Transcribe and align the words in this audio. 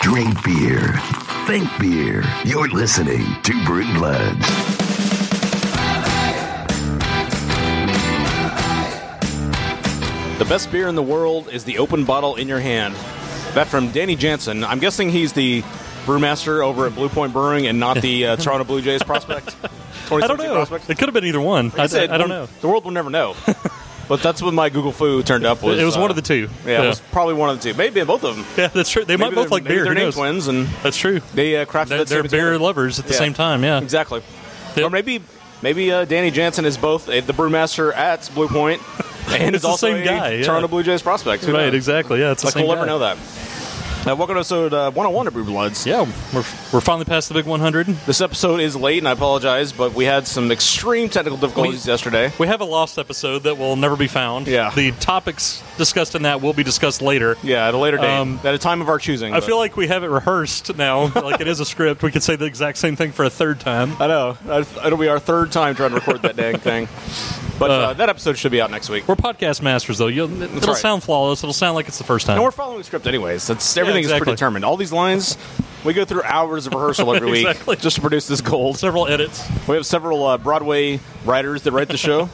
Drink 0.00 0.44
beer. 0.44 0.92
Think 1.46 1.68
beer. 1.78 2.24
You're 2.44 2.68
listening 2.68 3.24
to 3.42 3.64
Brew 3.64 3.84
Bloods. 3.94 4.46
The 10.38 10.48
best 10.48 10.72
beer 10.72 10.88
in 10.88 10.96
the 10.96 11.02
world 11.02 11.48
is 11.50 11.64
the 11.64 11.78
open 11.78 12.04
bottle 12.04 12.34
in 12.36 12.48
your 12.48 12.58
hand. 12.58 12.94
That 13.54 13.68
from 13.68 13.90
Danny 13.92 14.16
Jansen. 14.16 14.64
I'm 14.64 14.80
guessing 14.80 15.10
he's 15.10 15.32
the 15.32 15.62
brewmaster 16.04 16.64
over 16.64 16.86
at 16.86 16.94
Blue 16.94 17.08
Point 17.08 17.32
Brewing 17.32 17.66
and 17.68 17.78
not 17.78 18.00
the 18.00 18.26
uh, 18.26 18.36
Toronto 18.38 18.64
Blue 18.64 18.82
Jays 18.82 19.02
prospect. 19.02 19.54
I 20.10 20.26
don't 20.26 20.38
know. 20.38 20.54
Prospect. 20.54 20.90
It 20.90 20.98
could 20.98 21.06
have 21.08 21.14
been 21.14 21.24
either 21.24 21.40
one. 21.40 21.72
I, 21.78 21.86
said, 21.86 22.10
I 22.10 22.18
don't 22.18 22.28
know. 22.28 22.46
The 22.60 22.68
world 22.68 22.84
will 22.84 22.90
never 22.90 23.08
know. 23.08 23.34
but 24.12 24.22
that's 24.22 24.42
what 24.42 24.52
my 24.52 24.68
Google 24.68 24.92
foo 24.92 25.22
turned 25.22 25.46
up 25.46 25.62
was. 25.62 25.80
it 25.80 25.84
was 25.84 25.96
uh, 25.96 26.00
one 26.00 26.10
of 26.10 26.16
the 26.16 26.22
two. 26.22 26.50
Yeah, 26.66 26.82
it 26.82 26.86
was 26.88 27.00
probably 27.00 27.32
one 27.32 27.48
of 27.48 27.62
the 27.62 27.72
two. 27.72 27.78
Maybe 27.78 28.04
both 28.04 28.24
of 28.24 28.36
them. 28.36 28.44
Yeah, 28.58 28.66
that's 28.68 28.90
true. 28.90 29.06
They 29.06 29.16
might 29.16 29.28
Maybe 29.30 29.36
both 29.36 29.44
they're- 29.44 29.50
like 29.52 29.64
beer. 29.64 29.84
They're 29.84 29.94
named 29.94 30.12
twins, 30.12 30.48
and 30.48 30.66
That's 30.82 30.98
true. 30.98 31.20
they 31.32 31.56
uh, 31.56 31.64
crafted 31.64 31.88
They're, 31.88 32.04
they're 32.04 32.22
beer 32.24 32.58
lovers 32.58 32.98
at 32.98 33.06
the 33.06 33.14
Yeah. 33.14 33.18
same 33.20 33.32
time. 33.32 33.64
Yeah. 33.64 33.80
Exactly. 33.80 34.22
Yep. 34.76 34.84
Or 34.86 34.90
maybe 34.90 35.22
maybe 35.62 35.90
uh, 35.90 36.04
Danny 36.04 36.30
Jansen 36.30 36.66
is 36.66 36.76
both 36.76 37.08
uh, 37.08 37.22
the 37.22 37.32
brewmaster 37.32 37.94
at 37.96 38.30
Blue 38.34 38.48
Point 38.48 38.82
and 39.28 39.54
is 39.56 39.62
the 39.62 39.68
also 39.68 39.86
same 39.90 40.02
a 40.02 40.04
guy, 40.04 40.30
yeah. 40.34 40.44
Toronto 40.44 40.68
Blue 40.68 40.82
Jays 40.82 41.00
prospect. 41.00 41.44
Who 41.46 41.54
Right. 41.54 41.64
knows? 41.66 41.74
Exactly. 41.74 42.20
Yeah. 42.20 42.32
It's 42.32 42.42
the 42.42 42.48
Like 42.48 42.56
we'll 42.56 42.74
never 42.74 42.84
know 42.84 42.98
that. 42.98 43.16
Uh, 44.04 44.16
welcome 44.16 44.34
to 44.34 44.40
episode 44.40 44.74
uh, 44.74 44.90
101 44.90 45.28
of 45.28 45.32
Brew 45.32 45.44
Bloods. 45.44 45.86
Yeah, 45.86 46.00
we're, 46.34 46.42
we're 46.72 46.80
finally 46.80 47.04
past 47.04 47.28
the 47.28 47.34
big 47.34 47.46
100. 47.46 47.86
This 48.04 48.20
episode 48.20 48.58
is 48.60 48.74
late, 48.74 48.98
and 48.98 49.06
I 49.06 49.12
apologize, 49.12 49.70
but 49.72 49.94
we 49.94 50.04
had 50.04 50.26
some 50.26 50.50
extreme 50.50 51.08
technical 51.08 51.38
difficulties 51.38 51.86
yesterday. 51.86 52.32
We 52.36 52.48
have 52.48 52.60
a 52.60 52.64
lost 52.64 52.98
episode 52.98 53.44
that 53.44 53.58
will 53.58 53.76
never 53.76 53.94
be 53.96 54.08
found. 54.08 54.48
Yeah. 54.48 54.72
The 54.74 54.90
topics 54.90 55.62
discussed 55.78 56.16
in 56.16 56.22
that 56.22 56.40
will 56.42 56.52
be 56.52 56.64
discussed 56.64 57.00
later. 57.00 57.36
Yeah, 57.44 57.68
at 57.68 57.74
a 57.74 57.78
later 57.78 57.96
date, 57.96 58.10
Um, 58.10 58.40
at 58.42 58.56
a 58.56 58.58
time 58.58 58.80
of 58.80 58.88
our 58.88 58.98
choosing. 58.98 59.32
I 59.34 59.36
but- 59.36 59.46
feel 59.46 59.56
like 59.56 59.76
we 59.76 59.86
have 59.86 60.02
it 60.02 60.08
rehearsed 60.10 60.76
now, 60.76 61.12
like 61.22 61.40
it 61.40 61.46
is 61.46 61.60
a 61.60 61.64
script. 61.64 62.02
We 62.02 62.10
could 62.10 62.24
say 62.24 62.34
the 62.34 62.44
exact 62.46 62.78
same 62.78 62.96
thing 62.96 63.12
for 63.12 63.24
a 63.24 63.30
third 63.30 63.60
time. 63.60 63.92
I 64.02 64.08
know 64.08 64.36
I- 64.48 64.66
it'll 64.84 64.98
be 64.98 65.08
our 65.08 65.20
third 65.20 65.52
time 65.52 65.76
trying 65.76 65.90
to 65.90 65.94
record 65.94 66.22
that 66.22 66.34
dang 66.34 66.58
thing, 66.58 66.88
but 67.60 67.70
uh, 67.70 67.74
Uh, 67.74 67.92
that 67.94 68.08
episode 68.08 68.36
should 68.36 68.50
be 68.50 68.60
out 68.60 68.72
next 68.72 68.88
week. 68.90 69.06
We're 69.06 69.14
podcast 69.14 69.62
masters, 69.62 69.98
though. 69.98 70.08
You'll, 70.08 70.42
it'll 70.42 70.72
right. 70.72 70.76
sound 70.76 71.04
flawless. 71.04 71.44
It'll 71.44 71.52
sound 71.52 71.76
like 71.76 71.86
it's 71.86 71.98
the 71.98 72.04
first 72.04 72.26
time. 72.26 72.34
And 72.38 72.42
we're 72.44 72.50
following 72.50 72.78
the 72.78 72.84
script 72.84 73.06
anyways. 73.06 73.46
That's 73.46 73.76
everything 73.76 73.91
exactly. 73.98 74.16
is 74.16 74.22
predetermined. 74.24 74.64
All 74.64 74.76
these 74.76 74.92
lines, 74.92 75.36
we 75.84 75.92
go 75.94 76.04
through 76.04 76.22
hours 76.22 76.66
of 76.66 76.74
rehearsal 76.74 77.14
every 77.14 77.30
week 77.30 77.46
Exactly. 77.46 77.76
just 77.76 77.96
to 77.96 78.00
produce 78.02 78.26
this 78.28 78.40
gold. 78.40 78.78
Several 78.78 79.06
edits. 79.08 79.42
We 79.68 79.76
have 79.76 79.86
several 79.86 80.24
uh, 80.24 80.38
Broadway 80.38 81.00
writers 81.24 81.62
that 81.62 81.72
write 81.72 81.88
the 81.88 81.96
show. 81.96 82.28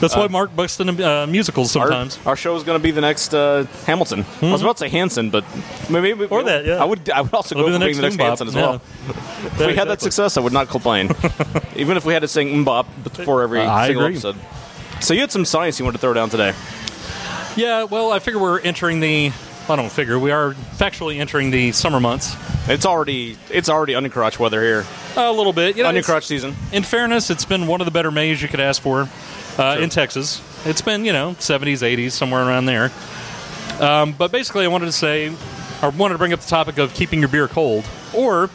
That's 0.00 0.16
why 0.16 0.26
Mark 0.26 0.54
busts 0.54 0.80
into 0.80 1.08
uh, 1.08 1.26
musicals 1.26 1.70
sometimes. 1.70 2.18
our 2.26 2.36
show 2.36 2.54
is 2.56 2.62
going 2.62 2.78
to 2.78 2.82
be 2.82 2.90
the 2.90 3.00
next 3.00 3.32
uh, 3.32 3.64
Hamilton. 3.86 4.26
I 4.42 4.52
was 4.52 4.60
about 4.60 4.76
to 4.76 4.80
say 4.80 4.88
Hanson, 4.90 5.30
but 5.30 5.44
maybe 5.88 6.12
Or 6.26 6.42
that, 6.42 6.66
yeah. 6.66 6.82
I 6.82 6.84
would. 6.84 7.08
I 7.08 7.22
would 7.22 7.32
also 7.32 7.54
It'll 7.54 7.70
go 7.70 7.78
be 7.78 7.94
for 7.94 8.00
the 8.02 8.08
being 8.08 8.16
next 8.16 8.16
the 8.18 8.24
next 8.26 8.38
MMMBop, 8.38 8.46
Hanson 8.46 8.48
as 8.48 8.54
yeah. 8.54 8.60
well. 8.60 8.82
If 9.44 9.66
we 9.66 9.74
had 9.76 9.88
that 9.88 10.00
success, 10.02 10.36
I 10.36 10.40
would 10.40 10.52
not 10.52 10.68
complain. 10.68 11.10
Even 11.76 11.96
if 11.96 12.04
we 12.04 12.12
had 12.12 12.20
to 12.20 12.28
sing 12.28 12.48
MMMBop 12.48 12.86
before 13.04 13.42
every 13.42 13.60
I 13.60 13.86
single 13.86 14.04
agree. 14.06 14.14
episode. 14.16 14.36
So 15.00 15.14
you 15.14 15.20
had 15.20 15.30
some 15.32 15.44
science 15.44 15.78
you 15.78 15.84
wanted 15.84 15.98
to 15.98 16.00
throw 16.00 16.12
down 16.12 16.28
today. 16.28 16.52
Yeah, 17.56 17.84
well, 17.84 18.10
I 18.12 18.18
figure 18.18 18.40
we're 18.40 18.60
entering 18.60 19.00
the. 19.00 19.32
I 19.68 19.76
don't 19.76 19.90
figure 19.90 20.18
we 20.18 20.30
are 20.30 20.52
factually 20.76 21.18
entering 21.20 21.50
the 21.50 21.72
summer 21.72 21.98
months 21.98 22.36
It's 22.68 22.84
already 22.84 23.38
it's 23.50 23.68
already 23.70 23.94
onion 23.94 24.10
crotch 24.12 24.38
weather 24.38 24.60
here. 24.62 24.84
a 25.16 25.32
little 25.32 25.52
bit. 25.54 25.76
You 25.76 25.82
know, 25.84 25.88
Onion 25.88 26.00
it's- 26.00 26.06
crotch 26.10 26.26
season. 26.26 26.54
In 26.72 26.82
fairness, 26.82 27.30
it's 27.30 27.44
been 27.46 27.66
one 27.66 27.80
of 27.80 27.84
the 27.86 27.90
better 27.90 28.10
Mays 28.10 28.42
you 28.42 28.48
could 28.48 28.60
ask 28.60 28.82
for 28.82 29.08
uh, 29.58 29.78
in 29.80 29.88
Texas. 29.88 30.42
It's 30.66 30.82
been, 30.82 31.04
you 31.04 31.12
know, 31.12 31.30
70s, 31.38 31.80
80s, 31.82 32.12
somewhere 32.12 32.42
around 32.46 32.66
there. 32.66 32.90
Um, 33.80 34.12
but 34.12 34.32
basically, 34.32 34.64
I 34.64 34.68
wanted 34.68 34.86
to 34.86 34.92
say, 34.92 35.32
I 35.82 35.88
wanted 35.88 36.14
to 36.14 36.18
bring 36.18 36.32
up 36.32 36.40
the 36.40 36.48
topic 36.48 36.78
of 36.78 36.92
keeping 36.94 37.20
your 37.20 37.28
beer 37.28 37.48
cold. 37.48 37.84
Or, 38.14 38.50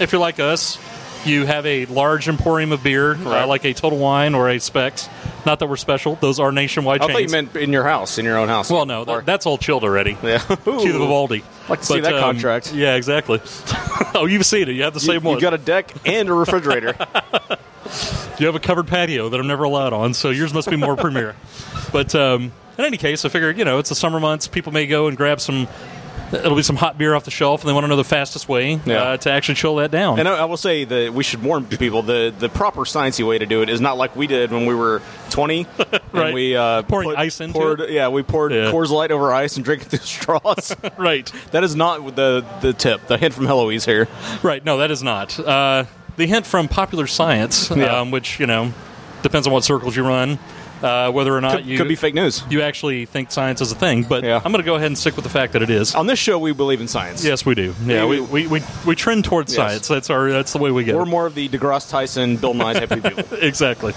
if 0.00 0.12
you're 0.12 0.20
like 0.20 0.38
us, 0.40 0.78
you 1.26 1.46
have 1.46 1.66
a 1.66 1.86
large 1.86 2.28
emporium 2.28 2.72
of 2.72 2.82
beer, 2.82 3.14
Right. 3.14 3.42
uh, 3.42 3.46
like 3.46 3.64
a 3.64 3.72
Total 3.74 3.98
Wine 3.98 4.34
or 4.34 4.48
a 4.48 4.58
Spec's. 4.58 5.08
Not 5.44 5.58
that 5.60 5.68
we're 5.68 5.76
special; 5.76 6.16
those 6.16 6.40
are 6.40 6.50
nationwide 6.52 7.02
I 7.02 7.12
thought 7.12 7.22
you 7.22 7.28
meant 7.28 7.54
in 7.56 7.72
your 7.72 7.84
house, 7.84 8.18
in 8.18 8.24
your 8.24 8.36
own 8.36 8.48
house. 8.48 8.70
well, 8.70 8.86
no, 8.86 9.04
that's 9.20 9.46
all 9.46 9.58
chilled 9.58 9.84
already. 9.84 10.16
yeah. 10.22 10.38
Cue 10.38 10.56
the 10.92 10.98
Vivaldi. 10.98 11.44
Like 11.68 11.80
to 11.80 11.86
see 11.86 12.00
that 12.00 12.20
contract. 12.20 12.72
Yeah, 12.74 12.94
exactly. 12.96 13.40
oh, 14.14 14.26
you've 14.26 14.46
seen 14.46 14.68
it. 14.68 14.72
You 14.72 14.82
have 14.84 14.94
the 14.94 15.00
You, 15.00 15.06
same 15.06 15.22
one. 15.22 15.34
you 15.36 15.40
got 15.40 15.54
a 15.54 15.58
deck 15.58 15.92
and 16.04 16.28
a 16.28 16.32
refrigerator. 16.34 16.94
You 18.38 18.46
have 18.46 18.54
a 18.54 18.60
covered 18.60 18.86
patio 18.88 19.30
that 19.30 19.40
I'm 19.40 19.46
never 19.46 19.64
allowed 19.64 19.94
on, 19.94 20.12
so 20.12 20.28
yours 20.28 20.52
must 20.52 20.68
be 20.68 20.76
more 20.76 20.96
premier. 20.96 21.34
But 21.92 22.14
um, 22.14 22.52
in 22.76 22.84
any 22.84 22.96
case, 22.98 23.24
I 23.24 23.28
figured, 23.30 23.56
you 23.56 23.64
know, 23.64 23.78
it's 23.78 23.88
the 23.88 23.94
summer 23.94 24.18
months. 24.20 24.48
People 24.48 24.72
may 24.72 24.86
go 24.86 25.06
and 25.06 25.16
grab 25.16 25.40
some. 25.40 25.68
It'll 26.32 26.56
be 26.56 26.62
some 26.62 26.76
hot 26.76 26.98
beer 26.98 27.14
off 27.14 27.24
the 27.24 27.30
shelf, 27.30 27.60
and 27.62 27.68
they 27.68 27.72
want 27.72 27.84
to 27.84 27.88
know 27.88 27.96
the 27.96 28.04
fastest 28.04 28.48
way 28.48 28.80
Yeah. 28.84 29.02
uh, 29.02 29.16
to 29.18 29.30
actually 29.30 29.54
chill 29.54 29.76
that 29.76 29.90
down. 29.90 30.18
and 30.18 30.26
I, 30.28 30.38
I 30.38 30.44
will 30.46 30.56
say 30.56 30.84
that 30.84 31.12
we 31.14 31.22
should 31.22 31.42
warn 31.42 31.64
people 31.66 32.02
the 32.02 32.34
the 32.36 32.48
proper 32.48 32.80
sciencey 32.80 33.26
way 33.26 33.38
to 33.38 33.46
do 33.46 33.62
it 33.62 33.68
is 33.68 33.80
not 33.80 33.96
like 33.96 34.16
we 34.16 34.26
did 34.26 34.50
when 34.50 34.66
we 34.66 34.74
were 34.74 35.02
20. 35.30 35.66
and 35.78 36.00
Right. 36.12 36.34
we 36.34 36.56
uh, 36.56 36.82
Pouring 36.82 37.10
put- 37.10 37.18
ice 37.18 37.40
into 37.40 37.52
poured, 37.58 37.80
it? 37.80 37.90
Yeah, 37.90 38.08
we 38.08 38.22
poured 38.22 38.52
Yeah. 38.52 38.70
Coors 38.72 38.90
Light 38.90 39.10
over 39.10 39.32
ice 39.32 39.56
and 39.56 39.64
drank 39.64 39.82
it 39.82 39.88
through 39.88 39.98
straws. 40.40 40.74
right, 40.98 41.30
that 41.52 41.62
is 41.64 41.76
not 41.76 42.16
the 42.16 42.44
the 42.60 42.72
tip. 42.72 43.06
The 43.06 43.18
hint 43.18 43.34
from 43.34 43.46
Heloise 43.46 43.84
here. 43.84 44.08
right. 44.42 44.64
No, 44.64 44.78
that 44.78 44.90
is 44.90 45.02
not. 45.02 45.38
Uh, 45.38 45.84
the 46.16 46.26
hint 46.26 46.46
from 46.46 46.66
popular 46.68 47.06
science, 47.06 47.70
Yeah. 47.70 48.00
um, 48.00 48.10
which 48.10 48.40
you 48.40 48.46
know 48.46 48.72
depends 49.22 49.46
on 49.46 49.52
what 49.52 49.64
circles 49.64 49.94
you 49.96 50.02
run, 50.04 50.38
uh, 50.82 51.10
whether 51.10 51.34
or 51.34 51.40
not 51.40 51.56
Could, 51.56 51.66
you 51.66 51.78
could 51.78 51.88
be 51.88 51.94
fake 51.96 52.14
news. 52.14 52.42
you 52.50 52.60
actually 52.62 53.06
think 53.06 53.30
science 53.30 53.60
is 53.60 53.72
a 53.72 53.74
thing. 53.74 54.02
But 54.02 54.24
Yeah. 54.24 54.36
I'm 54.44 54.52
going 54.52 54.62
to 54.62 54.66
go 54.66 54.74
ahead 54.74 54.88
and 54.88 54.98
stick 54.98 55.16
with 55.16 55.22
the 55.24 55.30
fact 55.30 55.54
that 55.54 55.62
it 55.62 55.70
is. 55.70 55.94
On 55.94 56.06
this 56.06 56.18
show, 56.18 56.38
we 56.38 56.52
believe 56.52 56.80
in 56.80 56.88
science. 56.88 57.24
Yes, 57.24 57.46
we 57.46 57.54
do. 57.54 57.74
Yeah, 57.84 58.04
we, 58.06 58.20
we, 58.20 58.46
we, 58.46 58.60
we 58.86 58.94
trend 58.94 59.24
towards 59.24 59.52
Yes. 59.52 59.56
science. 59.56 59.88
That's 59.88 60.10
our 60.10 60.30
that's 60.30 60.52
the 60.52 60.58
way 60.58 60.70
we 60.70 60.84
go. 60.84 60.96
We're 60.96 61.04
more 61.06 61.26
of 61.26 61.34
the 61.34 61.48
DeGrasse 61.48 61.90
Tyson, 61.90 62.36
Bill 62.36 62.54
Nye 62.54 62.74
type 62.74 62.90
people. 63.02 63.24
exactly. 63.40 63.94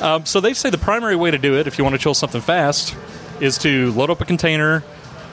Um, 0.00 0.24
so 0.24 0.40
they 0.40 0.54
say 0.54 0.70
the 0.70 0.78
primary 0.78 1.16
way 1.16 1.30
to 1.30 1.38
do 1.38 1.58
it, 1.58 1.66
if 1.66 1.76
you 1.78 1.84
want 1.84 1.94
to 1.94 1.98
chill 2.00 2.14
something 2.14 2.40
fast, 2.40 2.96
is 3.40 3.58
to 3.58 3.92
load 3.92 4.10
up 4.10 4.20
a 4.20 4.24
container 4.24 4.82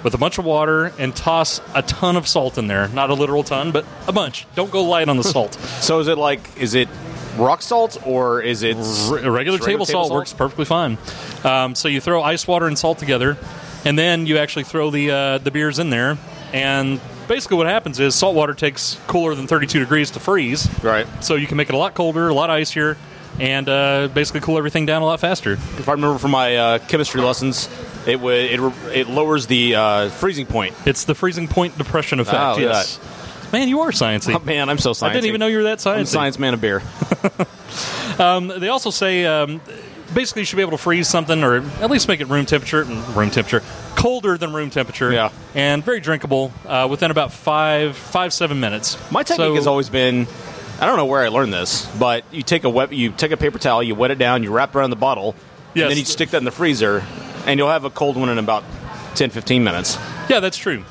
with 0.04 0.14
a 0.14 0.18
bunch 0.18 0.38
of 0.38 0.46
water 0.46 0.92
and 1.00 1.16
toss 1.16 1.62
a 1.74 1.82
ton 1.82 2.16
of 2.16 2.28
salt 2.28 2.58
in 2.58 2.68
there. 2.68 2.88
Not 2.90 3.10
a 3.10 3.14
literal 3.16 3.44
ton, 3.44 3.72
but 3.72 3.86
a 4.08 4.12
bunch. 4.12 4.46
Don't 4.56 4.70
go 4.72 4.84
light 4.84 5.08
on 5.10 5.18
the 5.18 5.24
salt. 5.24 5.54
So 5.82 6.00
is 6.00 6.08
it 6.08 6.18
like 6.18 6.42
is 6.60 6.74
it 6.76 6.90
rock 7.38 7.62
salt 7.62 7.98
or 8.06 8.42
is 8.42 8.64
it 8.64 8.78
R- 8.78 9.32
regular 9.32 9.58
Just 9.58 9.68
table 9.68 9.86
salt 9.86 10.12
works 10.12 10.34
perfectly 10.34 10.66
fine. 10.66 10.98
Um, 11.44 11.76
so 11.76 11.88
you 11.88 12.02
throw 12.02 12.22
ice 12.24 12.48
water 12.48 12.68
and 12.68 12.78
salt 12.78 12.98
together, 12.98 13.38
and 13.84 13.98
then 13.98 14.26
you 14.26 14.38
actually 14.38 14.64
throw 14.64 14.90
the 14.92 15.12
uh, 15.12 15.38
the 15.40 15.52
beers 15.52 15.80
in 15.80 15.90
there. 15.90 16.18
And 16.54 17.02
basically, 17.28 17.58
what 17.58 17.68
happens 17.68 18.00
is 18.00 18.16
salt 18.16 18.36
water 18.36 18.54
takes 18.54 19.00
cooler 19.08 19.36
than 19.36 19.48
32 19.48 19.80
degrees 19.80 20.12
to 20.12 20.20
freeze. 20.20 20.70
Right. 20.84 21.08
So 21.24 21.36
you 21.36 21.48
can 21.48 21.58
make 21.58 21.70
it 21.70 21.76
a 21.76 21.78
lot 21.78 21.94
colder, 21.94 22.30
a 22.30 22.34
lot 22.34 22.50
icier, 22.50 22.98
and 23.40 23.68
uh, 23.68 24.08
basically 24.14 24.42
cool 24.42 24.58
everything 24.58 24.86
down 24.86 25.02
a 25.02 25.06
lot 25.06 25.20
faster. 25.20 25.54
If 25.54 25.90
I 25.90 25.94
remember 25.94 26.18
from 26.20 26.32
my 26.32 26.56
uh, 26.56 26.80
chemistry 26.80 27.22
lessons, 27.22 27.70
it 28.08 28.20
would 28.20 28.34
it, 28.40 28.60
re- 28.60 28.74
it 28.94 29.10
lowers 29.10 29.48
the 29.48 29.76
uh, 29.76 30.10
freezing 30.10 30.46
point. 30.46 30.76
It's 30.86 31.06
the 31.06 31.16
freezing 31.16 31.48
point 31.48 31.78
depression 31.78 32.20
effect. 32.20 32.38
Oh, 32.40 32.58
yes. 32.58 33.00
Man, 33.52 33.68
you 33.70 33.82
are 33.82 33.92
sciencey. 33.92 34.36
Oh, 34.36 34.40
man, 34.40 34.70
I'm 34.70 34.78
so 34.78 34.92
sciencey. 34.92 35.04
I 35.04 35.14
didn't 35.14 35.26
even 35.26 35.40
know 35.40 35.48
you 35.48 35.58
were 35.58 35.64
that 35.64 35.86
I'm 35.88 36.06
science 36.06 36.38
man 36.40 36.54
of 36.54 36.62
beer. 36.62 36.82
They 38.18 38.70
also 38.70 38.90
say 38.92 39.26
um, 39.26 39.62
basically 40.14 40.42
you 40.42 40.46
should 40.46 40.56
be 40.56 40.62
able 40.62 40.72
to 40.72 40.78
freeze 40.78 41.08
something 41.08 41.44
or 41.44 41.58
at 41.82 41.90
least 41.92 42.08
make 42.08 42.22
it 42.22 42.28
room 42.28 42.46
temperature, 42.46 42.84
room 42.84 43.30
temperature, 43.30 43.62
colder 43.96 44.38
than 44.38 44.54
room 44.54 44.70
temperature. 44.70 45.12
Yeah. 45.12 45.32
And 45.54 45.84
very 45.84 46.00
drinkable 46.00 46.54
uh, 46.66 46.88
within 46.90 47.12
about 47.12 47.34
five, 47.34 47.96
five, 47.98 48.34
seven 48.34 48.60
minutes. 48.60 48.98
My 49.12 49.24
technique 49.24 49.48
So- 49.48 49.56
has 49.56 49.68
always 49.68 49.90
been. 49.90 50.28
I 50.80 50.86
don't 50.88 50.98
know 50.98 51.06
where 51.06 51.24
I 51.24 51.30
learned 51.30 51.54
this, 51.54 51.86
but 51.98 52.26
you 52.34 52.44
take 52.44 52.66
a 52.66 52.70
wet, 52.70 52.92
you 52.92 53.12
take 53.12 53.32
a 53.32 53.38
paper 53.38 53.58
towel, 53.58 53.82
you 53.82 53.96
wet 53.96 54.12
it 54.12 54.18
down, 54.18 54.44
you 54.44 54.52
wrap 54.52 54.76
it 54.76 54.78
around 54.78 54.90
the 54.90 54.98
bottle, 54.98 55.34
Yes. 55.74 55.84
and 55.84 55.92
then 55.92 55.98
you 55.98 56.04
stick 56.04 56.32
that 56.32 56.38
in 56.40 56.44
the 56.44 56.52
freezer, 56.52 57.02
and 57.46 57.58
you'll 57.58 57.70
have 57.70 57.86
a 57.86 57.90
cold 57.90 58.18
one 58.18 58.28
in 58.28 58.38
about 58.38 58.66
10, 59.16 59.30
15 59.30 59.64
minutes. 59.64 59.98
Yeah, 60.30 60.42
that's 60.42 60.58
true. 60.58 60.84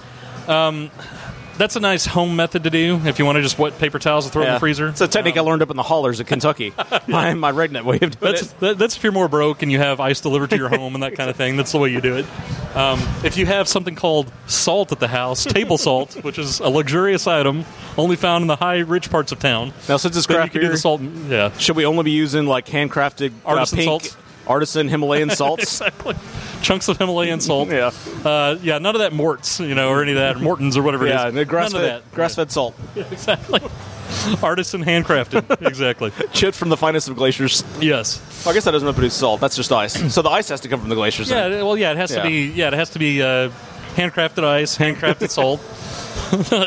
Um, 0.49 0.91
that's 1.59 1.77
a 1.77 1.81
nice 1.81 2.07
home 2.07 2.37
method 2.37 2.65
to 2.65 2.71
do 2.71 3.01
if 3.05 3.19
you 3.19 3.25
want 3.25 3.37
to 3.37 3.43
just 3.43 3.59
wet 3.59 3.79
paper 3.79 3.99
towels 3.99 4.25
and 4.25 4.33
throw 4.33 4.43
it 4.43 4.47
in 4.49 4.55
the 4.55 4.61
freezer. 4.61 4.89
It's 4.89 5.01
a 5.01 5.09
technique 5.09 5.37
I 5.37 5.41
learned 5.41 5.63
up 5.63 5.71
in 5.71 5.77
the 5.77 5.83
hollers 5.83 6.21
of 6.21 6.27
Kentucky. 6.27 6.73
my, 7.07 7.35
my 7.35 7.53
redneck 7.53 7.85
way 7.85 7.97
of 7.97 8.01
doing 8.01 8.17
That's 8.21 8.43
it. 8.43 8.61
that, 8.61 8.79
that's 8.79 8.97
if 8.97 9.03
you're 9.03 9.13
more 9.13 9.29
broke 9.29 9.63
and 9.63 9.71
you 9.71 9.79
have 9.79 10.01
ice 10.01 10.21
delivered 10.21 10.51
to 10.51 10.57
your 10.57 10.69
home 10.69 10.95
and 10.95 11.03
that 11.03 11.15
kind 11.15 11.31
of 11.31 11.37
thing. 11.37 11.57
That's 11.57 11.73
the 11.73 11.79
way 11.79 11.91
you 11.91 12.01
do 12.01 12.17
it. 12.17 12.27
Um, 12.77 13.01
if 13.23 13.37
you 13.37 13.47
have 13.47 13.69
something 13.69 13.95
called 13.95 14.33
salt 14.47 14.91
at 14.91 14.99
the 14.99 15.09
house, 15.09 15.45
table 15.45 15.79
salt, 15.79 16.15
which 16.25 16.39
is 16.39 16.61
a 16.61 16.69
luxurious 16.69 17.27
item 17.27 17.65
only 17.97 18.17
found 18.17 18.43
in 18.43 18.49
the 18.49 18.57
high 18.57 18.81
rich 18.81 19.11
parts 19.11 19.31
of 19.31 19.39
town, 19.39 19.73
Now, 19.89 19.97
since 19.97 20.17
it's 20.17 20.27
craft 20.27 20.53
can 20.53 20.61
do 20.61 20.67
beer, 20.67 20.73
the 20.73 20.79
salt. 20.79 21.01
Yeah, 21.01 21.57
should 21.59 21.77
we 21.77 21.87
only 21.87 22.03
be 22.03 22.11
using 22.11 22.47
like 22.47 22.67
handcrafted 22.67 23.31
uh, 23.45 23.49
Artisan 23.51 23.79
pink 23.79 23.89
salts? 23.89 24.17
Artisan 24.47 24.89
Himalayan 24.89 25.31
salts? 25.41 25.81
exactly. 25.81 26.15
Chunks 26.63 26.89
of 26.89 26.97
Himalayan 26.99 27.41
salt. 27.41 27.69
yeah, 27.71 27.91
uh, 28.25 28.57
yeah. 28.63 28.79
None 28.79 28.95
of 28.95 29.01
that 29.01 29.13
Morts, 29.13 29.61
you 29.61 29.75
know, 29.75 29.91
or 29.91 30.03
any 30.03 30.13
of 30.13 30.19
that 30.19 30.41
Mortons 30.41 30.77
or 30.77 30.83
whatever 30.83 31.07
yeah, 31.07 31.29
it 31.29 31.37
is. 31.37 31.47
grass 31.49 31.73
None 31.73 31.83
of 31.83 31.89
fed 31.91 32.03
that. 32.03 32.13
grass 32.15 32.35
fed 32.37 32.51
salt, 32.51 32.75
exactly. 32.97 33.61
Artisan 34.43 34.85
handcrafted. 34.85 35.67
exactly. 35.67 36.11
chipped 36.33 36.57
from 36.57 36.69
the 36.69 36.77
finest 36.77 37.09
of 37.09 37.17
glaciers. 37.17 37.65
Yes. 37.81 38.21
Well, 38.45 38.53
I 38.53 38.55
guess 38.55 38.65
that 38.65 38.71
doesn't 38.71 38.93
produce 38.95 39.15
salt. 39.15 39.41
That's 39.41 39.57
just 39.57 39.73
ice. 39.73 40.13
so 40.15 40.23
the 40.23 40.31
ice 40.31 40.49
has 40.51 40.61
to 40.61 40.69
come 40.69 40.81
from 40.81 40.89
the 40.89 40.95
glaciers. 40.95 41.29
then. 41.29 41.51
Yeah. 41.53 41.63
Well, 41.63 41.77
yeah. 41.77 41.91
It 41.93 41.97
has 41.97 42.11
Yeah. 42.13 42.23
to 42.23 42.29
be. 42.29 42.47
Yeah. 42.53 42.69
It 42.69 42.75
has 42.75 42.91
to 42.91 42.99
be. 42.99 43.23
Uh, 43.23 43.51
handcrafted 43.97 44.43
ice, 44.43 44.77
handcrafted 44.77 45.31
salt. 45.31 45.61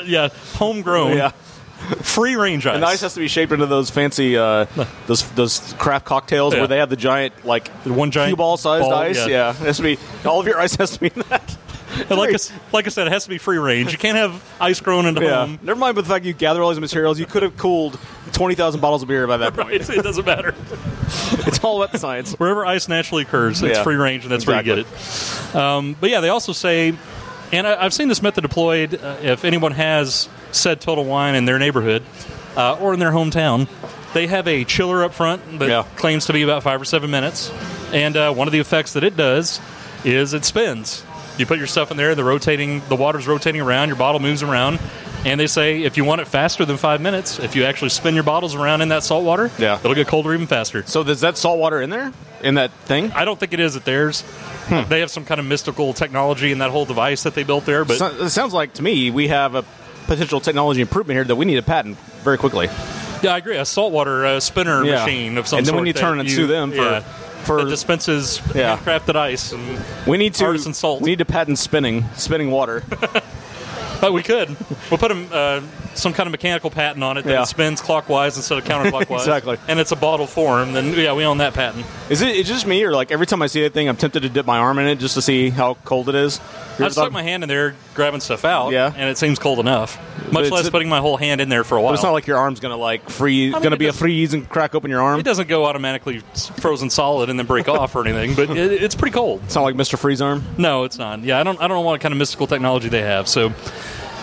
yeah, 0.08 0.30
homegrown, 0.56 1.18
Yeah. 1.18 1.32
Free 2.02 2.36
range 2.36 2.66
ice. 2.66 2.74
And 2.76 2.84
the 2.84 2.88
ice 2.88 3.02
has 3.02 3.14
to 3.16 3.20
be 3.20 3.28
shaped 3.28 3.52
into 3.52 3.66
those 3.66 3.90
fancy 3.90 4.38
uh, 4.38 4.66
those 5.08 5.24
those 5.32 5.74
craft 5.78 6.06
cocktails 6.06 6.54
Yeah. 6.54 6.60
where 6.62 6.68
they 6.68 6.78
have 6.78 6.90
the 6.90 6.96
giant 6.96 7.46
like 7.46 7.72
The 7.84 7.94
one 7.94 8.12
giant 8.12 8.30
cue 8.30 8.36
ball 8.36 8.58
sized 8.58 8.92
ice. 8.92 9.18
yeah. 9.18 9.28
Yeah. 9.28 9.50
it 9.52 9.56
has 9.58 9.78
to 9.78 9.84
be 9.84 9.98
all 10.26 10.40
of 10.40 10.48
your 10.48 10.60
ice 10.60 10.76
has 10.76 10.92
to 10.92 11.00
be 11.00 11.08
in 11.08 11.24
that. 11.30 11.58
And 12.10 12.12
like, 12.20 12.36
I, 12.36 12.38
like 12.74 12.86
I 12.86 12.90
said, 12.90 13.08
it 13.08 13.14
has 13.14 13.24
to 13.24 13.30
be 13.30 13.38
free 13.38 13.58
range. 13.58 13.92
You 13.94 13.98
can't 13.98 14.18
have 14.18 14.44
ice 14.60 14.80
grown 14.82 15.06
into 15.06 15.24
Yeah. 15.24 15.46
home. 15.46 15.60
Never 15.64 15.80
mind 15.80 15.96
the 15.98 16.04
fact 16.04 16.26
you 16.26 16.34
gather 16.34 16.62
all 16.62 16.70
these 16.70 16.80
materials. 16.82 17.18
You 17.18 17.26
could 17.26 17.44
have 17.44 17.56
cooled 17.58 17.98
twenty 18.34 18.56
thousand 18.56 18.82
bottles 18.82 19.02
of 19.02 19.08
beer 19.08 19.26
by 19.26 19.38
that 19.38 19.54
point. 19.56 19.68
Right, 19.90 19.98
it 19.98 20.04
doesn't 20.04 20.26
matter. 20.26 20.54
It's 21.48 21.64
all 21.64 21.82
about 21.82 21.94
the 21.94 21.98
science. 22.00 22.34
Wherever 22.34 22.66
ice 22.66 22.88
naturally 22.88 23.24
occurs, 23.24 23.64
it's 23.64 23.78
Yeah. 23.78 23.84
free 23.84 23.96
range, 23.96 24.24
and 24.24 24.32
that's 24.32 24.46
where 24.46 24.58
you 24.58 24.64
get 24.64 24.80
it. 24.80 25.56
Um, 25.56 25.96
but 26.00 26.10
yeah, 26.10 26.20
they 26.20 26.30
also 26.30 26.52
say, 26.52 26.94
and 27.54 27.66
I, 27.66 27.84
I've 27.86 27.94
seen 27.94 28.10
this 28.10 28.22
method 28.22 28.42
deployed. 28.42 28.94
Uh, 29.02 29.16
if 29.22 29.46
anyone 29.46 29.72
has 29.72 30.28
said 30.58 30.82
Total 30.82 31.04
Wine 31.04 31.36
in 31.36 31.46
their 31.46 31.60
neighborhood 31.60 32.04
uh, 32.56 32.78
or 32.80 32.94
in 32.94 33.00
their 33.00 33.12
hometown, 33.12 33.68
they 34.14 34.28
have 34.28 34.48
a 34.48 34.64
chiller 34.64 35.04
up 35.04 35.14
front 35.14 35.60
that 35.60 35.70
Yeah. 35.70 35.84
claims 35.96 36.26
to 36.28 36.34
be 36.34 36.42
about 36.42 36.64
five 36.64 36.82
or 36.82 36.86
seven 36.86 37.12
minutes, 37.12 37.52
and 37.94 38.16
uh, 38.18 38.34
one 38.34 38.48
of 38.48 38.52
the 38.52 38.60
effects 38.60 38.94
that 38.94 39.04
it 39.04 39.16
does 39.16 39.60
is 40.04 40.34
it 40.34 40.46
spins. 40.46 41.04
You 41.38 41.46
put 41.46 41.60
your 41.60 41.68
stuff 41.68 41.92
in 41.92 41.98
there, 41.98 42.16
the 42.16 42.24
rotating, 42.24 42.82
the 42.90 42.96
water's 42.96 43.28
rotating 43.28 43.62
around, 43.62 43.90
your 43.90 43.98
bottle 43.98 44.20
moves 44.20 44.42
around, 44.42 44.80
and 45.24 45.40
they 45.40 45.46
say 45.46 45.84
if 45.84 45.98
you 45.98 46.04
want 46.04 46.20
it 46.22 46.28
faster 46.28 46.66
than 46.66 46.78
five 46.78 47.00
minutes, 47.00 47.38
if 47.38 47.56
you 47.56 47.66
actually 47.66 47.90
spin 47.90 48.16
your 48.16 48.24
bottles 48.24 48.56
around 48.56 48.82
in 48.82 48.90
that 48.90 49.04
salt 49.04 49.24
water, 49.24 49.52
Yeah. 49.60 49.78
it'll 49.78 49.94
get 49.94 50.08
colder 50.08 50.34
even 50.34 50.48
faster. 50.48 50.84
So 50.88 51.04
there's 51.04 51.22
that 51.22 51.38
salt 51.38 51.60
water 51.60 51.80
in 51.80 51.92
there 51.92 52.12
in 52.42 52.56
that 52.56 52.72
thing. 52.86 53.12
I 53.14 53.24
don't 53.26 53.40
think 53.40 53.54
it 53.54 53.60
is 53.60 53.76
at 53.76 53.86
theirs. 53.86 54.24
They 54.90 55.00
have 55.02 55.12
some 55.12 55.26
kind 55.26 55.40
of 55.40 55.46
mystical 55.46 55.94
technology 55.94 56.52
in 56.52 56.58
that 56.60 56.72
whole 56.72 56.86
device 56.86 57.24
that 57.24 57.36
they 57.36 57.44
built 57.44 57.66
there, 57.66 57.86
but 57.86 57.98
So- 57.98 58.08
it 58.26 58.30
sounds 58.32 58.54
like 58.54 58.74
to 58.76 58.84
me 58.84 59.12
we 59.12 59.28
have 59.28 59.54
a 59.56 59.64
potential 60.08 60.40
technology 60.40 60.82
improvement 60.82 61.16
here 61.18 61.24
that 61.26 61.36
we 61.36 61.46
need 61.46 61.56
to 61.56 61.62
patent 61.62 61.98
very 62.24 62.38
quickly. 62.38 62.68
yeah, 63.22 63.34
I 63.34 63.38
agree. 63.38 63.58
A 63.58 63.66
saltwater 63.66 64.26
uh, 64.26 64.40
spinner 64.40 64.84
Yeah. 64.84 65.04
machine 65.06 65.38
of 65.38 65.48
some 65.48 65.60
And 65.60 65.66
then 65.68 65.72
sort. 65.74 65.80
when 65.82 65.88
you 65.88 65.94
turn 65.94 66.20
and 66.20 66.30
sue 66.30 66.48
them 66.48 66.72
for- 66.72 66.78
yeah, 66.78 67.00
for- 67.44 67.66
dispenses 67.66 68.42
Yeah. 68.56 68.78
handcrafted 68.78 69.16
ice, 69.16 69.52
and, 69.52 69.80
We 70.06 70.18
need 70.18 70.34
to 70.36 70.46
Artisan 70.46 70.74
salt. 70.74 71.02
We 71.02 71.10
need 71.12 71.20
to 71.20 71.26
patent 71.26 71.60
spinning, 71.60 72.06
spinning 72.16 72.52
water. 72.52 72.84
but 74.02 74.14
we 74.14 74.24
could. 74.24 74.56
We'll 74.90 74.98
put 74.98 75.12
a, 75.12 75.16
uh, 75.36 75.62
some 75.96 76.14
kind 76.14 76.28
of 76.28 76.32
mechanical 76.32 76.70
patent 76.70 77.04
on 77.04 77.18
it 77.18 77.24
that 77.24 77.32
Yeah. 77.32 77.42
it 77.44 77.48
spins 77.48 77.82
clockwise 77.82 78.38
instead 78.38 78.58
of 78.58 78.64
counterclockwise. 78.66 79.18
Exactly. 79.28 79.58
and 79.68 79.80
it's 79.80 79.92
a 79.92 79.96
bottle 79.96 80.28
form. 80.28 80.74
Then 80.74 80.94
yeah, 80.94 81.14
we 81.14 81.26
own 81.26 81.40
that 81.40 81.54
patent. 81.54 81.86
Is 82.10 82.22
it 82.22 82.36
it's 82.36 82.48
just 82.48 82.66
me, 82.68 82.84
or 82.84 82.92
like 82.94 83.12
every 83.12 83.26
time 83.28 83.42
I 83.42 83.48
see 83.48 83.62
that 83.64 83.74
thing, 83.74 83.90
I'm 83.90 83.98
tempted 83.98 84.22
to 84.22 84.30
dip 84.30 84.46
my 84.46 84.58
arm 84.58 84.80
in 84.80 84.88
it 84.88 84.98
just 85.00 85.16
to 85.16 85.22
see 85.22 85.50
how 85.50 85.74
cold 85.86 86.08
it 86.10 86.16
is? 86.16 86.38
You 86.38 86.44
ever 86.76 86.86
I've 86.86 86.92
stuck 86.94 87.06
thought- 87.06 87.12
my 87.14 87.24
hand 87.24 87.44
in 87.44 87.50
there 87.50 87.76
grabbing 87.96 88.20
stuff 88.22 88.46
out, 88.46 88.72
Yeah. 88.72 88.94
and 88.96 89.10
it 89.10 89.18
seems 89.18 89.40
cold 89.40 89.60
enough. 89.60 89.98
Much 90.32 90.46
it's- 90.46 90.52
less 90.52 90.70
putting 90.70 90.90
my 90.90 91.00
whole 91.00 91.18
hand 91.18 91.42
in 91.42 91.50
there 91.50 91.64
for 91.64 91.78
a 91.78 91.82
while. 91.82 91.92
But 91.92 91.96
it's 91.96 92.04
not 92.04 92.12
like 92.12 92.28
your 92.28 92.38
arm's 92.38 92.60
gonna 92.60 92.78
like 92.78 93.10
freeze, 93.10 93.54
mean, 93.54 93.64
gonna 93.64 93.76
it 93.76 93.80
be 93.80 93.86
a 93.86 93.88
doesn't- 93.90 94.00
freeze 94.00 94.34
and 94.34 94.48
crack 94.48 94.76
open 94.76 94.92
your 94.92 95.02
arm. 95.02 95.20
It 95.20 95.24
doesn't 95.24 95.48
go 95.48 95.66
automatically 95.66 96.22
s- 96.34 96.52
frozen 96.60 96.90
solid 96.90 97.30
and 97.30 97.40
then 97.40 97.46
break 97.48 97.68
off 97.68 97.96
or 97.96 98.06
anything, 98.06 98.36
but 98.36 98.50
it, 98.56 98.84
it's 98.84 98.94
pretty 98.96 99.14
cold. 99.14 99.42
It's 99.46 99.56
not 99.56 99.64
like 99.64 99.76
Mr. 99.76 99.98
Freeze 99.98 100.22
arm. 100.22 100.44
No, 100.58 100.84
it's 100.84 100.98
not. 100.98 101.24
Yeah, 101.24 101.40
I 101.40 101.44
don't. 101.44 101.58
I 101.60 101.68
don't 101.68 101.78
know 101.78 101.82
what 101.82 102.00
kind 102.02 102.12
of 102.14 102.18
mystical 102.20 102.46
technology 102.46 102.90
they 102.90 103.02
have. 103.02 103.28
So, 103.28 103.52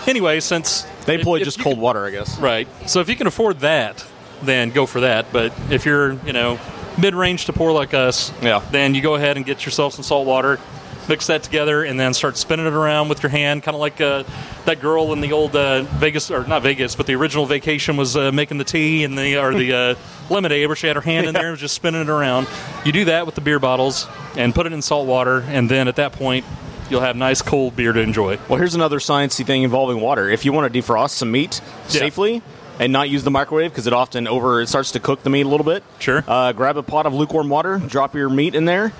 anyway, 0.07 0.39
since 0.39 0.85
They 1.05 1.15
employ 1.15 1.37
if 1.37 1.43
just 1.45 1.59
cold 1.59 1.75
can- 1.75 1.81
water, 1.81 2.05
I 2.05 2.11
guess. 2.11 2.37
right? 2.39 2.67
So 2.87 2.99
if 2.99 3.09
you 3.09 3.15
can 3.15 3.27
afford 3.27 3.59
that, 3.59 4.05
then 4.43 4.69
go 4.71 4.85
for 4.85 5.01
that. 5.01 5.27
But 5.31 5.53
if 5.69 5.85
you're, 5.85 6.13
you 6.25 6.33
know, 6.33 6.59
mid-range 6.99 7.45
to 7.45 7.53
poor 7.53 7.71
like 7.71 7.93
us, 7.93 8.31
Yeah. 8.41 8.61
then 8.71 8.95
you 8.95 9.01
go 9.01 9.15
ahead 9.15 9.37
and 9.37 9.45
get 9.45 9.65
yourself 9.65 9.93
some 9.93 10.03
salt 10.03 10.25
water. 10.27 10.59
Mix 11.07 11.27
that 11.27 11.43
together 11.43 11.83
and 11.83 11.99
then 11.99 12.15
start 12.15 12.35
spinning 12.35 12.65
it 12.65 12.73
around 12.73 13.09
with 13.09 13.21
your 13.21 13.29
hand, 13.29 13.61
kind 13.61 13.75
of 13.75 13.79
like 13.81 14.01
uh, 14.01 14.23
that 14.65 14.81
girl 14.81 15.13
in 15.13 15.21
the 15.21 15.33
old 15.33 15.55
uh, 15.55 15.83
Vegas, 15.83 16.31
or 16.31 16.43
not 16.47 16.63
Vegas, 16.63 16.95
but 16.95 17.05
the 17.05 17.13
original 17.13 17.45
Vacation 17.45 17.95
was 17.95 18.17
uh, 18.17 18.31
making 18.31 18.57
the 18.57 18.63
tea 18.63 19.03
and 19.03 19.15
the 19.15 19.37
or 19.37 19.53
the 19.53 19.71
uh, 19.71 19.95
lemonade, 20.33 20.65
where 20.65 20.75
she 20.75 20.87
had 20.87 20.95
her 20.95 21.03
hand 21.03 21.27
in 21.27 21.33
there 21.35 21.43
and 21.43 21.51
was 21.51 21.59
just 21.59 21.75
spinning 21.75 22.01
it 22.01 22.09
around. 22.09 22.47
You 22.85 22.91
do 22.91 23.05
that 23.05 23.27
with 23.27 23.35
the 23.35 23.41
beer 23.41 23.59
bottles 23.59 24.07
and 24.35 24.55
put 24.55 24.65
it 24.65 24.73
in 24.73 24.81
salt 24.81 25.05
water, 25.05 25.41
and 25.47 25.69
then 25.69 25.87
at 25.87 25.97
that 25.97 26.11
point, 26.13 26.43
you'll 26.89 27.01
have 27.01 27.15
nice 27.15 27.41
cold 27.41 27.75
beer 27.75 27.93
to 27.93 27.99
enjoy. 27.99 28.37
Well, 28.49 28.57
here's 28.57 28.75
another 28.75 28.99
sciencey 28.99 29.45
thing 29.45 29.63
involving 29.63 29.99
water. 30.01 30.29
If 30.29 30.45
you 30.45 30.53
want 30.53 30.71
to 30.71 30.81
defrost 30.81 31.11
some 31.11 31.31
meat 31.31 31.61
Yeah. 31.89 31.99
safely 31.99 32.41
and 32.79 32.91
not 32.91 33.09
use 33.09 33.23
the 33.23 33.31
microwave 33.31 33.71
because 33.71 33.87
it 33.87 33.93
often 33.93 34.27
over 34.27 34.61
it 34.61 34.67
starts 34.67 34.91
to 34.91 34.99
cook 34.99 35.23
the 35.23 35.29
meat 35.29 35.45
a 35.45 35.49
little 35.49 35.65
bit. 35.65 35.83
Sure. 35.99 36.23
Uh, 36.27 36.51
grab 36.51 36.77
a 36.77 36.83
pot 36.83 37.05
of 37.05 37.13
lukewarm 37.13 37.49
water, 37.49 37.77
drop 37.87 38.15
your 38.15 38.29
meat 38.29 38.53
in 38.55 38.65
there. 38.65 38.91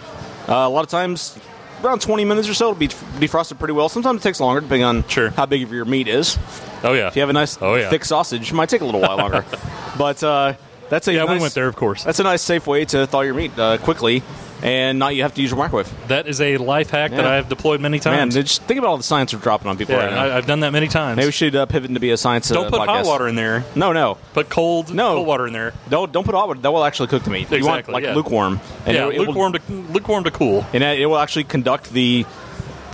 Uh, 0.47 0.53
a 0.53 0.69
lot 0.69 0.83
of 0.83 0.89
times, 0.89 1.37
around 1.83 2.01
20 2.01 2.23
minutes 2.25 2.47
or 2.47 2.53
so, 2.53 2.69
it'll 2.69 2.79
be 2.79 2.87
defrosted 2.87 3.57
pretty 3.59 3.73
well. 3.73 3.89
Sometimes 3.89 4.21
it 4.21 4.23
takes 4.23 4.39
longer, 4.39 4.61
depending 4.61 4.83
on 4.83 5.03
Sure. 5.07 5.29
how 5.31 5.45
big 5.45 5.63
of 5.63 5.71
your 5.73 5.85
meat 5.85 6.07
is. 6.07 6.37
Oh 6.83 6.93
yeah, 6.93 7.07
If 7.07 7.15
you 7.15 7.21
have 7.21 7.29
a 7.29 7.33
nice 7.33 7.57
Oh, 7.61 7.75
yeah. 7.75 7.89
thick 7.89 8.05
sausage, 8.05 8.51
it 8.51 8.53
might 8.53 8.69
take 8.69 8.81
a 8.81 8.85
little 8.85 9.01
while 9.01 9.17
longer. 9.17 9.43
but 9.97 10.23
uh, 10.23 10.53
that's 10.89 11.07
a 11.07 11.13
yeah, 11.13 11.23
nice, 11.25 11.31
we 11.31 11.39
went 11.41 11.53
there, 11.55 11.67
of 11.67 11.75
course. 11.75 12.03
That's 12.03 12.19
a 12.19 12.23
nice, 12.23 12.41
safe 12.43 12.67
way 12.67 12.85
to 12.85 13.07
thaw 13.07 13.21
your 13.21 13.33
meat 13.33 13.57
uh, 13.57 13.77
quickly 13.79 14.21
and 14.65 14.97
not 14.97 15.15
you 15.15 15.21
have 15.21 15.33
to 15.35 15.41
use 15.41 15.51
your 15.51 15.59
microwave. 15.59 15.94
That 16.07 16.27
is 16.27 16.41
a 16.41 16.57
life 16.57 16.89
hack 16.89 17.12
that 17.12 17.25
I've 17.25 17.47
deployed 17.47 17.81
many 17.81 17.97
Man, 17.97 18.01
times. 18.01 18.33
just 18.33 18.63
think 18.63 18.79
about 18.79 18.89
all 18.89 18.97
the 18.97 19.03
science 19.03 19.31
we're 19.31 19.39
dropping 19.39 19.67
on 19.67 19.77
people 19.77 19.94
yeah, 19.95 20.06
right 20.06 20.12
now. 20.12 20.23
I, 20.23 20.38
I've 20.38 20.47
done 20.47 20.62
that 20.62 20.71
many 20.71 20.88
times. 20.88 21.17
Maybe 21.17 21.27
we 21.27 21.31
should 21.31 21.56
uh, 21.56 21.67
pivot 21.67 21.94
to 21.94 22.00
be 22.00 22.09
a 22.09 22.17
science. 22.17 22.50
Don't 22.50 22.65
uh, 22.67 22.69
put 22.71 22.88
hot 22.88 23.06
water 23.06 23.27
in 23.27 23.35
there. 23.35 23.63
No, 23.75 23.94
no, 23.94 24.17
Put 24.33 24.50
cold, 24.50 24.94
No. 24.94 25.13
cold 25.15 25.27
water 25.27 25.45
in 25.45 25.53
there. 25.53 25.73
don't 25.89 26.12
don't 26.12 26.25
put 26.25 26.33
hot 26.33 26.47
water. 26.47 26.59
That 26.59 26.73
will 26.73 26.83
actually 26.83 27.07
cook 27.09 27.23
the 27.23 27.29
meat. 27.29 27.51
you 27.51 27.63
want 27.63 27.79
Exactly, 27.81 27.94
like 27.94 28.03
yeah. 28.06 28.15
lukewarm. 28.15 28.59
And 28.88 28.95
yeah, 28.95 29.07
it, 29.07 29.15
it 29.15 29.19
will- 29.19 29.27
lukewarm 29.27 29.53
to 29.53 29.62
lukewarm 29.94 30.23
to 30.23 30.31
cool. 30.31 30.65
and 30.73 30.83
it 30.83 31.06
will 31.06 31.19
actually 31.19 31.44
conduct 31.44 31.91
the 31.94 32.25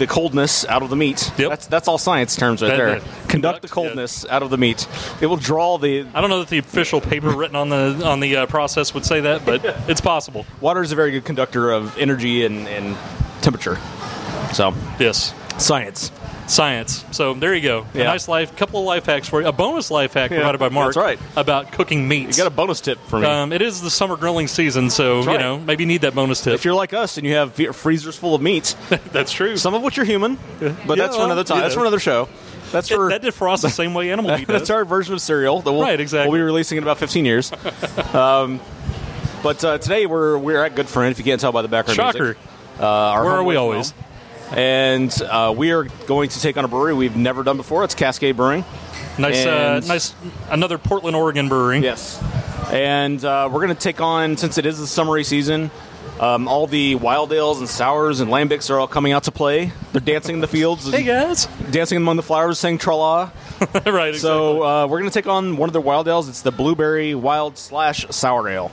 the 0.01 0.07
coldness 0.07 0.65
out 0.65 0.81
of 0.81 0.89
the 0.89 0.95
meat. 0.95 1.31
Yep. 1.37 1.49
That's 1.49 1.67
that's 1.67 1.87
all 1.87 1.97
science 1.99 2.35
terms 2.35 2.61
right 2.61 2.69
That- 2.69 2.77
there. 2.77 2.99
that- 2.99 3.03
conduct, 3.03 3.29
conduct, 3.29 3.61
the 3.61 3.67
coldness 3.67 4.25
out 4.29 4.41
of 4.41 4.49
the 4.49 4.57
meat. 4.57 4.87
It 5.21 5.27
will 5.27 5.37
draw 5.37 5.77
the 5.77 6.05
I 6.13 6.21
don't 6.21 6.29
know 6.31 6.39
that 6.39 6.49
the 6.49 6.57
official 6.57 6.99
paper 7.01 7.29
written 7.29 7.55
on 7.55 7.69
the 7.69 8.01
on 8.03 8.19
the 8.19 8.35
uh, 8.37 8.45
process 8.47 8.93
would 8.95 9.05
say 9.05 9.21
that, 9.21 9.45
but 9.45 9.61
it's 9.87 10.01
possible. 10.01 10.45
water 10.59 10.81
is 10.81 10.91
a 10.91 10.95
very 10.95 11.11
good 11.11 11.23
conductor 11.25 11.71
of 11.71 11.95
energy 11.99 12.43
and, 12.45 12.67
and 12.67 12.97
temperature. 13.41 13.77
So 14.53 14.73
Yes, 14.99 15.33
science. 15.57 16.11
Science. 16.51 17.05
So 17.11 17.33
there 17.33 17.55
you 17.55 17.61
go. 17.61 17.85
Yeah. 17.93 18.01
A 18.01 18.05
nice 18.05 18.27
life, 18.27 18.55
couple 18.55 18.79
of 18.81 18.85
life 18.85 19.05
hacks 19.05 19.27
for 19.29 19.41
you. 19.41 19.47
A 19.47 19.51
bonus 19.51 19.89
life 19.89 20.13
hack 20.13 20.31
Yeah, 20.31 20.37
provided 20.37 20.57
by 20.57 20.69
Mark. 20.69 20.93
that's 20.93 20.97
right. 20.97 21.19
About 21.35 21.71
cooking 21.71 22.07
meats. 22.07 22.37
You 22.37 22.43
got 22.43 22.51
a 22.51 22.55
bonus 22.55 22.81
tip 22.81 22.99
for 23.07 23.19
me. 23.19 23.25
um, 23.25 23.53
it 23.53 23.61
is 23.61 23.81
the 23.81 23.89
summer 23.89 24.17
grilling 24.17 24.47
season, 24.47 24.89
so 24.89 25.21
you 25.21 25.37
know 25.37 25.59
maybe 25.59 25.83
you 25.83 25.87
need 25.87 26.01
that 26.01 26.13
bonus 26.13 26.41
tip. 26.41 26.53
if 26.53 26.65
you're 26.65 26.73
like 26.75 26.93
us 26.93 27.17
and 27.17 27.25
you 27.25 27.33
have 27.35 27.53
freezers 27.75 28.15
full 28.17 28.35
of 28.35 28.41
meat, 28.41 28.75
That's 29.11 29.31
true. 29.31 29.55
some 29.57 29.73
of 29.73 29.81
which 29.81 29.97
are 29.97 30.03
human, 30.05 30.37
but 30.59 30.97
Yeah, 30.97 31.05
that's 31.05 31.15
for 31.15 31.23
another 31.23 31.43
time. 31.43 31.57
you 31.57 31.61
That's 31.63 31.73
for 31.75 31.81
another 31.81 31.99
show. 31.99 32.27
That's 32.71 32.87
for 32.89 33.09
that 33.09 33.21
defrosts 33.21 33.61
the 33.63 33.69
same 33.81 33.93
way 33.93 34.11
animal 34.11 34.37
meat 34.37 34.47
That's 34.47 34.61
does. 34.63 34.69
our 34.71 34.85
version 34.85 35.13
of 35.13 35.21
cereal 35.21 35.61
that 35.61 35.71
we'll, 35.71 35.81
Right, 35.81 35.99
exactly. 35.99 36.31
we'll 36.31 36.39
be 36.39 36.43
releasing 36.43 36.77
in 36.77 36.83
about 36.83 36.97
15 36.99 37.25
years. 37.25 37.51
um, 38.13 38.59
but 39.43 39.63
uh, 39.65 39.77
today 39.77 40.05
we're 40.05 40.37
we're 40.37 40.63
at 40.63 40.75
Good 40.75 40.87
Friend. 40.87 41.11
If 41.11 41.17
you 41.17 41.25
can't 41.25 41.41
tell 41.41 41.51
by 41.51 41.63
the 41.63 41.67
background 41.67 41.95
Shocker. 41.95 42.23
music, 42.23 42.37
uh, 42.79 42.85
our 42.85 43.23
Where 43.25 43.33
are 43.33 43.43
we 43.43 43.55
always? 43.55 43.91
home. 43.91 44.03
And 44.51 45.11
uh, 45.21 45.53
we 45.55 45.71
are 45.71 45.85
going 46.07 46.29
to 46.29 46.39
take 46.41 46.57
on 46.57 46.65
a 46.65 46.67
brewery 46.67 46.93
we've 46.93 47.15
never 47.15 47.43
done 47.43 47.57
before. 47.57 47.83
It's 47.83 47.95
Cascade 47.95 48.35
Brewing. 48.35 48.65
Nice, 49.17 49.45
uh, 49.45 49.81
nice. 49.85 50.13
Another 50.49 50.77
Portland, 50.77 51.15
Oregon 51.15 51.47
brewery. 51.49 51.79
Yes. 51.79 52.21
And 52.71 53.23
uh, 53.23 53.49
we're 53.51 53.61
going 53.61 53.75
to 53.75 53.81
take 53.81 54.01
on, 54.01 54.37
since 54.37 54.57
it 54.57 54.65
is 54.65 54.79
the 54.79 54.87
summery 54.87 55.23
season, 55.23 55.71
um, 56.19 56.47
all 56.47 56.67
the 56.67 56.95
wild 56.95 57.33
ales 57.33 57.59
and 57.59 57.67
sours 57.67 58.19
and 58.19 58.29
lambics 58.29 58.69
are 58.69 58.79
all 58.79 58.87
coming 58.87 59.11
out 59.11 59.23
to 59.23 59.31
play. 59.31 59.71
They're 59.91 60.01
dancing 60.01 60.35
in 60.35 60.41
the 60.41 60.47
fields, 60.47 60.89
Hey 60.89 61.03
guys. 61.03 61.47
dancing 61.71 61.97
among 61.97 62.17
the 62.17 62.23
flowers, 62.23 62.59
saying 62.59 62.77
tra 62.77 62.95
la. 62.95 63.31
right. 63.59 63.69
Exactly. 63.85 64.17
So 64.19 64.63
uh, 64.63 64.87
we're 64.87 64.99
going 64.99 65.09
to 65.09 65.13
take 65.13 65.27
on 65.27 65.57
one 65.57 65.67
of 65.69 65.73
their 65.73 65.81
wild 65.81 66.07
ales. 66.07 66.29
It's 66.29 66.41
the 66.41 66.51
blueberry 66.51 67.15
wild 67.15 67.57
slash 67.57 68.05
sour 68.09 68.47
ale. 68.47 68.71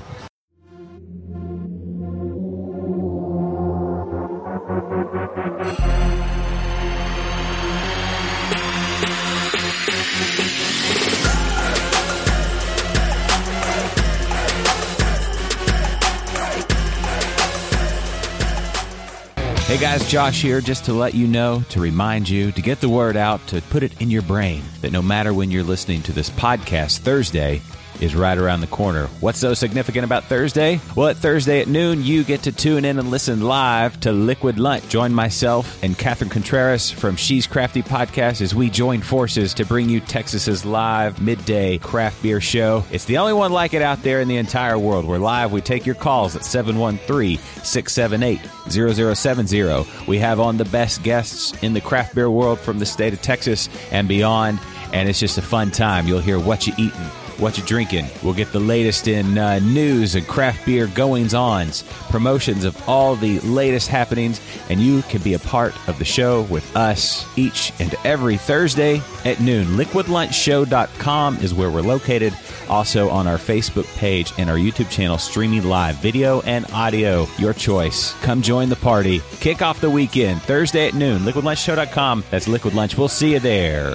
Hey 19.69 19.77
guys, 19.77 20.09
Josh 20.09 20.41
here, 20.41 20.63
just 20.63 20.87
to 20.87 20.95
let 20.95 21.13
you 21.13 21.27
know, 21.27 21.63
to 21.69 21.79
remind 21.79 22.27
you, 22.27 22.53
to 22.53 22.63
get 22.63 22.81
the 22.81 22.89
word 22.89 23.19
out, 23.19 23.47
to 23.49 23.61
put 23.61 23.83
it 23.83 24.01
in 24.01 24.11
your 24.11 24.23
brain 24.23 24.63
that 24.81 24.93
no 24.93 25.03
matter 25.03 25.35
when 25.35 25.51
you're 25.51 25.63
listening 25.63 26.01
to 26.05 26.13
this 26.13 26.31
podcast 26.31 27.01
Thursday, 27.01 27.61
is 28.01 28.15
right 28.15 28.39
around 28.39 28.61
the 28.61 28.67
corner. 28.67 29.07
What's 29.21 29.39
so 29.39 29.55
significant 29.55 30.05
about 30.05 30.25
Thursday? 30.25 30.81
Well, 30.97 31.09
at 31.09 31.17
Thursday 31.17 31.61
at 31.61 31.69
noon, 31.69 32.03
you 32.03 32.25
get 32.25 32.43
to 32.45 32.53
tune 32.53 32.85
in 32.85 32.99
and 32.99 33.11
listen 33.11 33.41
live 33.41 33.99
to 34.01 34.13
Liquid 34.13 34.59
Lunch. 34.59 34.89
Join 34.89 35.13
myself 35.13 35.83
and 35.83 35.97
Catherine 35.97 36.31
Contreras 36.31 36.91
from 36.91 37.17
She's 37.17 37.47
Crafty 37.47 37.83
Podcast 37.83 38.41
as 38.41 38.55
we 38.55 38.71
join 38.71 39.01
forces 39.01 39.55
to 39.55 39.65
bring 39.65 39.89
you 39.89 40.01
Texas's 40.01 40.65
live 40.65 41.21
midday 41.21 41.79
craft 41.79 42.23
beer 42.23 42.41
show. 42.41 42.85
It's 42.91 43.05
the 43.05 43.19
only 43.19 43.33
one 43.33 43.53
like 43.53 43.75
it 43.75 43.83
out 43.83 44.03
there 44.03 44.21
in 44.21 44.29
the 44.29 44.37
entire 44.37 44.79
world. 44.79 45.05
We're 45.05 45.19
live. 45.19 45.53
We 45.53 45.61
take 45.61 45.87
your 45.87 45.95
calls 45.95 46.37
at 46.37 46.45
713 46.45 47.39
678 47.63 48.41
0070. 48.71 49.87
We 50.07 50.19
have 50.19 50.41
on 50.41 50.57
the 50.57 50.65
best 50.67 51.03
guests 51.03 51.53
in 51.63 51.73
the 51.73 51.81
craft 51.81 52.15
beer 52.15 52.31
world 52.31 52.59
from 52.59 52.79
the 52.79 52.87
state 52.87 53.13
of 53.13 53.23
Texas 53.23 53.69
and 53.91 54.07
beyond, 54.09 54.61
and 54.93 55.09
it's 55.09 55.21
just 55.21 55.39
a 55.39 55.43
fun 55.43 55.71
time. 55.71 56.07
You'll 56.07 56.21
hear 56.21 56.39
what 56.39 56.67
you 56.67 56.73
eating, 56.79 57.11
what 57.39 57.57
you 57.57 57.65
drinking. 57.65 58.07
We'll 58.23 58.35
get 58.35 58.53
the 58.53 58.61
latest 58.61 59.09
in 59.09 59.39
uh, 59.39 59.59
news 59.61 60.15
and 60.15 60.27
craft 60.27 60.67
beer 60.67 60.87
goings 60.89 61.35
ons, 61.35 61.83
promotions 62.11 62.65
of 62.65 62.89
all 62.89 63.17
the 63.17 63.39
latest 63.41 63.89
happenings, 63.89 64.41
and 64.69 64.81
you 64.81 65.03
can 65.03 65.23
be 65.23 65.35
a 65.35 65.39
part 65.39 65.75
of 65.89 65.99
the 65.99 66.05
show 66.05 66.43
with 66.43 66.77
us 66.77 67.27
each 67.37 67.73
and 67.79 67.95
every 68.05 68.37
Thursday 68.37 69.01
at 69.25 69.41
noon. 69.41 69.67
LiquidLunchShow.com 69.77 71.37
is 71.37 71.55
where 71.55 71.71
we're 71.71 71.81
located. 71.83 72.35
Also 72.69 73.09
on 73.09 73.27
our 73.27 73.39
Facebook 73.39 73.87
page 73.97 74.33
and 74.39 74.51
our 74.51 74.57
YouTube 74.57 74.91
channel, 74.91 75.19
streaming 75.19 75.65
live 75.65 75.97
video 75.97 76.41
and 76.43 76.67
audio. 76.73 77.27
Your 77.39 77.55
choice. 77.55 78.13
Come 78.21 78.43
join 78.43 78.69
the 78.69 78.77
party. 78.77 79.23
Kick 79.41 79.63
off 79.63 79.81
the 79.81 79.91
weekend 79.91 80.43
Thursday 80.43 80.89
at 80.89 80.95
noon. 80.95 81.23
LiquidLunchShow.com. 81.23 82.25
That's 82.31 82.49
Liquid 82.49 82.75
Lunch. 82.75 82.97
We'll 82.97 83.09
see 83.09 83.33
you 83.33 83.41
there. 83.41 83.95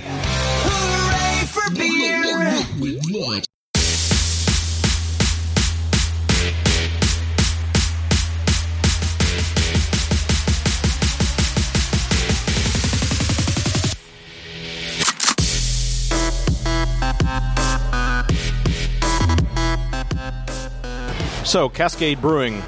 So, 21.53 21.69
Cascade 21.69 22.19
Brewing. 22.19 22.63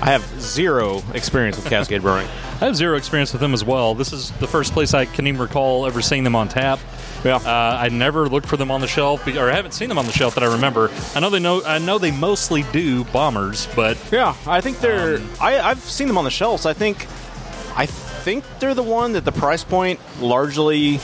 I 0.00 0.12
have 0.12 0.22
zero 0.40 1.02
experience 1.12 1.56
with 1.56 1.66
Cascade 1.68 2.02
Brewing. 2.02 2.28
I 2.60 2.66
have 2.66 2.76
zero 2.76 2.96
experience 2.96 3.32
with 3.32 3.40
them 3.40 3.52
as 3.52 3.64
well. 3.64 3.96
This 3.96 4.12
is 4.12 4.30
the 4.38 4.46
first 4.46 4.72
place 4.72 4.94
I 4.94 5.06
can 5.06 5.26
even 5.26 5.40
recall 5.40 5.86
ever 5.86 6.00
seeing 6.00 6.22
them 6.22 6.36
on 6.36 6.48
tap. 6.48 6.78
Yeah. 7.24 7.34
Uh, 7.38 7.78
I 7.80 7.88
never 7.88 8.28
looked 8.28 8.46
for 8.46 8.56
them 8.56 8.70
on 8.70 8.80
the 8.80 8.86
shelf, 8.86 9.26
or 9.26 9.50
I 9.50 9.56
haven't 9.56 9.72
seen 9.72 9.88
them 9.88 9.98
on 9.98 10.06
the 10.06 10.12
shelf 10.12 10.36
that 10.36 10.44
I 10.44 10.52
remember. 10.52 10.88
I 11.16 11.18
know 11.18 11.30
they 11.30 11.40
know. 11.40 11.64
I 11.64 11.78
know 11.78 11.98
they 11.98 12.12
mostly 12.12 12.62
do 12.70 13.02
bombers, 13.06 13.66
but 13.74 13.98
Yeah, 14.12 14.36
I 14.46 14.60
think 14.60 14.78
they're. 14.78 15.16
Um, 15.16 15.28
I, 15.40 15.58
I've 15.58 15.80
seen 15.80 16.06
them 16.06 16.16
on 16.16 16.22
the 16.22 16.30
shelves. 16.30 16.64
I 16.64 16.74
think, 16.74 17.08
I 17.76 17.86
think 17.86 18.44
they're 18.60 18.74
the 18.74 18.84
one 18.84 19.14
that 19.14 19.24
the 19.24 19.32
price 19.32 19.64
point 19.64 19.98
largely 20.20 21.00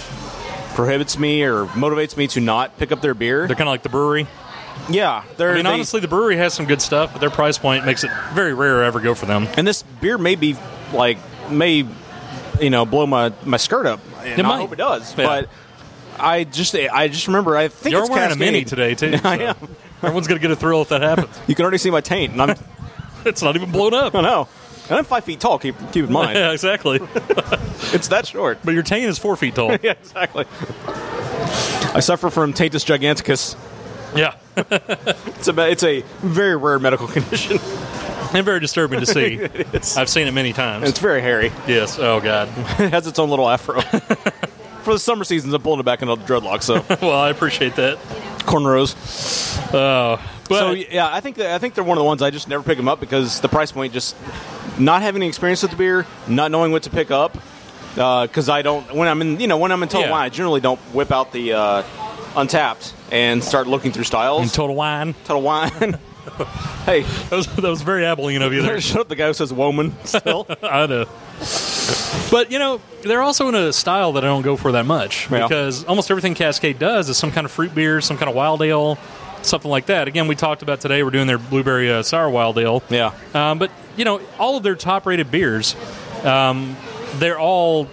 prohibits 0.77 1.19
me 1.19 1.43
or 1.43 1.67
motivates 1.67 2.17
me 2.17 2.29
to 2.29 2.41
not 2.41 2.79
pick 2.79 2.93
up 2.93 3.01
their 3.01 3.15
beer. 3.15 3.49
they're 3.49 3.57
kind 3.57 3.69
of 3.69 3.73
like 3.73 3.83
the 3.83 3.89
Bruery. 3.89 4.29
Yeah, 4.91 5.23
they're. 5.37 5.53
I 5.53 5.55
mean, 5.57 5.65
they- 5.65 5.71
honestly, 5.71 6.01
the 6.01 6.09
Bruery 6.09 6.37
has 6.37 6.55
some 6.55 6.67
good 6.67 6.81
stuff, 6.83 7.13
but 7.13 7.21
their 7.21 7.31
price 7.31 7.59
point 7.59 7.85
makes 7.87 8.05
it 8.05 8.11
very 8.33 8.55
rare 8.55 8.85
ever 8.85 9.01
go 9.01 9.15
for 9.15 9.27
them. 9.27 9.47
and 9.57 9.67
this 9.67 9.83
beer 9.83 10.19
may 10.19 10.35
be 10.35 10.57
like 10.93 11.19
may, 11.51 11.85
you 12.61 12.71
know, 12.71 12.85
blow 12.87 13.07
my 13.07 13.33
my 13.45 13.57
skirt 13.59 13.87
up. 13.87 14.01
And 14.23 14.41
It 14.41 14.45
I 14.45 14.49
might. 14.49 14.57
hope 14.59 14.73
it 14.73 14.77
does, 14.77 15.17
Yeah. 15.17 15.27
but. 15.27 15.49
I 16.21 16.43
just 16.43 16.75
I 16.75 17.07
just 17.07 17.29
remember 17.29 17.57
I 17.57 17.69
think 17.69 17.93
You're 17.93 18.01
it's 18.01 18.11
wearing 18.11 18.33
a 18.33 18.35
mini 18.35 18.65
today 18.65 18.97
too. 18.97 19.15
I 19.25 19.37
am. 19.39 19.57
Everyone's 20.03 20.27
gonna 20.27 20.41
get 20.41 20.51
a 20.51 20.57
thrill 20.57 20.83
if 20.83 20.89
that 20.89 21.01
happens. 21.01 21.29
You 21.47 21.55
can 21.55 21.63
already 21.63 21.79
see 21.79 21.91
my 21.93 22.01
taint, 22.01 22.33
and 22.33 22.43
I'm 22.43 22.57
it's 23.25 23.41
not 23.41 23.55
even 23.55 23.71
blown 23.71 23.95
up. 23.95 24.17
I 24.17 24.23
know. 24.23 24.49
And 24.91 24.99
I'm 24.99 25.05
five 25.05 25.23
feet 25.23 25.39
tall. 25.39 25.61
Keep 25.61 25.77
keep 25.93 26.07
in 26.07 26.13
mind, 26.13 26.37
yeah, 26.37 26.51
exactly. 26.51 26.99
it's 27.93 28.09
that 28.09 28.27
short. 28.27 28.59
But 28.65 28.75
your 28.75 28.83
taint 28.83 29.05
is 29.05 29.17
four 29.17 29.37
feet 29.37 29.55
tall. 29.55 29.71
yeah, 29.81 29.93
exactly. 29.93 30.47
I 31.95 32.01
suffer 32.01 32.31
from 32.31 32.53
taintus 32.53 32.85
giganticus. 32.85 33.55
Yeah, 34.15 34.35
It's 34.57 35.49
a 35.49 35.71
it's 35.71 35.83
a 35.85 36.03
very 36.19 36.57
rare 36.57 36.79
medical 36.79 37.07
condition. 37.09 37.59
and 38.35 38.45
very 38.45 38.61
disturbing 38.61 39.01
to 39.01 39.07
see. 39.17 39.43
I've 39.99 40.09
seen 40.09 40.27
it 40.27 40.33
many 40.35 40.53
times. 40.53 40.89
it's 40.89 40.99
very 40.99 41.21
hairy. 41.21 41.53
yes. 41.67 41.99
Oh 41.99 42.21
God. 42.21 42.49
It 42.81 42.91
has 42.93 43.07
its 43.07 43.19
own 43.19 43.31
little 43.31 43.49
afro. 43.49 43.81
For 44.83 44.95
the 44.95 44.99
summer 44.99 45.25
seasons, 45.25 45.53
I'm 45.53 45.61
pulling 45.63 45.81
it 45.81 45.85
back 45.85 46.03
into 46.03 46.15
the 46.17 46.23
dreadlocks. 46.23 46.63
So 46.65 46.85
well, 47.07 47.19
I 47.19 47.31
appreciate 47.31 47.77
that. 47.77 47.99
cornrows. 48.49 48.95
Oh, 49.75 50.19
but 50.49 50.59
So 50.59 50.71
yeah, 50.73 51.13
I 51.13 51.21
think 51.21 51.37
that, 51.37 51.55
I 51.55 51.59
think 51.59 51.75
they're 51.75 51.85
one 51.85 51.99
of 51.99 52.01
the 52.03 52.07
ones 52.07 52.23
I 52.23 52.31
just 52.31 52.49
never 52.49 52.63
pick 52.63 52.77
them 52.79 52.89
up 52.89 53.01
because 53.01 53.41
the 53.41 53.49
price 53.49 53.71
point 53.73 53.93
just 53.93 54.17
not 54.79 55.03
having 55.03 55.21
any 55.23 55.29
experience 55.29 55.61
with 55.63 55.73
the 55.73 55.77
beer, 55.77 56.07
not 56.27 56.51
knowing 56.51 56.73
what 56.73 56.85
to 56.85 56.91
pick 56.91 57.11
up. 57.11 57.37
Because 57.95 58.49
I 58.49 58.63
don't 58.63 58.95
when 58.95 59.09
I'm 59.09 59.21
in 59.23 59.41
you 59.41 59.47
know 59.49 59.59
when 59.59 59.73
I'm 59.73 59.83
in 59.83 59.89
Total 59.89 60.07
Yeah. 60.07 60.13
Wine, 60.13 60.25
I 60.25 60.29
generally 60.29 60.61
don't 60.61 60.79
whip 60.95 61.11
out 61.11 61.33
the 61.33 61.53
uh, 61.55 61.83
Untappd 62.39 62.93
and 63.11 63.43
start 63.43 63.67
looking 63.67 63.93
through 63.93 64.05
styles. 64.05 64.43
in 64.43 64.49
total 64.49 64.77
wine. 64.77 65.15
Total 65.25 65.43
Wine. 65.43 65.71
hey, 66.87 67.03
That 67.03 67.31
was, 67.33 67.47
that 67.57 67.63
was 67.63 67.83
very 67.83 68.05
Abilene 68.05 68.43
of 68.43 68.53
you 68.53 68.63
there. 68.63 68.81
shut 68.83 69.01
up! 69.01 69.09
The 69.09 69.17
guy 69.17 69.27
who 69.27 69.33
says 69.35 69.53
"woman" 69.53 69.95
still. 70.05 70.47
I 70.63 70.87
know. 70.87 71.07
But 72.31 72.51
you 72.53 72.59
know, 72.59 72.81
they're 73.03 73.23
also 73.23 73.49
in 73.49 73.55
a 73.55 73.73
style 73.73 74.13
that 74.13 74.25
I 74.25 74.29
don't 74.29 74.43
go 74.43 74.57
for 74.57 74.73
that 74.73 74.85
much 74.87 75.31
Yeah. 75.31 75.47
because 75.49 75.85
almost 75.85 76.11
everything 76.11 76.35
Cascade 76.35 76.79
does 76.79 77.09
is 77.09 77.17
some 77.17 77.31
kind 77.33 77.45
of 77.45 77.51
fruit 77.51 77.75
beer, 77.75 78.01
some 78.01 78.19
kind 78.19 78.29
of 78.29 78.35
wild 78.37 78.61
ale, 78.63 78.99
something 79.43 79.71
like 79.71 79.87
that. 79.87 80.07
Again, 80.09 80.29
we 80.29 80.35
talked 80.35 80.63
about 80.63 80.81
today. 80.81 81.03
We're 81.03 81.11
doing 81.11 81.27
their 81.27 81.39
blueberry 81.39 81.91
uh, 81.91 82.03
sour 82.03 82.29
wild 82.29 82.59
ale. 82.59 82.83
yeah. 82.91 83.15
Um, 83.35 83.59
but 83.59 83.71
you 83.97 84.05
know, 84.05 84.21
all 84.39 84.57
of 84.57 84.63
their 84.63 84.77
top-rated 84.77 85.31
beers, 85.31 85.75
um, 86.25 86.77
they're 87.15 87.39
all 87.39 87.89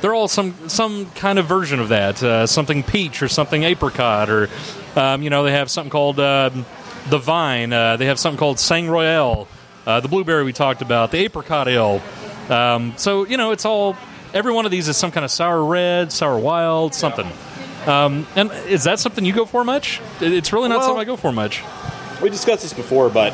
they're 0.00 0.14
all 0.14 0.28
some 0.28 0.68
some 0.68 1.06
kind 1.12 1.38
of 1.38 1.46
version 1.46 1.80
of 1.80 1.88
that. 1.90 2.22
Uh, 2.22 2.46
something 2.46 2.82
peach 2.82 3.22
or 3.22 3.28
something 3.28 3.62
apricot, 3.62 4.30
or 4.30 4.48
um, 4.96 5.22
you 5.22 5.30
know, 5.30 5.44
they 5.44 5.52
have 5.52 5.70
something 5.70 5.90
called 5.90 6.18
um 6.20 6.64
the 7.08 7.18
vine. 7.18 7.72
Uh, 7.72 7.96
they 7.96 8.06
have 8.06 8.18
something 8.18 8.38
called 8.38 8.58
Sang 8.58 8.88
Royale. 8.88 9.48
Uh, 9.86 10.00
the 10.00 10.08
blueberry 10.08 10.44
we 10.44 10.52
talked 10.52 10.82
about, 10.82 11.10
the 11.10 11.18
apricot 11.18 11.66
ale. 11.68 12.02
Um, 12.48 12.94
so 12.96 13.24
you 13.26 13.36
know, 13.36 13.52
it's 13.52 13.64
all 13.64 13.96
every 14.34 14.52
one 14.52 14.64
of 14.64 14.70
these 14.70 14.88
is 14.88 14.96
some 14.96 15.10
kind 15.10 15.24
of 15.24 15.30
sour 15.30 15.64
red, 15.64 16.12
sour 16.12 16.38
wild, 16.38 16.94
something. 16.94 17.26
Um, 17.86 18.26
and 18.36 18.52
is 18.68 18.84
that 18.84 18.98
something 18.98 19.24
you 19.24 19.32
go 19.32 19.46
for 19.46 19.64
much? 19.64 20.00
It's 20.20 20.52
really 20.52 20.68
not 20.68 20.78
Well- 20.78 20.88
something 20.88 21.00
I 21.00 21.04
go 21.04 21.16
for 21.16 21.32
much. 21.32 21.62
We 22.20 22.28
discussed 22.28 22.62
this 22.62 22.74
before, 22.74 23.08
but 23.08 23.32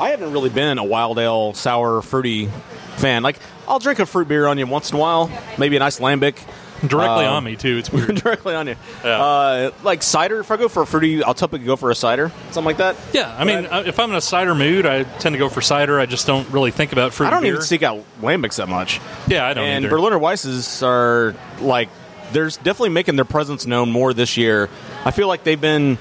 I 0.00 0.08
haven't 0.10 0.32
really 0.32 0.48
been 0.48 0.78
a 0.78 0.84
wild 0.84 1.18
ale, 1.18 1.52
sour, 1.52 2.00
fruity 2.00 2.48
fan. 2.96 3.22
Like, 3.22 3.38
I'll 3.68 3.78
drink 3.78 3.98
a 3.98 4.06
fruit 4.06 4.28
beer 4.28 4.46
on 4.46 4.58
you 4.58 4.66
once 4.66 4.90
in 4.90 4.96
a 4.96 5.00
while, 5.00 5.30
maybe 5.58 5.76
a 5.76 5.78
nice 5.80 5.98
lambic. 6.00 6.38
Directly 6.86 7.24
Um, 7.24 7.36
on 7.36 7.44
me 7.44 7.56
too. 7.56 7.78
It's 7.78 7.90
weird. 7.90 8.16
directly 8.22 8.54
on 8.54 8.66
you. 8.66 8.76
Yeah. 9.02 9.22
Uh, 9.22 9.70
like 9.82 10.02
cider, 10.02 10.40
if 10.40 10.50
I 10.50 10.58
go 10.58 10.68
for 10.68 10.82
a 10.82 10.86
fruity, 10.86 11.22
I'll 11.24 11.32
typically 11.32 11.64
go 11.66 11.74
for 11.76 11.90
a 11.90 11.94
cider, 11.94 12.30
something 12.50 12.64
like 12.66 12.76
that. 12.76 12.96
Yeah, 13.14 13.34
I 13.36 13.44
mean, 13.44 13.64
uh, 13.64 13.84
if 13.86 13.98
I'm 13.98 14.10
in 14.10 14.16
a 14.16 14.20
cider 14.20 14.54
mood, 14.54 14.84
I 14.84 15.04
tend 15.04 15.32
to 15.32 15.38
go 15.38 15.48
for 15.48 15.62
cider. 15.62 15.98
I 15.98 16.04
just 16.04 16.26
don't 16.26 16.46
really 16.50 16.70
think 16.70 16.92
about 16.92 17.14
fruit. 17.14 17.28
I 17.28 17.30
don't 17.30 17.42
beer. 17.42 17.52
even 17.54 17.62
seek 17.64 17.82
out 17.82 18.04
lambics 18.20 18.56
that 18.56 18.68
much. 18.68 19.00
Yeah, 19.26 19.46
I 19.46 19.54
don't 19.54 19.64
and 19.64 19.84
either. 19.86 19.96
Berliner 19.96 20.18
Weisses 20.18 20.82
are 20.86 21.34
like, 21.64 21.88
they're 22.32 22.48
definitely 22.50 22.90
making 22.90 23.16
their 23.16 23.24
presence 23.24 23.64
known 23.64 23.90
more 23.90 24.12
this 24.12 24.36
year. 24.36 24.68
I 25.06 25.12
feel 25.12 25.28
like 25.28 25.44
they've 25.44 25.58
been 25.60 25.96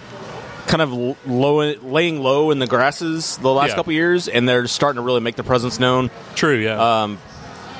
kind 0.68 0.82
of 0.82 0.92
low, 1.26 1.74
laying 1.84 2.22
low 2.22 2.52
in 2.52 2.60
the 2.60 2.68
grasses 2.68 3.38
the 3.38 3.50
last 3.52 3.70
Yeah. 3.70 3.76
couple 3.76 3.94
years, 3.94 4.28
and 4.28 4.50
they're 4.50 4.68
starting 4.68 4.98
to 4.98 5.06
really 5.06 5.22
make 5.22 5.36
their 5.36 5.46
presence 5.46 5.80
known. 5.80 6.12
True. 6.36 6.56
Yeah. 6.58 7.04
um, 7.04 7.18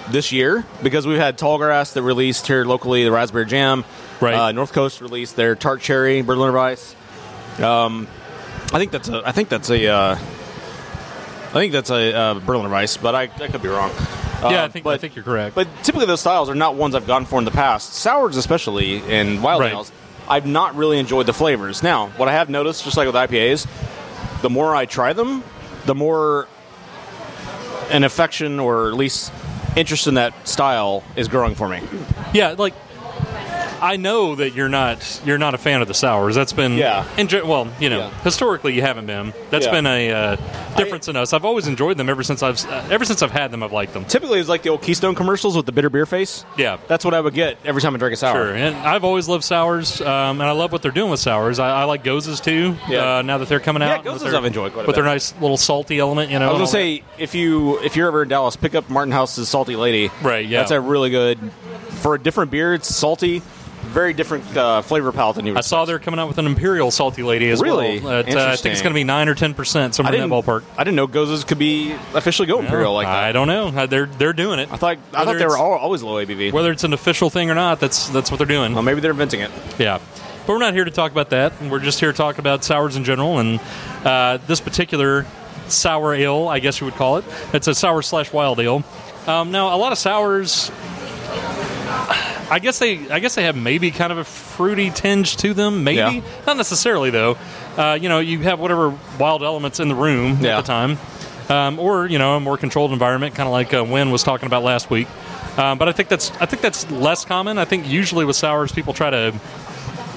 this 0.10 0.32
year 0.32 0.66
because 0.84 1.08
we've 1.08 1.18
had 1.18 1.38
Tallgrass 1.38 1.94
that 1.94 2.04
released 2.04 2.48
here 2.48 2.64
locally 2.66 3.04
the 3.04 3.12
Raspberry 3.12 3.46
Jam. 3.46 3.84
Right. 4.22 4.34
Uh, 4.34 4.52
North 4.52 4.72
Coast 4.74 5.02
released 5.02 5.36
their 5.36 5.56
Tart 5.56 5.82
Cherry 5.82 6.22
Berliner 6.22 6.54
Weiss. 6.54 6.96
Um, 7.60 8.08
I 8.74 8.78
think 8.80 8.92
that's 8.92 9.10
a. 9.10 9.22
I 9.26 9.32
think 9.32 9.50
that's 9.50 9.70
a. 9.70 9.88
Uh, 9.88 10.16
I 10.16 11.58
think 11.60 11.72
that's 11.72 11.90
a 11.90 12.14
uh, 12.14 12.34
Berliner 12.36 12.70
Weiss, 12.70 12.98
but 12.98 13.16
I, 13.16 13.24
I 13.24 13.48
could 13.48 13.62
be 13.62 13.70
wrong. 13.70 13.92
yeah, 13.92 14.62
Uh, 14.62 14.66
I 14.66 14.68
think 14.68 14.84
but, 14.84 14.96
I 14.96 14.98
think 14.98 15.16
you're 15.16 15.24
correct. 15.24 15.56
But 15.56 15.68
typically 15.84 16.06
those 16.06 16.20
styles 16.20 16.50
are 16.50 16.56
not 16.56 16.76
ones 16.76 16.96
I've 16.96 17.08
gone 17.08 17.26
for 17.26 17.40
in 17.40 17.46
the 17.46 17.52
past. 17.52 17.94
Sours, 17.94 18.36
especially, 18.36 19.02
and 19.04 19.42
wild 19.42 19.62
Right. 19.62 19.72
ales, 19.72 19.92
I've 20.28 20.46
not 20.46 20.76
really 20.76 21.00
enjoyed 21.00 21.28
the 21.28 21.34
flavors. 21.34 21.82
Now, 21.82 22.08
what 22.18 22.28
I 22.28 22.34
have 22.34 22.50
noticed, 22.50 22.84
just 22.84 22.98
like 22.98 23.06
with 23.08 23.16
IPAs, 23.16 23.68
the 24.42 24.50
more 24.50 24.76
I 24.76 24.86
try 24.86 25.14
them, 25.14 25.44
the 25.86 25.96
more 25.96 26.48
an 27.92 28.04
affection 28.04 28.60
or 28.60 28.88
at 28.90 28.96
least 28.96 29.32
interest 29.76 30.08
in 30.08 30.14
that 30.16 30.48
style 30.48 31.04
is 31.16 31.28
growing 31.28 31.56
for 31.56 31.68
me. 31.68 31.82
yeah, 32.34 32.56
like 32.58 32.74
I 33.82 33.98
know 33.98 34.36
that 34.36 34.54
you're 34.54 34.70
not 34.70 35.22
you're 35.26 35.38
not 35.38 35.54
a 35.54 35.58
fan 35.58 35.82
of 35.82 35.88
the 35.88 35.94
sours. 35.94 36.36
That's 36.36 36.54
been 36.54 36.74
Yeah. 36.78 37.06
In, 37.18 37.28
well, 37.48 37.68
you 37.80 37.90
know, 37.90 38.00
Yeah. 38.00 38.10
historically 38.24 38.74
you 38.74 38.82
haven't 38.82 39.06
been. 39.06 39.34
That's 39.50 39.66
Yeah. 39.66 39.72
been 39.72 39.86
a 39.88 40.12
uh, 40.12 40.36
difference 40.78 41.08
in 41.08 41.16
us. 41.16 41.34
I've 41.34 41.46
always 41.46 41.68
enjoyed 41.68 41.98
them 41.98 42.10
ever 42.10 42.24
since 42.24 42.42
I've 42.44 42.64
uh, 42.66 42.84
ever 42.90 43.06
since 43.06 43.22
I've 43.22 43.32
had 43.32 43.52
them. 43.52 43.64
I've 43.64 43.72
liked 43.72 43.94
them. 43.94 44.06
Typically, 44.06 44.40
it's 44.40 44.50
like 44.50 44.62
the 44.64 44.70
old 44.70 44.82
Keystone 44.82 45.16
commercials 45.16 45.56
with 45.56 45.66
the 45.66 45.72
bitter 45.72 45.90
beer 45.90 46.06
face. 46.06 46.46
Yeah. 46.58 46.78
That's 46.88 47.04
what 47.06 47.14
I 47.14 47.20
would 47.22 47.34
get 47.34 47.58
every 47.66 47.82
time 47.82 47.96
I 47.96 47.98
drink 47.98 48.14
a 48.14 48.18
sour. 48.18 48.34
Sure, 48.48 48.56
and 48.56 48.76
I've 48.76 49.04
always 49.04 49.28
loved 49.28 49.44
sours, 49.44 50.02
um, 50.02 50.40
and 50.40 50.44
I 50.44 50.52
love 50.52 50.72
what 50.72 50.82
they're 50.82 50.92
doing 50.92 51.12
with 51.12 51.20
sours. 51.20 51.60
I, 51.60 51.82
I 51.82 51.84
like 51.86 52.04
goses 52.04 52.40
too. 52.40 52.76
Yeah. 52.90 53.18
Uh, 53.18 53.22
now 53.22 53.38
that 53.40 53.50
they're 53.50 53.60
coming 53.60 53.84
out, 53.84 54.04
with 54.04 54.14
Goses 54.22 54.34
I've 54.34 54.46
enjoyed 54.46 54.74
quite 54.74 54.84
a 54.84 54.88
with 54.88 54.96
their 54.96 55.06
nice 55.06 55.34
little 55.42 55.58
salty 55.58 56.00
element. 56.00 56.32
You 56.32 56.40
know, 56.40 56.50
I 56.50 56.52
was 56.52 56.58
gonna 56.58 56.62
all 56.66 56.68
that. 56.68 56.72
say 56.72 57.04
if 57.18 57.36
you 57.36 57.80
if 57.84 57.96
you're 57.96 58.08
ever 58.08 58.24
in 58.24 58.30
Dallas, 58.30 58.56
pick 58.56 58.76
up 58.76 58.90
Martin 58.90 59.12
House's 59.12 59.50
Salty 59.50 59.76
Lady. 59.76 60.12
Right, 60.22 60.46
yeah. 60.46 60.60
That's 60.60 60.72
a 60.72 60.80
really 60.82 61.10
good 61.10 61.40
for 61.90 62.16
a 62.16 62.20
different 62.20 62.52
beer. 62.52 62.74
It's 62.74 62.94
salty, 62.94 63.42
very 63.96 64.14
different 64.14 64.56
uh, 64.56 64.82
flavor 64.84 65.12
palette 65.12 65.38
than 65.38 65.46
you. 65.48 65.54
Would 65.54 65.58
I 65.58 65.62
saw 65.62 65.86
they're 65.86 65.98
coming 66.00 66.20
out 66.20 66.28
with 66.28 66.38
an 66.38 66.46
imperial 66.46 66.92
salty 66.92 67.24
lady 67.24 67.50
as 67.50 67.62
Really? 67.62 68.00
well. 68.02 68.14
Uh, 68.14 68.20
I 68.20 68.24
think 68.24 68.36
it's 68.36 68.44
Interesting. 68.46 68.74
going 68.84 68.94
to 68.94 69.00
be 69.00 69.04
nine 69.06 69.30
or 69.30 69.34
ten 69.36 69.54
percent, 69.54 69.96
somewhere 69.96 70.14
in 70.14 70.30
that 70.30 70.36
ballpark. 70.36 70.64
I 70.78 70.84
didn't 70.84 70.98
know 70.98 71.08
Goses 71.08 71.44
could 71.46 71.58
be 71.58 71.94
officially 72.14 72.46
go 72.48 72.60
imperial 72.60 72.94
like 72.94 73.08
that. 73.08 73.24
I 73.24 73.32
don't 73.32 73.48
know. 73.48 73.70
Uh, 73.70 73.86
They're 73.88 74.06
they're 74.06 74.34
doing 74.34 74.60
it. 74.60 74.70
I 74.72 74.76
thought 74.78 74.98
I 75.14 75.20
Whether 75.24 75.32
thought 75.32 75.40
they 75.40 75.46
were 75.46 75.54
it's- 75.54 75.60
all, 75.62 75.72
always 75.74 76.04
low 76.04 76.16
ABV. 76.24 76.52
whether 76.52 76.72
it's 76.72 76.84
an 76.84 76.94
official 76.94 77.30
thing 77.32 77.50
or 77.50 77.56
not. 77.56 77.80
That's 77.80 78.10
that's 78.10 78.30
what 78.30 78.38
they're 78.38 78.46
doing. 78.46 78.74
well, 78.74 78.84
maybe 78.84 79.00
they're 79.02 79.12
inventing 79.12 79.40
it. 79.40 79.50
Yeah. 79.80 80.00
But 80.46 80.54
we're 80.54 80.60
not 80.60 80.74
here 80.76 80.86
to 80.86 80.92
talk 80.92 81.12
about 81.12 81.32
that. 81.32 81.54
We're 81.62 81.80
just 81.80 82.00
here 82.00 82.12
to 82.12 82.18
talk 82.18 82.38
about 82.38 82.64
sours 82.64 82.96
in 82.98 83.04
general. 83.04 83.40
And 83.40 83.60
uh, 84.04 84.38
this 84.46 84.62
particular 84.62 85.26
sour 85.70 86.14
ale, 86.14 86.48
I 86.50 86.60
guess 86.60 86.80
you 86.80 86.86
would 86.86 86.94
call 86.94 87.18
it, 87.18 87.26
it's 87.52 87.68
a 87.68 87.74
sour 87.74 88.04
slash 88.04 88.32
wild 88.32 88.60
ale. 88.60 88.84
Um, 89.26 89.50
now, 89.52 89.74
a 89.76 89.78
lot 89.78 89.92
of 89.92 89.98
sours, 89.98 90.70
I 92.50 92.60
guess 92.60 92.80
they, 92.80 93.10
I 93.10 93.20
guess 93.20 93.36
they 93.36 93.44
have 93.44 93.56
maybe 93.56 93.92
kind 93.92 94.12
of 94.12 94.18
a 94.20 94.24
fruity 94.24 94.92
tinge 94.92 95.38
to 95.38 95.54
them. 95.54 95.84
Maybe 95.84 95.98
Yeah. 96.18 96.22
not 96.46 96.58
necessarily 96.58 97.10
though. 97.10 97.38
Uh, 97.78 97.98
you 98.00 98.08
know, 98.10 98.20
you 98.20 98.40
have 98.42 98.60
whatever 98.60 98.94
wild 99.20 99.44
elements 99.44 99.80
in 99.80 99.88
the 99.88 99.96
room 99.96 100.38
Yeah. 100.42 100.58
at 100.60 100.62
the 100.62 100.68
time, 100.68 100.98
um, 101.50 101.80
or 101.80 102.06
you 102.06 102.20
know, 102.20 102.36
a 102.36 102.40
more 102.40 102.58
controlled 102.58 102.92
environment, 102.92 103.36
kind 103.36 103.48
of 103.48 103.54
like 103.54 103.74
uh, 103.74 103.84
Win 103.84 104.12
was 104.12 104.24
talking 104.24 104.46
about 104.48 104.64
last 104.64 104.90
week. 104.90 105.08
Um, 105.58 105.78
but 105.78 105.88
I 105.90 105.92
think 105.92 106.10
that's 106.10 106.32
I 106.40 106.46
think 106.46 106.62
that's 106.62 106.90
less 106.92 107.26
common. 107.26 107.58
I 107.58 107.66
think 107.66 107.88
usually 107.88 108.26
with 108.26 108.36
sours, 108.36 108.72
people 108.72 108.94
try 108.94 109.10
to 109.10 109.34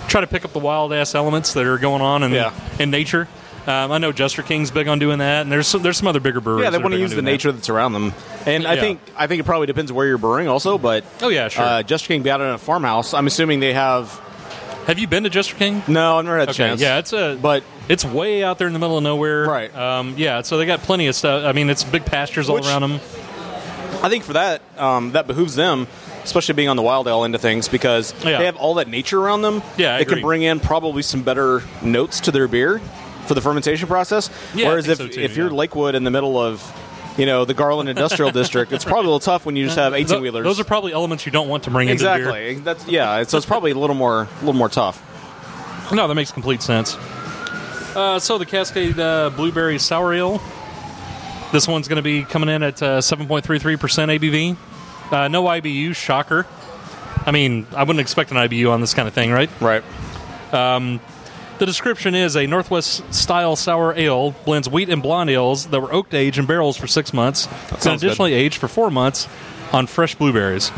try 0.08 0.20
to 0.20 0.26
pick 0.26 0.44
up 0.44 0.52
the 0.52 0.58
wild 0.58 0.92
ass 0.92 1.14
elements 1.14 1.52
that 1.52 1.66
are 1.66 1.78
going 1.78 2.02
on 2.02 2.22
in, 2.22 2.32
Yeah. 2.32 2.50
in 2.78 2.90
nature. 2.90 3.28
Um, 3.68 3.92
I 3.92 3.98
know 3.98 4.12
Jester 4.12 4.42
King's 4.42 4.70
big 4.70 4.88
on 4.88 4.98
doing 4.98 5.18
that, 5.18 5.42
and 5.42 5.52
there's 5.52 5.66
some, 5.66 5.82
there's 5.82 5.98
some 5.98 6.08
other 6.08 6.20
bigger 6.20 6.40
breweries. 6.40 6.64
Yeah, 6.64 6.70
they 6.70 6.78
want 6.78 6.94
to 6.94 6.98
use 6.98 7.10
the 7.10 7.16
doing 7.16 7.26
that. 7.26 7.30
nature 7.32 7.52
that's 7.52 7.68
around 7.68 7.92
them, 7.92 8.14
and 8.46 8.66
I 8.66 8.74
Yeah. 8.74 8.80
think 8.80 9.00
I 9.16 9.26
think 9.26 9.40
it 9.40 9.44
probably 9.44 9.66
depends 9.66 9.92
where 9.92 10.06
you're 10.06 10.16
brewing 10.18 10.48
also. 10.48 10.78
But 10.78 11.04
Oh 11.20 11.28
yeah, 11.28 11.48
sure. 11.48 11.64
uh, 11.64 11.82
Jester 11.82 12.08
King 12.08 12.22
be 12.22 12.30
out 12.30 12.40
in 12.40 12.46
a 12.48 12.56
farmhouse. 12.58 13.12
I'm 13.14 13.26
assuming 13.26 13.60
they 13.60 13.74
have. 13.74 14.10
Have 14.86 14.98
you 14.98 15.06
been 15.06 15.24
to 15.24 15.30
Jester 15.30 15.54
King? 15.54 15.82
No, 15.86 16.16
I've 16.18 16.24
never 16.24 16.38
had 16.38 16.48
a 16.48 16.50
Okay, 16.52 16.56
chance. 16.56 16.80
yeah, 16.80 16.96
it's 16.98 17.12
a 17.12 17.38
but 17.42 17.62
it's 17.90 18.06
way 18.06 18.42
out 18.42 18.56
there 18.56 18.66
in 18.68 18.72
the 18.72 18.78
middle 18.78 18.96
of 18.96 19.02
nowhere. 19.02 19.44
Right. 19.44 19.76
Um, 19.76 20.14
yeah, 20.16 20.40
so 20.40 20.56
they 20.56 20.64
got 20.64 20.80
plenty 20.80 21.06
of 21.08 21.14
stuff. 21.14 21.44
I 21.44 21.52
mean, 21.52 21.68
it's 21.68 21.84
big 21.84 22.06
pastures 22.06 22.48
all 22.48 22.54
Which- 22.54 22.64
around 22.66 22.80
them. 22.82 23.00
I 24.02 24.08
think 24.08 24.24
for 24.24 24.32
that, 24.34 24.62
um, 24.78 25.12
that 25.12 25.26
behooves 25.26 25.56
them, 25.56 25.88
especially 26.24 26.54
being 26.54 26.68
on 26.70 26.76
the 26.76 26.82
wild 26.82 27.06
ale 27.08 27.24
end 27.24 27.34
of 27.34 27.40
things, 27.42 27.68
because 27.68 28.14
Yeah. 28.24 28.38
they 28.38 28.44
have 28.46 28.56
all 28.56 28.74
that 28.74 28.88
nature 28.88 29.20
around 29.20 29.42
them. 29.42 29.60
Yeah, 29.76 29.94
I 29.94 29.96
they 29.98 30.02
agree. 30.04 30.14
can 30.16 30.22
bring 30.22 30.42
in 30.42 30.60
probably 30.60 31.02
some 31.02 31.22
better 31.22 31.62
notes 31.82 32.20
to 32.20 32.30
their 32.30 32.48
beer 32.48 32.80
for 33.28 33.34
the 33.34 33.40
fermentation 33.40 33.86
process. 33.86 34.30
Yeah, 34.54 34.68
Whereas 34.68 34.88
if 34.88 34.98
so 34.98 35.06
too, 35.06 35.20
if 35.20 35.36
you're 35.36 35.50
yeah. 35.50 35.56
Lakewood 35.56 35.94
in 35.94 36.02
the 36.04 36.10
middle 36.10 36.36
of 36.38 36.62
you 37.16 37.26
know 37.26 37.44
the 37.44 37.54
Garland 37.54 37.88
Industrial 37.88 38.30
District, 38.32 38.72
it's 38.72 38.84
probably 38.84 39.02
a 39.02 39.10
little 39.10 39.20
tough 39.20 39.46
when 39.46 39.54
you 39.54 39.66
just 39.66 39.78
have 39.78 39.94
eighteen 39.94 40.20
wheelers. 40.20 40.44
Those 40.44 40.58
are 40.58 40.64
probably 40.64 40.92
elements 40.92 41.26
you 41.26 41.32
don't 41.32 41.48
want 41.48 41.64
to 41.64 41.70
bring 41.70 41.88
into 41.88 42.04
beer. 42.04 42.16
exactly. 42.16 42.54
That's 42.56 42.88
yeah. 42.88 43.22
So 43.22 43.36
it's 43.36 43.46
probably 43.46 43.70
a 43.70 43.78
little 43.78 43.96
more 43.96 44.22
a 44.22 44.38
little 44.40 44.54
more 44.54 44.68
tough. 44.68 45.04
No, 45.92 46.08
that 46.08 46.14
makes 46.14 46.32
complete 46.32 46.62
sense. 46.62 46.96
Uh, 47.96 48.18
so 48.18 48.38
the 48.38 48.46
Cascade 48.46 48.98
uh, 48.98 49.30
Blueberry 49.30 49.78
Sour 49.78 50.14
Ale. 50.14 50.40
This 51.50 51.66
one's 51.66 51.88
going 51.88 51.96
to 51.96 52.02
be 52.02 52.24
coming 52.24 52.50
in 52.50 52.62
at 52.62 52.82
uh, 52.82 52.98
7.33% 52.98 53.78
ABV. 53.78 54.56
Uh, 55.10 55.28
no 55.28 55.44
IBU, 55.44 55.96
shocker. 55.96 56.46
I 57.24 57.30
mean, 57.30 57.66
I 57.74 57.84
wouldn't 57.84 58.00
expect 58.00 58.30
an 58.30 58.36
IBU 58.36 58.70
on 58.70 58.82
this 58.82 58.92
kind 58.92 59.08
of 59.08 59.14
thing, 59.14 59.32
right? 59.32 59.48
Right. 59.58 59.82
The 61.58 61.66
description 61.66 62.14
is 62.14 62.36
a 62.36 62.46
Northwest 62.46 63.12
style 63.12 63.56
sour 63.56 63.92
ale 63.96 64.30
blends 64.44 64.68
wheat 64.68 64.88
and 64.88 65.02
blonde 65.02 65.28
ales 65.30 65.66
that 65.66 65.80
were 65.80 65.92
oaked 65.92 66.14
aged 66.14 66.38
in 66.38 66.46
barrels 66.46 66.76
for 66.76 66.86
six 66.86 67.12
months, 67.12 67.48
and 67.84 67.86
additionally 67.96 68.32
aged 68.32 68.58
for 68.58 68.68
four 68.68 68.90
months 68.92 69.26
on 69.72 69.86
fresh 69.88 70.14
blueberries. 70.14 70.70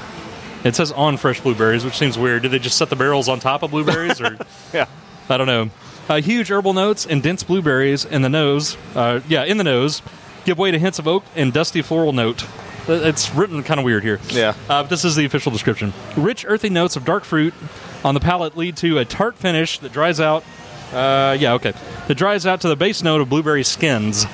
It 0.64 0.75
says 0.75 0.90
on 0.92 1.16
fresh 1.18 1.40
blueberries, 1.40 1.84
which 1.84 1.96
seems 1.99 2.18
weird. 2.18 2.42
Did 2.42 2.52
they 2.52 2.58
just 2.58 2.78
set 2.78 2.88
the 2.88 2.96
barrels 2.96 3.28
on 3.28 3.40
top 3.40 3.62
of 3.62 3.70
blueberries, 3.70 4.20
or 4.22 4.38
Yeah. 4.72 4.87
I 5.28 5.37
don't 5.37 5.46
know. 5.46 5.70
Uh, 6.08 6.20
huge 6.22 6.50
herbal 6.50 6.72
notes 6.72 7.06
and 7.06 7.22
dense 7.22 7.42
blueberries 7.42 8.04
in 8.06 8.22
the 8.22 8.28
nose. 8.30 8.76
Uh, 8.94 9.20
yeah, 9.28 9.44
in 9.44 9.58
the 9.58 9.64
nose, 9.64 10.00
give 10.44 10.58
way 10.58 10.70
to 10.70 10.78
hints 10.78 10.99
of 10.99 11.06
oak 11.06 11.25
and 11.37 11.52
dusty 11.52 11.82
floral 11.82 12.12
note. 12.12 12.44
Uh, 12.88 12.94
It's 12.94 13.32
written 13.34 13.62
kind 13.62 13.78
of 13.78 13.84
weird 13.84 14.02
here. 14.02 14.18
Yeah. 14.30 14.54
Uh, 14.68 14.82
but 14.82 14.88
this 14.88 15.04
is 15.04 15.14
the 15.14 15.25
official 15.26 15.52
description. 15.52 15.92
Rich, 16.16 16.46
earthy 16.49 16.70
notes 16.70 16.96
of 16.96 17.04
dark 17.04 17.25
fruit 17.25 17.52
on 18.02 18.14
the 18.14 18.20
palate 18.20 18.56
lead 18.56 18.76
to 18.78 18.96
a 18.99 19.04
tart 19.04 19.37
finish 19.37 19.78
that 19.80 19.93
dries 19.93 20.21
out. 20.21 20.43
Uh, 20.92 21.36
yeah, 21.38 21.54
okay. 21.54 21.72
It 22.08 22.16
dries 22.16 22.46
out 22.46 22.62
to 22.62 22.68
the 22.68 22.76
base 22.76 23.02
note 23.02 23.20
of 23.20 23.28
blueberry 23.28 23.64
skins. 23.64 24.26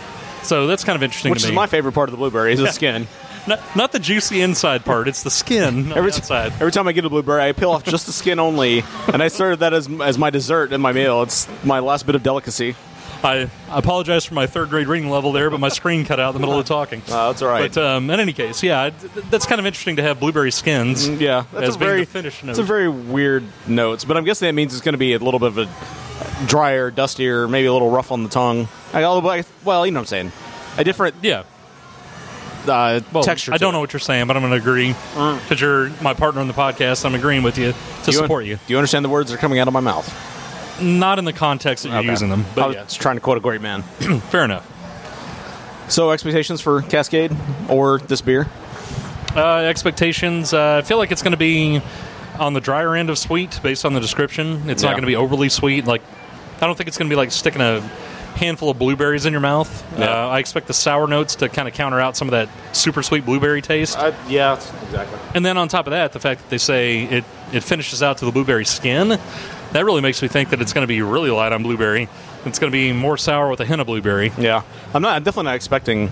So 0.42 0.66
that's 0.66 0.84
kind 0.84 0.96
of 0.96 1.02
interesting 1.02 1.30
Which 1.30 1.42
to 1.42 1.46
is 1.48 1.50
me. 1.50 1.56
my 1.56 1.66
favorite 1.66 1.92
part 1.92 2.08
of 2.08 2.12
the 2.12 2.18
blueberry 2.18 2.52
is 2.52 2.60
the 2.60 2.70
skin. 2.72 3.06
not, 3.46 3.60
not 3.76 3.92
the 3.92 3.98
juicy 3.98 4.40
inside 4.40 4.84
part; 4.84 5.08
it's 5.08 5.22
the 5.22 5.30
skin 5.30 5.92
Every, 5.92 6.12
outside. 6.12 6.52
every 6.54 6.72
time 6.72 6.86
I 6.86 6.92
get 6.92 7.04
a 7.04 7.10
blueberry, 7.10 7.42
I 7.42 7.52
peel 7.52 7.70
off 7.70 7.84
just 7.84 8.06
the 8.06 8.12
skin 8.12 8.38
only, 8.38 8.84
and 9.12 9.22
I 9.22 9.28
serve 9.28 9.58
that 9.60 9.74
as, 9.74 9.88
as 10.00 10.18
my 10.18 10.30
dessert 10.30 10.72
in 10.72 10.80
my 10.80 10.92
meal. 10.92 11.22
It's 11.22 11.48
my 11.64 11.80
last 11.80 12.06
bit 12.06 12.14
of 12.14 12.22
delicacy. 12.22 12.76
I 13.24 13.50
apologize 13.70 14.24
for 14.24 14.34
my 14.34 14.46
third 14.46 14.68
grade 14.68 14.86
reading 14.86 15.10
level 15.10 15.32
there, 15.32 15.50
but 15.50 15.58
my 15.58 15.70
screen 15.70 16.04
cut 16.04 16.20
out 16.20 16.28
in 16.28 16.40
the 16.40 16.46
middle 16.46 16.60
of 16.60 16.66
talking. 16.66 17.02
Uh, 17.08 17.28
that's 17.32 17.42
all 17.42 17.48
right. 17.48 17.72
But 17.74 17.82
um, 17.82 18.08
in 18.10 18.20
any 18.20 18.32
case, 18.32 18.62
yeah, 18.62 18.90
th- 18.90 19.12
that's 19.30 19.46
kind 19.46 19.58
of 19.58 19.66
interesting 19.66 19.96
to 19.96 20.02
have 20.02 20.20
blueberry 20.20 20.52
skins. 20.52 21.08
yeah, 21.08 21.44
that's 21.52 21.74
a 21.74 21.78
very 21.78 22.04
finish 22.04 22.44
It's 22.44 22.58
a 22.58 22.62
very 22.62 22.88
weird 22.88 23.44
notes, 23.66 24.04
but 24.04 24.16
I'm 24.16 24.24
guessing 24.24 24.46
that 24.46 24.52
means 24.52 24.74
it's 24.74 24.84
going 24.84 24.92
to 24.92 24.98
be 24.98 25.14
a 25.14 25.18
little 25.18 25.40
bit 25.40 25.48
of 25.48 25.58
a 25.58 25.66
drier, 26.46 26.90
dustier, 26.90 27.49
maybe 27.49 27.66
a 27.66 27.72
little 27.72 27.90
rough 27.90 28.12
on 28.12 28.22
the 28.22 28.29
tongue. 28.29 28.68
Although, 28.92 29.42
well, 29.64 29.87
you 29.87 29.92
know 29.92 30.01
what 30.01 30.03
I'm 30.03 30.07
saying. 30.07 30.33
A 30.79 30.85
different 30.85 31.14
Yeah. 31.22 31.44
uh, 32.68 33.01
Well, 33.12 33.22
texture. 33.22 33.55
I 33.55 33.57
don't 33.57 33.70
it. 33.70 33.72
know 33.72 33.81
what 33.81 33.92
you're 33.92 34.01
saying, 34.01 34.27
but 34.27 34.37
I'm 34.37 34.42
going 34.42 34.53
to 34.53 34.59
agree 34.59 34.94
because 35.42 35.61
you're 35.61 35.90
my 36.03 36.14
partner 36.14 36.40
on 36.40 36.49
the 36.49 36.55
podcast. 36.55 37.05
I'm 37.05 37.14
agreeing 37.14 37.42
with 37.42 37.57
you 37.59 37.72
to 38.05 38.11
Do 38.11 38.12
support 38.12 38.44
you. 38.44 38.57
Do 38.57 38.72
you 38.72 38.77
understand 38.79 39.05
the 39.05 39.09
words 39.09 39.31
that 39.31 39.37
are 39.37 39.40
coming 39.40 39.59
out 39.59 39.68
of 39.68 39.75
my 39.75 39.81
mouth? 39.81 40.12
Not 40.83 41.18
in 41.18 41.25
the 41.25 41.33
context 41.33 41.85
that 41.85 41.90
you're 41.90 41.99
Okay. 42.01 42.11
using 42.11 42.29
them, 42.29 42.44
I 42.51 42.55
but 42.55 42.66
was 42.68 42.77
yeah, 42.77 42.85
trying 42.99 43.16
to 43.16 43.20
quote 43.22 43.38
a 43.38 43.40
great 43.40 43.62
man. 43.62 43.83
fair 44.31 44.44
enough. 44.44 44.70
So, 45.88 46.11
expectations 46.11 46.61
for 46.61 46.83
Cascade 46.83 47.35
or 47.70 47.99
this 47.99 48.20
beer? 48.20 48.49
Uh, 49.35 49.59
expectations. 49.59 50.53
Uh, 50.53 50.79
I 50.79 50.83
feel 50.83 50.99
like 50.99 51.12
it's 51.12 51.22
going 51.22 51.31
to 51.33 51.37
be 51.38 51.81
on 52.38 52.53
the 52.55 52.61
drier 52.61 52.94
end 52.96 53.09
of 53.09 53.16
sweet, 53.18 53.61
based 53.62 53.85
on 53.85 53.94
the 53.94 54.01
description. 54.01 54.68
It's 54.68 54.83
not 54.83 54.90
going 54.90 55.03
to 55.03 55.07
be 55.07 55.16
overly 55.16 55.49
sweet. 55.49 55.87
Like, 55.87 56.03
I 56.60 56.66
don't 56.66 56.76
think 56.76 56.88
it's 56.88 56.98
going 56.98 57.08
to 57.08 57.12
be 57.12 57.16
like 57.16 57.32
sticking 57.32 57.60
a 57.62 57.80
handful 58.36 58.68
of 58.68 58.78
blueberries 58.78 59.24
in 59.24 59.32
your 59.32 59.40
mouth. 59.40 59.84
Yeah. 59.98 60.06
Uh, 60.06 60.28
I 60.28 60.38
expect 60.38 60.66
the 60.66 60.74
sour 60.74 61.06
notes 61.06 61.36
to 61.36 61.48
kind 61.48 61.66
of 61.66 61.74
counter 61.74 62.00
out 62.00 62.16
some 62.16 62.28
of 62.28 62.32
that 62.32 62.48
super 62.76 63.02
sweet 63.02 63.24
blueberry 63.24 63.62
taste. 63.62 63.96
Uh, 63.98 64.12
yeah, 64.28 64.54
exactly. 64.54 65.18
And 65.34 65.44
then 65.44 65.56
on 65.56 65.68
top 65.68 65.86
of 65.86 65.92
that, 65.92 66.12
the 66.12 66.20
fact 66.20 66.42
that 66.42 66.50
they 66.50 66.58
say 66.58 67.04
it, 67.04 67.24
it 67.52 67.62
finishes 67.62 68.02
out 68.02 68.18
to 68.18 68.26
the 68.26 68.32
blueberry 68.32 68.66
skin, 68.66 69.18
that 69.72 69.84
really 69.84 70.02
makes 70.02 70.20
me 70.20 70.28
think 70.28 70.50
that 70.50 70.60
it's 70.60 70.72
going 70.72 70.82
to 70.82 70.88
be 70.88 71.02
really 71.02 71.30
light 71.30 71.52
on 71.52 71.62
blueberry. 71.62 72.08
It's 72.44 72.58
going 72.58 72.70
to 72.70 72.76
be 72.76 72.92
more 72.92 73.16
sour 73.16 73.50
with 73.50 73.60
a 73.60 73.64
hint 73.64 73.80
of 73.80 73.86
blueberry. 73.86 74.32
Yeah, 74.38 74.62
I'm 74.94 75.02
not. 75.02 75.16
I'm 75.16 75.22
definitely 75.24 75.46
not 75.46 75.56
expecting 75.56 76.10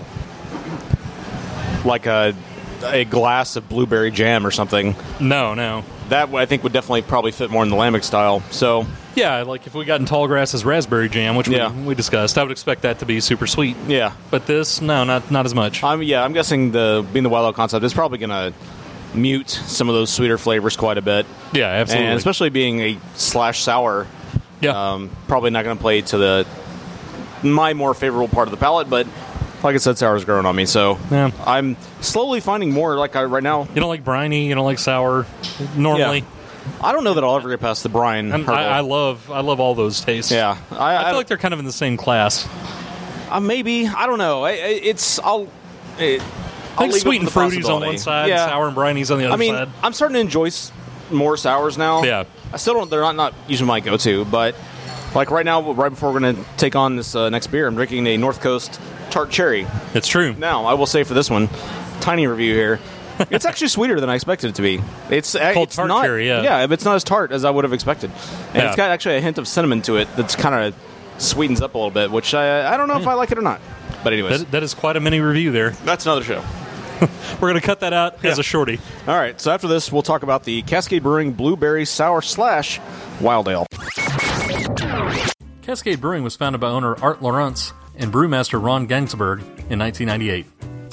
like 1.85 2.07
a 2.07 2.35
a 2.83 3.05
glass 3.05 3.55
of 3.55 3.69
blueberry 3.69 4.11
jam 4.11 4.45
or 4.45 4.51
something. 4.51 4.95
No, 5.19 5.53
no. 5.53 5.85
That 6.09 6.33
I 6.33 6.45
think 6.45 6.63
would 6.63 6.73
definitely 6.73 7.03
probably 7.03 7.31
fit 7.31 7.49
more 7.49 7.63
in 7.63 7.69
the 7.69 7.75
lambic 7.75 8.03
style. 8.03 8.41
So 8.51 8.85
Yeah, 9.15 9.43
like 9.43 9.65
if 9.65 9.73
we 9.73 9.85
got 9.85 9.99
in 10.01 10.05
Tallgrass's 10.05 10.65
raspberry 10.65 11.09
jam, 11.09 11.35
which 11.35 11.47
Yeah. 11.47 11.71
we, 11.71 11.83
we 11.87 11.95
discussed, 11.95 12.37
I 12.37 12.43
would 12.43 12.51
expect 12.51 12.81
that 12.83 12.99
to 12.99 13.05
be 13.05 13.19
super 13.21 13.47
sweet. 13.47 13.75
yeah, 13.87 14.11
But 14.29 14.45
this, 14.45 14.81
no, 14.81 15.03
not 15.05 15.31
not 15.31 15.45
as 15.45 15.55
much. 15.55 15.83
I'm 15.83 16.03
yeah. 16.03 16.23
I'm 16.23 16.33
guessing 16.33 16.71
the 16.71 17.05
being 17.13 17.23
the 17.23 17.29
wild 17.29 17.47
out 17.47 17.55
concept 17.55 17.83
is 17.85 17.93
probably 17.93 18.17
going 18.17 18.29
to 18.29 18.53
mute 19.17 19.49
some 19.49 19.87
of 19.87 19.95
those 19.95 20.09
sweeter 20.09 20.37
flavors 20.37 20.75
quite 20.75 20.97
a 20.97 21.01
bit, 21.01 21.25
Yeah, 21.53 21.67
absolutely. 21.67 22.07
and 22.09 22.17
especially 22.17 22.49
being 22.49 22.81
a 22.81 22.97
slash 23.15 23.61
sour, 23.61 24.07
yeah, 24.59 24.91
um, 24.93 25.09
probably 25.29 25.51
not 25.51 25.63
going 25.63 25.77
to 25.77 25.81
play 25.81 26.01
to 26.01 26.17
the 26.17 26.47
my 27.43 27.73
more 27.73 27.93
favorable 27.93 28.27
part 28.27 28.47
of 28.47 28.51
the 28.51 28.57
palate. 28.57 28.89
But 28.89 29.07
like 29.63 29.73
I 29.75 29.77
said, 29.77 29.97
sour's 29.97 30.25
growing 30.25 30.45
on 30.45 30.55
me, 30.55 30.65
so 30.65 30.99
Yeah. 31.09 31.31
I'm 31.45 31.77
slowly 32.01 32.41
finding 32.41 32.71
more 32.71 32.97
like 32.97 33.15
I 33.15 33.23
right 33.23 33.41
now. 33.43 33.63
you 33.73 33.75
don't 33.81 33.87
like 33.89 34.03
briny, 34.03 34.47
you 34.47 34.55
don't 34.55 34.65
like 34.65 34.79
sour. 34.79 35.25
Normally, 35.77 36.19
Yeah. 36.19 36.25
I 36.81 36.91
don't 36.91 37.03
know 37.03 37.13
that 37.15 37.23
I'll 37.23 37.35
ever 37.35 37.49
get 37.49 37.59
past 37.59 37.83
the 37.83 37.89
brine. 37.89 38.31
I, 38.31 38.77
I 38.77 38.79
love 38.81 39.29
I 39.31 39.41
love 39.41 39.59
all 39.59 39.75
those 39.75 40.01
tastes. 40.01 40.31
yeah, 40.31 40.57
I, 40.71 40.97
I 40.97 41.05
feel 41.09 41.15
like 41.15 41.27
they're 41.27 41.37
kind 41.37 41.53
of 41.53 41.59
in 41.59 41.65
the 41.65 41.71
same 41.71 41.97
class. 41.97 42.47
Uh, 43.29 43.39
maybe 43.39 43.87
I 43.87 44.05
don't 44.05 44.17
know. 44.19 44.43
I, 44.43 44.51
I, 44.51 44.53
it's 44.53 45.19
I'll. 45.19 45.47
It, 45.97 46.21
I 46.77 46.89
think 46.89 46.93
sweet 46.95 47.21
and 47.21 47.31
fruity's 47.31 47.69
on 47.69 47.81
one 47.81 47.97
side, 47.97 48.27
Yeah. 48.27 48.47
sour 48.47 48.65
and 48.67 48.75
briny's 48.75 49.09
on 49.09 49.17
the 49.17 49.25
other 49.25 49.33
I 49.33 49.37
mean, 49.37 49.53
side. 49.53 49.69
I'm 49.81 49.93
starting 49.93 50.15
to 50.15 50.19
enjoy 50.19 50.49
more 51.09 51.37
sours 51.37 51.77
now. 51.77 52.03
Yeah. 52.03 52.25
I 52.51 52.57
still 52.57 52.73
don't. 52.73 52.89
They're 52.89 53.01
not 53.01 53.15
not 53.15 53.33
usually 53.47 53.67
my 53.67 53.79
go-to, 53.79 54.25
but 54.25 54.55
like 55.15 55.31
right 55.31 55.45
now, 55.45 55.71
right 55.71 55.89
before 55.89 56.11
we're 56.11 56.19
going 56.19 56.35
to 56.35 56.43
take 56.57 56.75
on 56.75 56.97
this 56.97 57.15
uh, 57.15 57.29
next 57.29 57.47
beer, 57.47 57.67
I'm 57.67 57.75
drinking 57.75 58.05
a 58.07 58.17
North 58.17 58.41
Coast 58.41 58.79
Tart 59.09 59.29
Cherry. 59.29 59.65
It's 59.93 60.07
true. 60.07 60.33
Now, 60.33 60.65
I 60.65 60.73
will 60.73 60.85
say 60.85 61.03
for 61.03 61.13
this 61.13 61.29
one, 61.29 61.47
tiny 62.01 62.27
review 62.27 62.53
here. 62.53 62.79
It's 63.31 63.45
actually 63.45 63.69
sweeter 63.69 63.99
than 63.99 64.09
I 64.09 64.15
expected 64.15 64.49
it 64.49 64.55
to 64.55 64.61
be. 64.61 64.81
It's 65.09 65.35
uh, 65.35 65.53
Called 65.53 65.67
it's 65.69 65.75
tart 65.75 65.87
not, 65.87 66.03
cherry, 66.03 66.27
yeah. 66.27 66.41
yeah, 66.41 66.67
it's 66.69 66.83
not 66.85 66.95
as 66.95 67.03
tart 67.03 67.31
as 67.31 67.45
I 67.45 67.49
would 67.49 67.63
have 67.63 67.73
expected, 67.73 68.11
and 68.49 68.55
Yeah. 68.55 68.67
it's 68.67 68.75
got 68.75 68.89
actually 68.91 69.17
a 69.17 69.21
hint 69.21 69.37
of 69.37 69.47
cinnamon 69.47 69.81
to 69.83 69.95
it 69.97 70.07
that's 70.15 70.35
kind 70.35 70.55
of 70.55 70.75
sweetens 71.17 71.61
up 71.61 71.75
a 71.75 71.77
little 71.77 71.91
bit, 71.91 72.11
which 72.11 72.33
I, 72.33 72.73
I 72.73 72.77
don't 72.77 72.87
know 72.87 72.97
if 72.99 73.07
I 73.07 73.13
like 73.13 73.31
it 73.31 73.37
or 73.37 73.41
not. 73.41 73.61
But 74.03 74.13
anyways, 74.13 74.39
That, 74.39 74.51
that 74.51 74.63
is 74.63 74.73
quite 74.73 74.97
a 74.97 74.99
mini 74.99 75.19
review 75.21 75.51
there. 75.51 75.69
that's 75.85 76.05
another 76.05 76.23
show. 76.23 76.43
We're 77.41 77.49
going 77.49 77.55
to 77.55 77.61
cut 77.65 77.81
that 77.81 77.93
out 77.93 78.23
as 78.23 78.39
a 78.39 78.43
shorty. 78.43 78.79
All 79.07 79.15
right, 79.15 79.39
so 79.39 79.51
after 79.51 79.67
this, 79.67 79.91
we'll 79.91 80.01
talk 80.01 80.23
about 80.23 80.43
the 80.43 80.61
Cascade 80.63 81.03
Brewing 81.03 81.33
Blueberry 81.33 81.85
Sour 81.85 82.21
Slash 82.21 82.79
Wild 83.21 83.47
Ale. 83.47 83.65
Cascade 85.61 85.99
Brewing 85.99 86.23
was 86.23 86.35
founded 86.35 86.61
by 86.61 86.67
owner 86.67 86.95
Art 87.01 87.21
Lawrence 87.21 87.73
and 87.95 88.11
brewmaster 88.13 88.63
Ron 88.63 88.87
Gansberg 88.87 89.39
in 89.69 89.79
1998. 89.79 90.45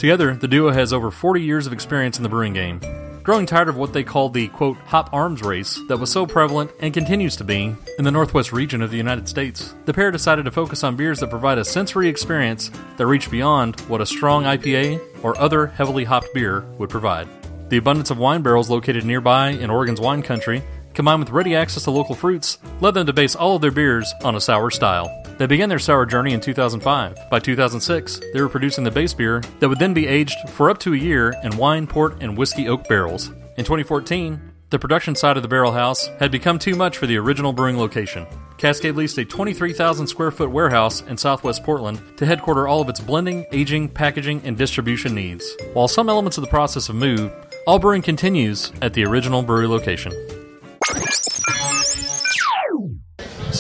Together, 0.03 0.35
the 0.35 0.49
duo 0.49 0.73
has 0.73 0.93
over 0.93 1.13
40 1.13 1.41
years 1.41 1.65
of 1.65 1.73
experience 1.73 2.17
in 2.17 2.25
the 2.25 2.29
brewing 2.29 2.53
game. 2.53 2.81
Growing 3.23 3.47
tired 3.47 3.69
of 3.69 3.77
what 3.77 3.93
they 3.93 4.03
called 4.03 4.35
the 4.35 4.49
quote 4.49 4.77
hop 4.79 5.09
arms 5.13 5.43
race 5.43 5.81
that 5.87 5.97
was 5.97 6.11
so 6.11 6.27
prevalent 6.27 6.73
and 6.81 6.93
continues 6.93 7.37
to 7.37 7.45
be 7.45 7.73
in 7.99 8.05
the 8.05 8.11
northwest 8.11 8.53
region 8.53 8.83
of 8.83 8.91
the 8.91 8.97
United 8.97 9.29
States, 9.29 9.77
the 9.85 9.95
pair 9.95 10.11
decided 10.11 10.45
to 10.45 10.51
focus 10.51 10.83
on 10.83 10.97
beers 10.97 11.21
that 11.21 11.31
provide 11.31 11.57
a 11.57 11.65
sensory 11.65 12.09
experience 12.09 12.73
that 12.97 13.07
reach 13.07 13.31
beyond 13.31 13.79
what 13.83 14.01
a 14.01 14.05
strong 14.05 14.43
IPA 14.43 15.01
or 15.23 15.39
other 15.39 15.69
heavily 15.69 16.03
hopped 16.03 16.35
beer 16.35 16.63
would 16.79 16.91
provide. 16.91 17.29
The 17.69 17.77
abundance 17.77 18.11
of 18.11 18.19
wine 18.19 18.43
barrels 18.43 18.69
located 18.69 19.05
nearby 19.05 19.51
in 19.51 19.71
Oregon's 19.71 20.01
wine 20.01 20.23
country, 20.23 20.65
combined 20.95 21.21
with 21.21 21.31
ready 21.31 21.55
access 21.55 21.85
to 21.85 21.91
local 21.91 22.15
fruits, 22.15 22.59
led 22.81 22.95
them 22.95 23.07
to 23.07 23.13
base 23.13 23.35
all 23.35 23.57
of 23.57 23.63
their 23.63 23.71
beers 23.71 24.13
on 24.25 24.37
a 24.37 24.41
sour 24.41 24.71
style. 24.71 25.11
They 25.39 25.47
began 25.47 25.69
their 25.69 25.79
sour 25.79 26.07
journey 26.07 26.33
in 26.33 26.41
2005. 26.41 27.31
By 27.31 27.39
2006, 27.39 28.21
they 28.33 28.41
were 28.41 28.49
producing 28.49 28.85
the 28.85 28.91
base 28.91 29.15
beer 29.15 29.43
that 29.61 29.69
would 29.69 29.79
then 29.79 29.95
be 29.95 30.07
aged 30.07 30.49
for 30.51 30.71
up 30.71 30.79
to 30.79 30.95
a 30.95 30.97
year 30.97 31.35
in 31.43 31.57
wine, 31.57 31.87
port, 31.87 32.23
and 32.23 32.37
whiskey 32.37 32.69
oak 32.69 32.87
barrels. 32.89 33.29
In 33.57 33.65
2014, 33.65 34.41
the 34.73 34.79
production 34.79 35.15
side 35.15 35.37
of 35.37 35.43
the 35.43 35.49
barrel 35.51 35.73
house 35.73 36.07
had 36.19 36.31
become 36.31 36.59
too 36.59 36.75
much 36.75 36.97
for 36.97 37.07
the 37.07 37.19
original 37.19 37.53
brewing 37.53 37.77
location. 37.77 38.27
Cascade 38.57 38.95
leased 38.95 39.19
a 39.19 39.25
23,000 39.25 40.07
square 40.07 40.31
foot 40.31 40.51
warehouse 40.51 41.03
in 41.03 41.19
southwest 41.19 41.63
Portland 41.63 42.01
to 42.17 42.25
headquarter 42.25 42.67
all 42.67 42.81
of 42.81 42.89
its 42.89 43.01
blending, 43.01 43.45
aging, 43.53 43.89
packaging, 43.89 44.41
and 44.45 44.57
distribution 44.57 45.15
needs. 45.15 45.57
While 45.75 45.89
some 45.89 46.09
elements 46.09 46.39
of 46.39 46.43
the 46.43 46.49
process 46.49 46.87
have 46.87 46.97
moved, 46.97 47.35
all 47.67 47.79
brewing 47.79 48.01
continues 48.01 48.73
at 48.81 48.95
the 48.95 49.05
original 49.05 49.43
brewery 49.43 49.67
location. 49.69 50.13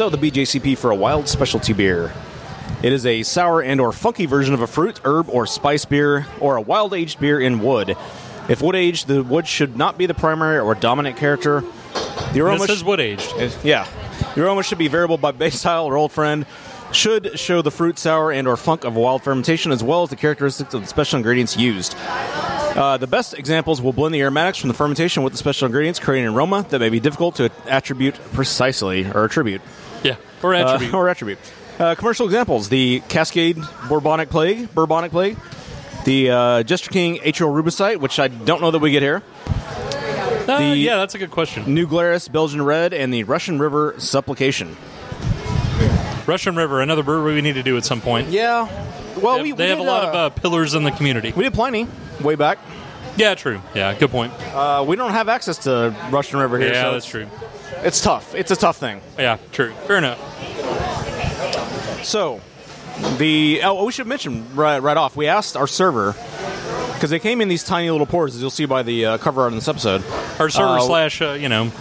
So 0.02 0.10
the 0.10 0.18
BJCP 0.18 0.76
for 0.78 0.90
a 0.90 0.96
wild 0.96 1.28
specialty 1.28 1.72
beer. 1.72 2.12
It 2.82 2.92
is 2.92 3.06
a 3.06 3.22
sour 3.22 3.62
and 3.62 3.80
or 3.80 3.92
funky 3.92 4.26
version 4.26 4.52
of 4.52 4.60
a 4.60 4.66
fruit, 4.66 5.00
herb, 5.04 5.28
or 5.28 5.46
spice 5.46 5.84
beer, 5.84 6.26
or 6.40 6.56
a 6.56 6.60
wild 6.60 6.92
aged 6.92 7.20
beer 7.20 7.38
in 7.40 7.60
wood. 7.60 7.96
If 8.48 8.62
wood 8.62 8.74
aged, 8.74 9.06
the 9.06 9.22
wood 9.22 9.46
should 9.46 9.76
not 9.76 9.96
be 9.96 10.06
the 10.06 10.14
primary 10.14 10.58
or 10.58 10.74
dominant 10.74 11.18
character. 11.18 11.62
The 12.32 12.40
aroma 12.40 12.66
This 12.66 12.78
is 12.78 12.84
wood 12.84 12.98
aged. 12.98 13.32
yeah, 13.62 13.86
the 14.34 14.44
aroma 14.44 14.64
should 14.64 14.78
be 14.78 14.88
variable 14.88 15.18
by 15.18 15.30
base 15.30 15.60
style 15.60 15.84
or 15.84 15.96
old 15.96 16.10
friend. 16.10 16.46
Should 16.90 17.38
show 17.38 17.62
the 17.62 17.70
fruit, 17.70 17.96
sour, 17.96 18.32
and 18.32 18.48
or 18.48 18.56
funk 18.56 18.82
of 18.82 18.96
wild 18.96 19.22
fermentation, 19.22 19.70
as 19.70 19.84
well 19.84 20.02
as 20.02 20.10
the 20.10 20.16
characteristics 20.16 20.74
of 20.74 20.80
the 20.80 20.88
special 20.88 21.18
ingredients 21.18 21.56
used. 21.56 21.94
Uh, 21.96 22.96
the 22.96 23.06
best 23.06 23.34
examples 23.34 23.80
will 23.80 23.92
blend 23.92 24.16
the 24.16 24.20
aromatics 24.20 24.58
from 24.58 24.66
the 24.66 24.74
fermentation 24.74 25.22
with 25.22 25.32
the 25.32 25.38
special 25.38 25.66
ingredients, 25.66 26.00
creating 26.00 26.26
an 26.26 26.34
aroma 26.34 26.66
that 26.70 26.80
may 26.80 26.88
be 26.88 26.98
difficult 26.98 27.36
to 27.36 27.52
attribute 27.68 28.16
precisely 28.32 29.06
or 29.06 29.24
attribute 29.24 29.60
Or 30.42 30.54
uh, 30.54 30.58
attribute. 30.74 30.94
or 30.94 31.08
attribute. 31.08 31.38
Uh, 31.78 31.94
commercial 31.94 32.26
examples: 32.26 32.68
the 32.68 33.02
Cascade 33.08 33.56
Bourbonic 33.88 34.28
Plague, 34.30 34.68
Bourbonic 34.74 35.10
Plague, 35.10 35.36
the 36.04 36.30
uh, 36.30 36.62
Jester 36.62 36.90
King 36.90 37.16
Atrial 37.18 37.52
Rubicite, 37.52 37.98
which 37.98 38.18
I 38.18 38.28
don't 38.28 38.60
know 38.60 38.70
that 38.70 38.78
we 38.80 38.90
get 38.90 39.02
here. 39.02 39.22
Uh, 39.46 40.58
the- 40.58 40.76
yeah, 40.76 40.96
that's 40.96 41.14
a 41.14 41.18
good 41.18 41.30
question. 41.30 41.72
New 41.72 41.86
Glarus 41.86 42.28
Belgian 42.28 42.62
Red, 42.62 42.92
and 42.92 43.12
the 43.14 43.24
Russian 43.24 43.58
River 43.58 43.94
Supplication. 43.98 44.76
Russian 46.26 46.54
River, 46.56 46.80
another 46.80 47.02
brewery 47.02 47.34
we 47.34 47.40
need 47.40 47.54
to 47.54 47.62
do 47.62 47.76
at 47.76 47.84
some 47.84 48.00
point. 48.00 48.28
Yeah, 48.28 48.68
well, 49.20 49.36
they 49.36 49.42
we, 49.42 49.52
they 49.52 49.64
we 49.64 49.68
have 49.70 49.78
did, 49.78 49.86
a 49.86 49.90
lot 49.90 50.04
uh, 50.04 50.08
of 50.08 50.14
uh, 50.14 50.30
pillars 50.30 50.74
in 50.74 50.84
the 50.84 50.92
community. 50.92 51.32
we 51.34 51.42
did 51.44 51.52
plenty 51.54 51.86
way 52.22 52.36
back. 52.36 52.58
Yeah, 53.16 53.34
true. 53.34 53.60
Yeah, 53.74 53.92
good 53.98 54.10
point. 54.10 54.32
Uh, 54.54 54.84
we 54.86 54.96
don't 54.96 55.10
have 55.10 55.28
access 55.28 55.58
to 55.58 55.94
Russian 56.10 56.38
River 56.38 56.58
here. 56.58 56.72
Yeah, 56.72 56.82
so 56.84 56.92
that's 56.92 57.06
true. 57.06 57.26
It's 57.84 58.00
tough. 58.00 58.34
It's 58.34 58.50
a 58.50 58.56
tough 58.56 58.76
thing. 58.76 59.00
Yeah, 59.18 59.38
true. 59.52 59.72
Fair 59.86 59.96
enough. 59.98 60.18
So, 62.04 62.40
the 63.18 63.60
oh, 63.64 63.84
we 63.84 63.92
should 63.92 64.06
mention 64.06 64.54
right, 64.54 64.78
right 64.78 64.96
off. 64.96 65.16
We 65.16 65.26
asked 65.28 65.56
our 65.56 65.66
server 65.66 66.14
because 66.94 67.10
they 67.10 67.18
came 67.18 67.40
in 67.40 67.48
these 67.48 67.64
tiny 67.64 67.90
little 67.90 68.06
pours, 68.06 68.34
as 68.34 68.40
you'll 68.40 68.50
see 68.50 68.64
by 68.66 68.82
the 68.82 69.06
uh, 69.06 69.18
cover 69.18 69.42
art 69.42 69.52
in 69.52 69.58
this 69.58 69.68
episode. 69.68 70.04
Our 70.38 70.48
server 70.50 70.78
Uh, 70.78 70.80
slash, 70.80 71.20
uh, 71.22 71.32
you 71.32 71.48
know, 71.48 71.72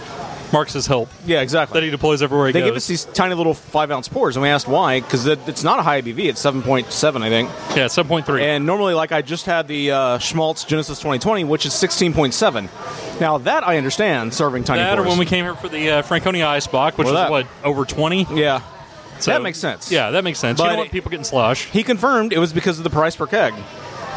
Marx's 0.52 0.86
help 0.86 1.08
Yeah, 1.24 1.40
exactly. 1.40 1.78
that 1.80 1.84
he 1.84 1.90
deploys 1.90 2.22
everywhere 2.22 2.48
he 2.48 2.52
they 2.52 2.60
goes. 2.60 2.68
give 2.68 2.76
us 2.76 2.86
these 2.86 3.04
tiny 3.04 3.34
little 3.34 3.54
five 3.54 3.90
ounce 3.90 4.08
pours, 4.08 4.36
and 4.36 4.42
we 4.42 4.48
asked 4.48 4.68
why 4.68 5.00
because 5.00 5.26
it, 5.26 5.38
it's 5.46 5.64
not 5.64 5.78
a 5.78 5.82
high 5.82 6.00
ABV. 6.02 6.26
It's 6.28 6.40
seven 6.40 6.62
point 6.62 6.92
seven, 6.92 7.22
I 7.22 7.28
think. 7.28 7.50
yeah, 7.76 7.86
seven 7.86 8.08
point 8.08 8.26
three. 8.26 8.42
And 8.44 8.66
normally, 8.66 8.94
like 8.94 9.12
I 9.12 9.22
just 9.22 9.46
had 9.46 9.68
the 9.68 9.90
uh, 9.92 10.18
Shmaltz 10.18 10.66
Genesis 10.66 10.98
2020, 10.98 11.44
which 11.44 11.66
is 11.66 11.72
sixteen 11.72 12.12
point 12.12 12.34
seven. 12.34 12.68
Now 13.20 13.38
that 13.38 13.66
I 13.66 13.76
understand, 13.78 14.34
serving 14.34 14.64
tiny 14.64 14.80
That 14.82 14.98
or 14.98 15.04
when 15.04 15.18
we 15.18 15.26
came 15.26 15.44
here 15.44 15.54
for 15.54 15.68
the 15.68 15.90
uh, 15.90 16.02
Franconia 16.02 16.46
Ice 16.48 16.66
Bock, 16.66 16.98
which 16.98 17.06
was 17.08 17.30
what 17.30 17.46
over 17.64 17.84
twenty. 17.84 18.26
yeah, 18.34 18.60
So, 19.20 19.30
that 19.30 19.42
makes 19.42 19.58
sense. 19.58 19.90
Yeah, 19.92 20.10
that 20.10 20.24
makes 20.24 20.38
sense. 20.38 20.58
you 20.58 20.64
don't 20.66 20.76
want 20.78 20.90
people 20.90 21.10
getting 21.10 21.24
slosh. 21.24 21.66
he 21.66 21.82
confirmed 21.82 22.32
it 22.32 22.38
was 22.38 22.52
because 22.52 22.78
of 22.78 22.84
the 22.84 22.90
price 22.90 23.14
per 23.16 23.26
keg 23.26 23.54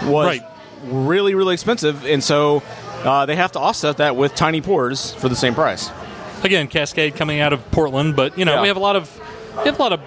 was 0.04 0.26
Right. 0.28 0.42
really 0.86 1.36
really 1.36 1.54
expensive, 1.54 2.06
and 2.06 2.24
so 2.24 2.64
uh, 3.04 3.26
they 3.26 3.36
have 3.36 3.52
to 3.54 3.60
offset 3.60 3.98
that 3.98 4.16
with 4.16 4.34
tiny 4.36 4.62
pours 4.62 5.14
for 5.14 5.30
the 5.30 5.36
same 5.36 5.54
price. 5.54 5.90
Again, 6.46 6.68
Cascade 6.68 7.16
coming 7.16 7.40
out 7.42 7.54
of 7.54 7.72
Portland, 7.72 8.16
but 8.16 8.38
you 8.38 8.46
know 8.46 8.56
Yeah. 8.56 8.62
we 8.62 8.68
have 8.68 8.78
a 8.78 8.82
lot 8.82 8.96
of 8.96 9.10
we 9.58 9.64
have 9.66 9.80
a 9.80 9.82
lot 9.82 9.94
of 9.94 10.00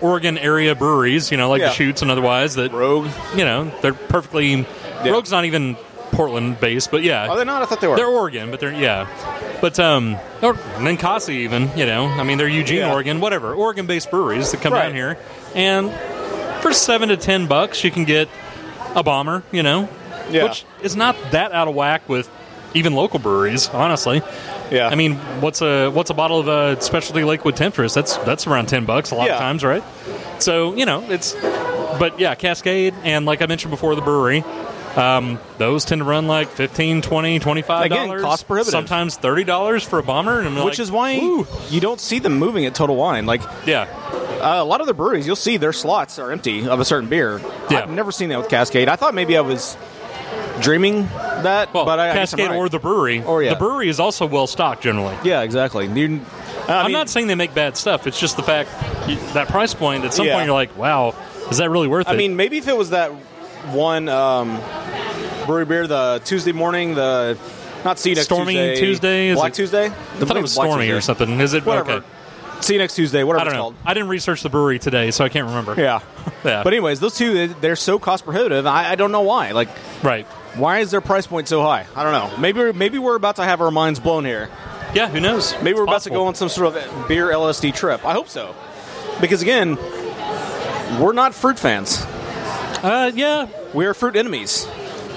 Oregon 0.00 0.36
area 0.38 0.74
breweries, 0.74 1.30
you 1.30 1.36
know, 1.36 1.48
like 1.48 1.60
Yeah. 1.60 1.68
Deschutes 1.68 2.02
and 2.02 2.10
otherwise 2.10 2.56
that 2.56 2.72
Rogue, 2.72 3.08
you 3.36 3.44
know 3.44 3.70
they're 3.80 3.94
perfectly. 3.94 4.66
Yeah. 5.04 5.10
Rogue's 5.12 5.30
not 5.30 5.44
even 5.44 5.76
Portland 6.12 6.58
based, 6.60 6.90
but 6.90 7.02
yeah, 7.02 7.28
are 7.28 7.36
they 7.36 7.44
not? 7.44 7.62
I 7.62 7.66
thought 7.66 7.80
they 7.80 7.86
were. 7.88 7.96
They're 7.96 8.06
Oregon, 8.08 8.50
but 8.50 8.60
they're 8.60 8.72
yeah. 8.72 9.06
But 9.60 9.78
um, 9.80 10.16
or 10.42 10.54
Ninkasi 10.78 11.30
even, 11.40 11.70
you 11.76 11.86
know, 11.86 12.06
I 12.06 12.22
mean 12.24 12.38
they're 12.38 12.48
Eugene, 12.48 12.78
Yeah. 12.78 12.92
Oregon, 12.92 13.20
whatever, 13.20 13.54
Oregon-based 13.54 14.10
breweries 14.10 14.50
that 14.50 14.60
come 14.60 14.72
Right. 14.72 14.82
down 14.86 14.94
here, 14.94 15.16
and 15.54 15.92
for 16.60 16.72
seven 16.72 17.08
to 17.10 17.16
ten 17.16 17.46
bucks 17.46 17.84
you 17.84 17.90
can 17.90 18.04
get 18.04 18.28
a 18.94 19.02
bomber, 19.02 19.42
you 19.52 19.62
know, 19.62 19.88
Yeah. 20.30 20.44
which 20.44 20.64
is 20.82 20.96
not 20.96 21.16
that 21.30 21.52
out 21.52 21.68
of 21.68 21.74
whack 21.74 22.08
with 22.08 22.28
even 22.74 22.94
local 22.94 23.18
breweries, 23.20 23.68
honestly. 23.72 24.20
Yeah, 24.74 24.88
I 24.88 24.94
mean, 24.94 25.14
what's 25.40 25.62
a 25.62 25.88
what's 25.90 26.10
a 26.10 26.14
bottle 26.14 26.40
of 26.40 26.48
a 26.48 26.80
specialty 26.82 27.24
Lakewood 27.24 27.56
Temptress? 27.56 27.94
That's 27.94 28.16
that's 28.18 28.46
around 28.46 28.66
ten 28.66 28.84
bucks 28.84 29.10
a 29.10 29.14
lot 29.14 29.28
Yeah. 29.28 29.34
of 29.34 29.40
times, 29.40 29.64
right? 29.64 29.84
So 30.38 30.74
you 30.74 30.84
know, 30.86 31.02
it's 31.10 31.34
but 31.98 32.18
yeah, 32.18 32.34
Cascade 32.34 32.94
and 33.04 33.24
like 33.26 33.42
I 33.42 33.46
mentioned 33.46 33.70
before, 33.70 33.94
the 33.94 34.02
Bruery. 34.02 34.44
Um, 34.96 35.40
those 35.58 35.84
tend 35.84 36.00
to 36.02 36.04
run 36.04 36.28
like 36.28 36.48
15 36.50 37.02
20 37.02 37.40
25 37.40 37.86
Again, 37.86 38.20
cost 38.20 38.46
prohibitive. 38.46 38.70
sometimes 38.70 39.18
$30 39.18 39.84
for 39.84 39.98
a 39.98 40.04
bomber 40.04 40.44
which 40.48 40.54
like, 40.56 40.78
is 40.78 40.92
why 40.92 41.16
ooh. 41.16 41.44
you 41.68 41.80
don't 41.80 41.98
see 41.98 42.20
them 42.20 42.34
moving 42.38 42.64
at 42.64 42.76
Total 42.76 42.94
Wine. 42.94 43.26
Like 43.26 43.42
yeah 43.66 43.88
uh, 44.40 44.58
a 44.60 44.64
lot 44.64 44.80
of 44.80 44.86
the 44.86 44.94
breweries, 44.94 45.26
you'll 45.26 45.34
see 45.36 45.56
their 45.56 45.72
slots 45.72 46.18
are 46.18 46.30
empty 46.30 46.68
of 46.68 46.78
a 46.78 46.84
certain 46.84 47.08
beer. 47.08 47.40
Yeah. 47.70 47.80
I've 47.82 47.90
never 47.90 48.12
seen 48.12 48.28
that 48.28 48.38
with 48.38 48.48
Cascade. 48.48 48.88
I 48.88 48.94
thought 48.96 49.14
maybe 49.14 49.36
I 49.36 49.40
was 49.40 49.76
dreaming 50.60 51.08
that, 51.42 51.72
well 51.74 51.84
but 51.84 51.98
I, 51.98 52.12
Cascade 52.12 52.48
right. 52.48 52.56
or 52.56 52.68
the 52.68 52.78
Bruery 52.80 53.24
Or, 53.26 53.42
yeah. 53.42 53.54
the 53.54 53.60
Bruery 53.64 53.88
is 53.88 54.00
also 54.00 54.26
well 54.26 54.46
stocked 54.46 54.82
generally 54.82 55.16
yeah, 55.24 55.42
exactly. 55.42 55.86
You- 55.86 56.20
I 56.68 56.72
I'm 56.80 56.86
mean, 56.86 56.92
not 56.92 57.08
saying 57.10 57.26
they 57.26 57.34
make 57.34 57.52
bad 57.54 57.76
stuff 57.76 58.06
it's 58.06 58.18
just 58.18 58.36
the 58.36 58.42
fact 58.42 58.70
that 59.34 59.48
price 59.48 59.74
point 59.74 60.04
at 60.04 60.14
some 60.14 60.26
Yeah. 60.26 60.34
point 60.34 60.46
you're 60.46 60.54
like 60.54 60.76
wow 60.78 61.14
is 61.50 61.58
that 61.58 61.70
really 61.70 61.88
worth 61.88 62.08
I 62.08 62.12
it 62.12 62.14
I 62.14 62.16
mean, 62.18 62.36
maybe 62.36 62.56
if 62.58 62.68
it 62.68 62.76
was 62.76 62.90
that 62.90 63.10
one 63.72 64.08
um, 64.08 64.58
Bruery 65.44 65.66
beer, 65.68 65.86
the 65.86 66.20
Tuesday 66.24 66.52
morning, 66.52 66.94
the 66.94 67.38
not 67.84 67.98
see 67.98 68.14
next 68.14 68.24
Stormy 68.26 68.54
Tuesday, 68.54 68.76
Tuesday, 68.80 69.28
is 69.28 69.36
Black 69.36 69.52
it- 69.52 69.56
Tuesday. 69.56 69.86
I 69.86 69.90
thought 69.90 70.36
it 70.36 70.42
was 70.42 70.52
stormy 70.52 70.90
or 70.90 71.00
something 71.00 71.40
is 71.40 71.52
it 71.54 71.64
Whatever. 71.66 71.92
okay 71.92 72.06
See 72.60 72.74
you 72.74 72.78
next 72.78 72.94
Tuesday. 72.94 73.24
Whatever 73.24 73.40
I 73.40 73.44
don't 73.44 73.52
it's 73.52 73.56
know 73.58 73.62
called. 73.62 73.74
I 73.84 73.92
didn't 73.92 74.08
research 74.08 74.42
the 74.42 74.48
Bruery 74.48 74.80
today 74.80 75.10
so 75.10 75.22
I 75.24 75.28
can't 75.28 75.46
remember 75.48 75.74
Yeah. 75.76 76.00
Yeah. 76.44 76.62
But 76.62 76.72
anyways, 76.72 77.00
those 77.00 77.16
two 77.16 77.48
they're 77.48 77.76
so 77.76 77.98
cost 77.98 78.24
prohibitive. 78.24 78.66
I, 78.66 78.92
I 78.92 78.94
don't 78.94 79.12
know 79.12 79.20
why. 79.22 79.50
Like, 79.52 79.68
right 80.02 80.26
why 80.56 80.78
is 80.80 80.90
their 80.90 81.00
price 81.00 81.26
point 81.26 81.48
so 81.48 81.62
high? 81.62 81.86
I 81.96 82.02
don't 82.02 82.12
know. 82.12 82.36
Maybe 82.38 82.58
we're, 82.60 82.72
maybe 82.72 82.98
we're 82.98 83.16
about 83.16 83.36
to 83.36 83.44
have 83.44 83.60
our 83.60 83.70
minds 83.70 84.00
blown 84.00 84.24
here. 84.24 84.48
yeah 84.94 85.08
who 85.08 85.20
knows 85.20 85.52
Maybe 85.62 85.70
It's 85.70 85.76
we're 85.78 85.82
about 85.84 85.92
possible. 85.94 86.14
to 86.16 86.20
go 86.20 86.26
on 86.26 86.34
some 86.34 86.48
sort 86.48 86.76
of 86.76 87.08
beer 87.08 87.28
LSD 87.28 87.74
trip. 87.74 88.04
I 88.04 88.12
hope 88.12 88.28
so. 88.28 88.54
Because 89.20 89.42
again, 89.42 89.76
we're 91.00 91.12
not 91.12 91.34
fruit 91.34 91.58
fans. 91.58 92.02
uh, 92.82 93.10
yeah 93.14 93.48
We 93.72 93.86
are 93.86 93.94
fruit 93.94 94.16
enemies. 94.16 94.66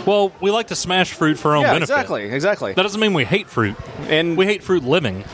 Well, 0.06 0.32
we 0.40 0.52
like 0.52 0.68
to 0.68 0.76
smash 0.76 1.12
fruit 1.14 1.38
for 1.38 1.50
our 1.52 1.58
own 1.58 1.64
yeah, 1.64 1.74
benefit. 1.74 1.92
exactly, 1.94 2.24
exactly. 2.32 2.74
That 2.74 2.84
doesn't 2.84 3.00
mean 3.02 3.14
we 3.14 3.26
hate 3.26 3.50
fruit. 3.50 3.76
And 4.08 4.38
We 4.38 4.46
hate 4.46 4.64
fruit 4.64 4.84
living. 4.86 5.26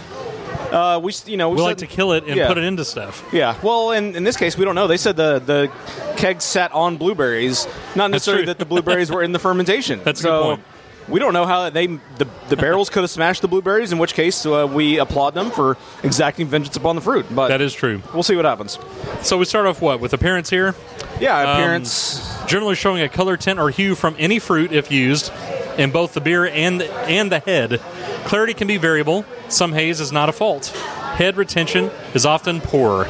Uh, 0.74 1.00
we, 1.00 1.14
you 1.28 1.38
know, 1.38 1.50
we, 1.50 1.58
We 1.58 1.62
like 1.62 1.78
to 1.78 1.88
kill 1.88 2.14
it 2.14 2.26
and 2.26 2.36
yeah. 2.36 2.48
put 2.48 2.58
it 2.58 2.64
into 2.64 2.84
stuff. 2.84 3.24
Yeah, 3.32 3.56
well, 3.64 3.92
in, 3.92 4.16
in 4.16 4.24
this 4.24 4.36
case, 4.38 4.58
we 4.58 4.66
don't 4.66 4.76
know. 4.76 4.88
They 4.88 4.98
said 4.98 5.16
the 5.16 5.40
the 5.40 5.72
keg 6.18 6.42
sat 6.42 6.72
on 6.74 6.98
blueberries, 6.98 7.68
not 7.96 8.12
necessarily 8.12 8.46
that 8.46 8.58
the 8.60 8.66
blueberries 8.66 9.12
were 9.12 9.24
in 9.24 9.32
the 9.32 9.40
fermentation. 9.40 10.02
That's 10.04 10.22
a 10.22 10.24
good 10.24 10.30
so, 10.30 10.44
point. 10.44 10.64
We 11.10 11.20
don't 11.20 11.34
know 11.34 11.46
how 11.46 11.70
they 11.70 11.88
the, 11.88 12.28
the 12.48 12.56
barrels 12.56 12.90
could 12.90 13.04
have 13.04 13.10
smashed 13.12 13.42
the 13.42 13.48
blueberries. 13.50 13.92
In 13.92 13.98
which 14.00 14.14
case, 14.14 14.46
uh, 14.46 14.68
we 14.72 15.00
applaud 15.00 15.34
them 15.34 15.52
for 15.52 15.78
exacting 16.02 16.48
vengeance 16.48 16.78
upon 16.78 16.96
the 16.96 17.02
fruit. 17.02 17.26
But 17.30 17.50
That 17.50 17.60
is 17.62 17.74
true. 17.74 18.02
we'll 18.14 18.24
see 18.24 18.36
what 18.38 18.46
happens. 18.46 18.80
So 19.22 19.38
we 19.38 19.46
start 19.46 19.66
off 19.68 19.82
what 19.82 20.00
with 20.00 20.14
appearance 20.14 20.50
here. 20.50 20.76
Yeah, 21.20 21.38
Um, 21.40 21.50
appearance. 21.62 22.46
Generally 22.48 22.76
showing 22.76 23.02
a 23.02 23.10
color 23.10 23.36
tint 23.38 23.60
or 23.60 23.70
hue 23.70 23.96
from 23.96 24.16
any 24.18 24.40
fruit 24.40 24.72
if 24.72 24.92
used 24.92 25.32
in 25.78 25.92
both 25.92 26.14
the 26.14 26.22
beer 26.22 26.46
and 26.46 26.82
and 26.82 27.32
the 27.32 27.40
head. 27.40 27.80
Clarity 28.26 28.54
can 28.54 28.68
be 28.68 28.78
variable. 28.78 29.26
Some 29.50 29.74
haze 29.74 30.00
is 30.00 30.12
not 30.12 30.30
a 30.30 30.32
fault. 30.32 30.68
Head 30.68 31.38
retention 31.38 31.92
is 32.14 32.26
often 32.26 32.62
poor. 32.62 33.06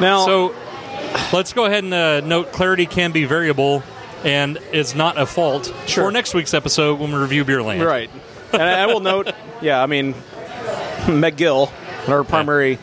now, 0.00 0.24
So 0.24 0.54
let's 1.32 1.52
go 1.52 1.64
ahead 1.66 1.84
and 1.84 1.92
uh, 1.92 2.20
note 2.20 2.52
clarity 2.52 2.86
can 2.86 3.12
be 3.12 3.24
variable 3.24 3.82
and 4.24 4.58
is 4.72 4.94
not 4.94 5.18
a 5.18 5.26
fault 5.26 5.66
Sure. 5.86 6.04
for 6.04 6.12
next 6.12 6.32
week's 6.34 6.54
episode 6.54 7.00
when 7.00 7.12
we 7.12 7.18
review 7.18 7.44
Beer 7.44 7.62
Land. 7.62 7.82
right, 7.82 8.08
and 8.52 8.62
I, 8.62 8.82
I 8.84 8.86
will 8.86 9.00
note. 9.00 9.32
Yeah, 9.60 9.82
I 9.82 9.86
mean, 9.86 10.14
McGill, 11.06 11.36
Gill, 11.36 11.72
our 12.08 12.24
primary. 12.24 12.78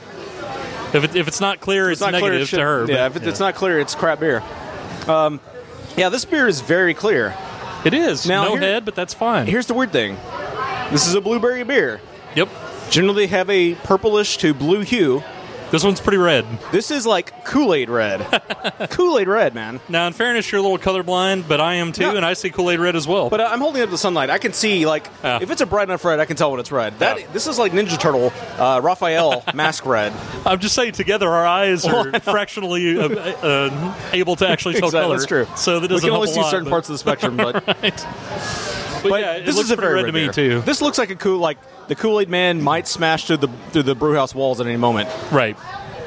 If, 0.91 1.04
it, 1.04 1.15
if 1.15 1.28
it's 1.28 1.39
not 1.39 1.60
clear, 1.60 1.89
it's, 1.91 2.02
not 2.02 2.10
clear, 2.12 2.21
negative 2.23 2.41
it 2.41 2.45
should- 2.47 2.58
to 2.58 2.63
her. 2.63 2.86
Yeah, 2.88 3.08
but, 3.10 3.17
if 3.17 3.23
it, 3.23 3.30
it's 3.30 3.39
not 3.39 3.56
clear, 3.56 3.80
it's 3.80 3.95
crap 3.95 4.19
beer. 4.19 4.43
Um, 5.08 5.39
yeah, 5.97 6.10
this 6.10 6.25
beer 6.25 6.47
is 6.47 6.62
very 6.62 6.93
clear. 6.93 7.36
It 7.85 7.93
is. 7.93 8.27
Now, 8.27 8.43
no 8.43 8.51
here- 8.51 8.61
head, 8.61 8.85
but 8.85 8.95
that's 8.95 9.13
fine. 9.13 9.47
Here's 9.47 9.65
the 9.67 9.73
weird 9.73 9.91
thing. 9.91 10.17
This 10.91 11.07
is 11.07 11.13
a 11.13 11.21
blueberry 11.21 11.63
beer. 11.63 12.01
yep. 12.35 12.49
Generally 12.89 13.27
have 13.27 13.49
a 13.49 13.75
purplish 13.75 14.37
to 14.37 14.53
blue 14.53 14.81
hue. 14.81 15.23
This 15.71 15.84
one's 15.84 16.01
pretty 16.01 16.17
red. 16.17 16.45
This 16.71 16.89
is 16.89 17.05
like 17.05 17.45
Kool-Aid 17.45 17.89
red. 17.91 18.21
Kool-Aid 18.89 19.27
red, 19.27 19.53
man. 19.53 19.79
Now, 19.88 20.08
in 20.08 20.13
fairness, 20.13 20.51
you're 20.51 20.60
a 20.60 20.62
little 20.63 20.79
colorblind, 20.79 21.47
but 21.47 21.62
I 21.62 21.75
am 21.75 21.91
too, 21.91 22.03
No. 22.03 22.15
and 22.15 22.25
I 22.25 22.34
see 22.34 22.49
Kool 22.49 22.71
Aid 22.71 22.79
red 22.79 22.95
as 22.95 23.08
well. 23.08 23.29
But 23.29 23.39
uh, 23.41 23.49
I'm 23.51 23.60
holding 23.60 23.84
up 23.84 23.91
the 23.91 23.97
sunlight. 23.97 24.32
I 24.32 24.39
can 24.39 24.51
see 24.53 24.88
like 24.88 25.08
Yeah. 25.23 25.39
if 25.41 25.51
it's 25.51 25.62
a 25.62 25.67
bright 25.67 25.88
enough 25.88 26.03
red, 26.03 26.19
I 26.19 26.25
can 26.25 26.38
tell 26.38 26.49
when 26.49 26.60
it's 26.60 26.71
red. 26.71 26.97
That 26.99 27.19
Yeah. 27.19 27.27
this 27.34 27.45
is 27.45 27.60
like 27.60 27.71
Ninja 27.71 27.99
Turtle, 27.99 28.34
uh, 28.58 28.79
Raphael 28.82 29.43
mask 29.53 29.86
red. 29.86 30.12
I'm 30.45 30.60
just 30.60 30.73
saying, 30.73 30.93
together 30.93 31.29
our 31.29 31.45
eyes 31.45 31.86
are 31.86 32.19
fractionally 32.21 32.99
uh, 32.99 33.08
uh, 33.08 33.95
able 34.12 34.36
to 34.38 34.49
actually 34.49 34.73
tell 34.73 34.86
Exactly, 34.89 35.01
color. 35.05 35.15
That's 35.17 35.27
true. 35.27 35.47
So 35.55 35.75
that 35.79 35.82
we 35.84 35.88
doesn't 35.97 36.10
can 36.10 36.15
only 36.15 36.29
see 36.32 36.41
lot, 36.41 36.49
certain 36.49 36.63
but- 36.65 36.71
parts 36.71 36.89
of 36.89 36.93
the 36.93 36.97
spectrum, 36.99 37.38
but, 37.38 37.63
But, 39.03 39.09
but 39.09 39.21
yeah, 39.21 39.33
it 39.35 39.45
this 39.45 39.55
looks 39.55 39.67
is 39.67 39.71
a 39.71 39.77
pretty 39.77 39.88
very 39.89 40.03
red 40.03 40.07
to 40.07 40.13
me 40.13 40.23
beer. 40.25 40.33
too. 40.33 40.62
This 40.62 40.81
looks 40.81 40.97
like 40.97 41.09
a 41.09 41.15
cool 41.15 41.39
like 41.39 41.57
the 41.88 41.95
Kool-Aid 41.95 42.29
man 42.29 42.62
might 42.62 42.88
smash 42.88 43.25
through 43.25 43.38
the 43.38 43.47
through 43.71 43.83
the 43.83 43.95
brew 43.95 44.15
house 44.15 44.33
walls 44.35 44.59
at 44.62 44.67
any 44.67 44.77
moment. 44.77 45.09
Right. 45.31 45.57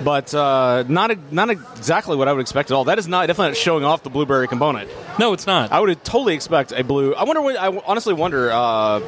but 0.03 0.35
uh, 0.35 0.85
not 0.89 1.11
a, 1.13 1.19
not 1.31 1.51
exactly 1.51 2.17
what 2.17 2.27
I 2.29 2.33
would 2.33 2.41
expect 2.41 2.71
at 2.71 2.75
all. 2.75 2.85
That 2.85 2.99
is 2.99 3.07
not 3.07 3.27
definitely 3.27 3.51
not 3.51 3.57
showing 3.57 3.85
off 3.85 4.03
the 4.03 4.11
blueberry 4.11 4.49
component. 4.49 4.91
No, 5.19 5.33
it's 5.33 5.47
not. 5.47 5.73
I 5.73 5.81
would 5.81 6.03
totally 6.05 6.35
expect 6.35 6.73
a 6.73 6.83
blue. 6.83 7.15
I 7.15 7.25
wonder 7.25 7.43
what. 7.43 7.57
I 7.57 7.69
honestly 7.87 8.15
wonder. 8.15 8.51
Uh, 8.51 9.01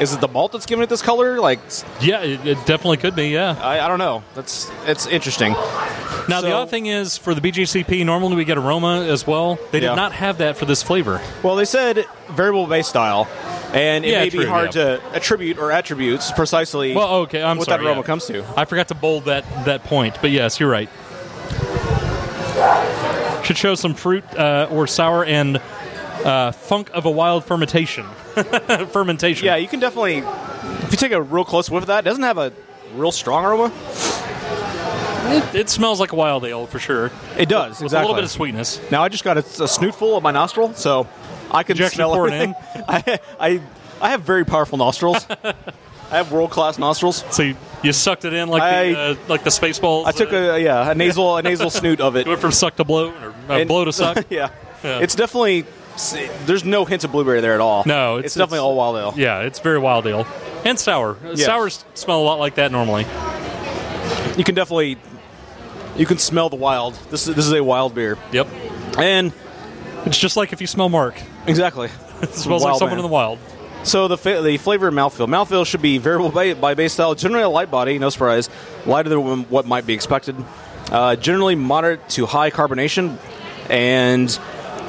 is 0.00 0.12
it 0.12 0.20
the 0.20 0.28
malt 0.28 0.52
that's 0.52 0.66
giving 0.66 0.82
it 0.82 0.88
this 0.88 1.02
color? 1.02 1.40
Like, 1.40 1.60
yeah, 2.00 2.22
it, 2.22 2.46
it 2.46 2.54
definitely 2.66 2.96
could 2.96 3.14
be. 3.14 3.28
Yeah. 3.28 3.56
I, 3.60 3.80
I 3.80 3.88
don't 3.88 3.98
know. 3.98 4.22
That's 4.34 4.70
it's 4.86 5.06
interesting. 5.06 5.52
Now 6.28 6.40
the 6.42 6.54
other 6.54 6.68
thing 6.70 6.86
is 6.86 7.16
for 7.16 7.34
the 7.34 7.40
BJCP, 7.40 8.04
normally 8.04 8.36
we 8.36 8.44
get 8.44 8.58
aroma 8.58 9.02
as 9.06 9.26
well. 9.26 9.58
They 9.70 9.80
Yeah. 9.80 9.90
did 9.90 9.96
not 9.96 10.12
have 10.12 10.38
that 10.38 10.56
for 10.58 10.66
this 10.66 10.82
flavor. 10.82 11.20
Well, 11.42 11.56
they 11.56 11.64
said 11.64 12.04
variable 12.30 12.66
base 12.66 12.86
style, 12.86 13.26
and 13.72 14.04
it 14.04 14.10
Yeah, 14.10 14.18
may 14.24 14.28
be 14.30 14.44
hard 14.44 14.74
yeah. 14.74 14.98
to 14.98 15.14
attribute 15.14 15.56
or 15.58 15.72
attributes 15.72 16.30
precisely. 16.32 16.94
Well, 16.94 17.14
okay, 17.22 17.42
I'm 17.42 17.56
what 17.56 17.66
sorry. 17.66 17.82
that 17.82 17.88
aroma 17.88 18.02
comes 18.02 18.26
to. 18.26 18.44
I 18.58 18.66
forgot 18.66 18.88
to 18.88 18.94
bold 18.94 19.24
that 19.24 19.44
that 19.64 19.84
point, 19.84 20.18
but 20.20 20.30
yes, 20.30 20.60
you're 20.60 20.68
right. 20.70 20.90
Should 23.48 23.56
show 23.56 23.74
some 23.76 23.94
fruit 23.94 24.24
uh, 24.36 24.68
or 24.70 24.86
sour 24.86 25.24
and 25.24 25.56
uh, 26.22 26.52
funk 26.52 26.90
of 26.92 27.06
a 27.06 27.10
wild 27.10 27.46
fermentation. 27.46 28.04
fermentation. 28.90 29.46
Yeah, 29.46 29.56
you 29.56 29.66
can 29.66 29.80
definitely. 29.80 30.18
If 30.18 30.88
you 30.90 30.98
take 30.98 31.12
a 31.12 31.22
real 31.22 31.46
close 31.46 31.70
whiff 31.70 31.84
of 31.84 31.86
that, 31.86 32.00
it 32.00 32.10
doesn't 32.10 32.24
have 32.24 32.36
a 32.36 32.52
real 32.92 33.10
strong 33.10 33.46
aroma. 33.46 33.72
It, 35.34 35.54
it 35.54 35.68
smells 35.70 35.98
like 35.98 36.12
a 36.12 36.14
wild 36.14 36.44
ale 36.44 36.66
for 36.66 36.78
sure. 36.78 37.10
It 37.38 37.48
does 37.48 37.78
With 37.78 37.84
exactly. 37.84 37.96
a 37.96 38.00
little 38.02 38.16
bit 38.16 38.24
of 38.24 38.30
sweetness. 38.30 38.82
Now 38.90 39.02
I 39.02 39.08
just 39.08 39.24
got 39.24 39.38
a, 39.38 39.40
a 39.40 39.66
snootful 39.66 40.14
of 40.18 40.22
my 40.22 40.30
nostril, 40.30 40.74
so 40.74 41.08
I 41.50 41.62
can 41.62 41.80
actually 41.80 41.94
smell 41.94 42.14
everything. 42.16 42.54
I, 42.86 43.18
I 43.40 43.62
I 44.02 44.10
have 44.10 44.24
very 44.24 44.44
powerful 44.44 44.76
nostrils. 44.76 45.26
I 46.10 46.16
have 46.16 46.32
world 46.32 46.50
class 46.50 46.78
nostrils. 46.78 47.24
So 47.30 47.42
you, 47.42 47.56
you 47.82 47.92
sucked 47.92 48.24
it 48.24 48.32
in 48.32 48.48
like 48.48 48.62
I- 48.62 48.92
the 48.92 48.98
uh, 48.98 49.14
like 49.28 49.44
the 49.44 49.50
Spaceballs. 49.50 50.06
I 50.06 50.12
took 50.12 50.32
uh, 50.32 50.36
a 50.36 50.58
yeah 50.58 50.90
a 50.90 50.94
nasal 50.94 51.36
a 51.36 51.42
nasal 51.42 51.70
snoot 51.70 52.00
of 52.00 52.16
it. 52.16 52.26
went 52.28 52.40
from 52.40 52.52
suck 52.52 52.76
to 52.76 52.84
blow 52.84 53.10
or 53.10 53.34
uh, 53.48 53.58
And- 53.58 53.68
blow 53.68 53.84
to 53.84 53.92
suck. 53.92 54.24
yeah. 54.30 54.50
Yeah. 54.82 55.00
it's 55.00 55.14
definitely. 55.14 55.64
There's 56.46 56.64
no 56.64 56.84
hints 56.84 57.04
of 57.04 57.10
blueberry 57.10 57.40
there 57.40 57.54
at 57.54 57.60
all. 57.60 57.82
No, 57.84 58.18
it's, 58.18 58.26
it's- 58.26 58.34
definitely 58.34 58.58
it's- 58.58 58.64
all 58.64 58.76
wild 58.76 58.96
ale. 58.96 59.14
Yeah, 59.16 59.40
it's 59.40 59.58
very 59.58 59.78
wild 59.78 60.06
ale 60.06 60.26
and 60.64 60.78
sour. 60.78 61.16
Uh, 61.24 61.30
Yes. 61.34 61.44
Sours 61.46 61.84
smell 61.94 62.20
a 62.20 62.22
lot 62.24 62.38
like 62.38 62.54
that 62.56 62.70
normally. 62.72 63.04
You 64.36 64.44
can 64.44 64.54
definitely. 64.54 64.96
You 65.96 66.06
can 66.06 66.18
smell 66.18 66.48
the 66.48 66.56
wild. 66.56 66.94
This 67.10 67.26
is 67.26 67.34
this 67.34 67.44
is 67.46 67.52
a 67.52 67.62
wild 67.64 67.94
beer, 67.94 68.16
Yep, 68.30 68.46
and 68.98 69.32
it's 70.06 70.16
just 70.18 70.36
like 70.36 70.52
if 70.52 70.60
you 70.60 70.66
smell 70.68 70.88
Mark. 70.88 71.20
exactly. 71.46 71.88
It 72.22 72.30
smells 72.34 72.64
like 72.64 72.74
someone 72.78 72.96
man. 72.96 72.98
in 72.98 73.02
the 73.08 73.14
wild. 73.14 73.38
So 73.84 74.08
the 74.08 74.18
fa- 74.18 74.42
the 74.42 74.58
flavor 74.58 74.90
mouthfeel. 74.90 75.28
Mouthfeel 75.28 75.66
should 75.66 75.82
be 75.82 75.98
variable 75.98 76.30
by, 76.30 76.54
by 76.54 76.74
base 76.74 76.92
style. 76.92 77.14
Generally 77.14 77.44
a 77.44 77.48
light 77.48 77.70
body, 77.70 77.98
no 77.98 78.10
surprise. 78.10 78.50
Lighter 78.86 79.08
than 79.08 79.44
what 79.44 79.66
might 79.66 79.86
be 79.86 79.94
expected. 79.94 80.36
Uh, 80.90 81.16
generally 81.16 81.54
moderate 81.54 82.06
to 82.10 82.26
high 82.26 82.50
carbonation, 82.50 83.18
and 83.70 84.28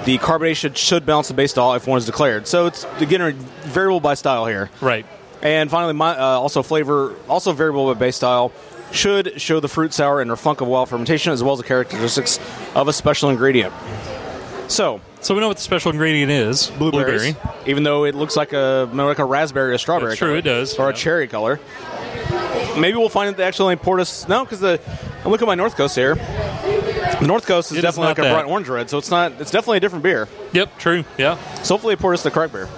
the 0.06 0.17
carbonation 0.17 0.75
should 0.75 1.06
balance 1.06 1.28
the 1.28 1.34
base 1.34 1.52
style 1.52 1.73
if 1.73 1.88
one 1.88 1.97
is 1.97 2.06
declared. 2.06 2.47
So 2.47 2.67
it's 2.67 2.86
again 2.99 3.34
variable 3.63 3.99
by 3.99 4.13
style 4.15 4.45
here. 4.45 4.69
Right. 4.82 5.06
And 5.41 5.69
finally, 5.69 5.93
my, 5.93 6.17
uh, 6.17 6.21
also 6.21 6.63
flavor, 6.63 7.15
also 7.30 7.54
variable 7.54 7.93
by 7.93 7.99
base 7.99 8.15
style, 8.17 8.52
should 8.91 9.39
show 9.39 9.60
the 9.60 9.67
fruit 9.67 9.93
sour 9.93 10.19
and 10.19 10.32
or 10.32 10.36
funk 10.36 10.62
of 10.62 10.67
wild 10.67 10.89
fermentation 10.89 11.32
as 11.32 11.43
well 11.43 11.54
as 11.54 11.60
the 11.60 11.65
characteristics 11.65 12.39
of 12.75 12.88
a 12.88 12.93
special 12.93 13.30
ingredient. 13.30 13.73
So 14.70 15.02
So 15.22 15.34
we 15.36 15.42
know 15.42 15.48
what 15.50 15.58
the 15.58 15.64
special 15.64 15.92
ingredient 15.92 16.32
is. 16.32 16.68
blueberries, 16.72 17.34
Blueberry. 17.34 17.70
even 17.70 17.84
though 17.84 18.06
it 18.06 18.16
looks 18.16 18.38
like 18.38 18.54
a 18.54 18.90
like 18.94 19.20
a 19.20 19.26
raspberry 19.26 19.74
or 19.74 19.78
strawberry. 19.78 20.12
That's 20.12 20.20
true, 20.20 20.28
color, 20.30 20.38
it 20.38 20.44
does, 20.44 20.78
or 20.80 20.86
yeah. 20.88 20.94
a 20.94 20.98
cherry 20.98 21.28
color. 21.28 21.60
Maybe 22.78 22.98
we'll 22.98 23.10
find 23.10 23.28
that 23.30 23.36
they 23.38 23.44
actually 23.44 23.76
poured 23.76 24.00
us 24.00 24.28
no, 24.30 24.46
because 24.46 24.60
the 24.62 24.80
I 25.26 25.28
look 25.28 25.42
at 25.42 25.48
my 25.48 25.56
North 25.56 25.76
Coast 25.76 25.96
here. 25.96 26.16
The 26.16 27.26
North 27.28 27.46
Coast 27.46 27.72
is 27.72 27.78
It 27.78 27.80
is 27.80 27.84
definitely 27.84 28.04
not 28.04 28.10
like 28.10 28.20
a 28.20 28.22
that. 28.22 28.34
bright 28.34 28.46
orange 28.50 28.70
red, 28.70 28.90
so 28.90 28.98
it's 28.98 29.10
not. 29.12 29.34
It's 29.42 29.52
definitely 29.52 29.78
a 29.78 29.80
different 29.82 30.04
beer. 30.04 30.30
Yep, 30.54 30.78
true. 30.78 31.04
Yeah. 31.18 31.36
So 31.64 31.74
hopefully, 31.74 31.96
they 31.96 32.02
poured 32.02 32.14
us 32.14 32.24
the 32.24 32.32
correct 32.32 32.54
beer. 32.54 32.70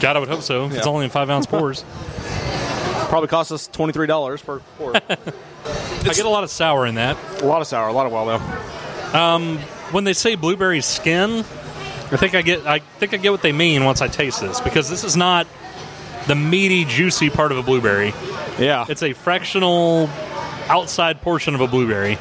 God, 0.00 0.16
I 0.16 0.18
would 0.18 0.28
hope 0.28 0.40
so. 0.42 0.66
It's 0.66 0.86
only 0.86 1.04
in 1.04 1.10
five 1.10 1.30
ounce 1.30 1.46
pours. 1.54 1.84
Probably 3.08 3.28
cost 3.28 3.52
us 3.52 3.68
twenty 3.68 3.92
three 3.92 4.06
dollars 4.08 4.42
per 4.42 4.58
pour. 4.78 4.96
I 4.96 5.00
get 6.02 6.24
a 6.24 6.28
lot 6.28 6.42
of 6.44 6.50
sour 6.50 6.86
in 6.86 6.96
that. 6.96 7.16
a 7.42 7.46
lot 7.46 7.60
of 7.60 7.66
sour, 7.68 7.86
a 7.88 7.92
lot 7.92 8.06
of 8.06 8.12
wild 8.12 8.28
ale. 8.30 9.20
Um, 9.20 9.58
When 9.94 10.02
they 10.02 10.12
say 10.12 10.34
blueberry 10.34 10.80
skin, 10.80 11.44
I 12.10 12.16
think 12.16 12.34
I 12.34 12.42
get 12.42 12.66
I 12.66 12.80
think 12.80 13.14
I 13.14 13.16
get 13.16 13.30
what 13.30 13.42
they 13.42 13.52
mean 13.52 13.84
once 13.84 14.02
I 14.02 14.08
taste 14.08 14.40
this 14.40 14.60
because 14.60 14.90
this 14.90 15.04
is 15.04 15.16
not 15.16 15.46
the 16.26 16.34
meaty, 16.34 16.84
juicy 16.84 17.30
part 17.30 17.52
of 17.52 17.58
a 17.58 17.62
blueberry. 17.62 18.12
Yeah, 18.58 18.86
It's 18.88 19.04
a 19.04 19.12
fractional 19.12 20.10
outside 20.68 21.20
portion 21.20 21.54
of 21.54 21.60
a 21.60 21.68
blueberry. 21.68 22.18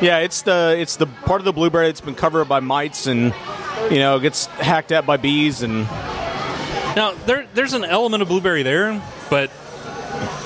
Yeah, 0.00 0.20
it's 0.20 0.40
the 0.40 0.74
it's 0.78 0.96
the 0.96 1.06
part 1.06 1.42
of 1.42 1.44
the 1.44 1.52
blueberry 1.52 1.88
that's 1.88 2.00
been 2.00 2.14
covered 2.14 2.46
by 2.46 2.60
mites 2.60 3.06
and 3.06 3.34
you 3.90 3.98
know 3.98 4.18
gets 4.18 4.46
hacked 4.46 4.90
at 4.90 5.04
by 5.04 5.18
bees 5.18 5.62
and 5.62 5.84
Now 6.96 7.12
there 7.26 7.46
there's 7.52 7.74
an 7.74 7.84
element 7.84 8.22
of 8.22 8.28
blueberry 8.28 8.62
there, 8.62 9.02
but 9.28 9.50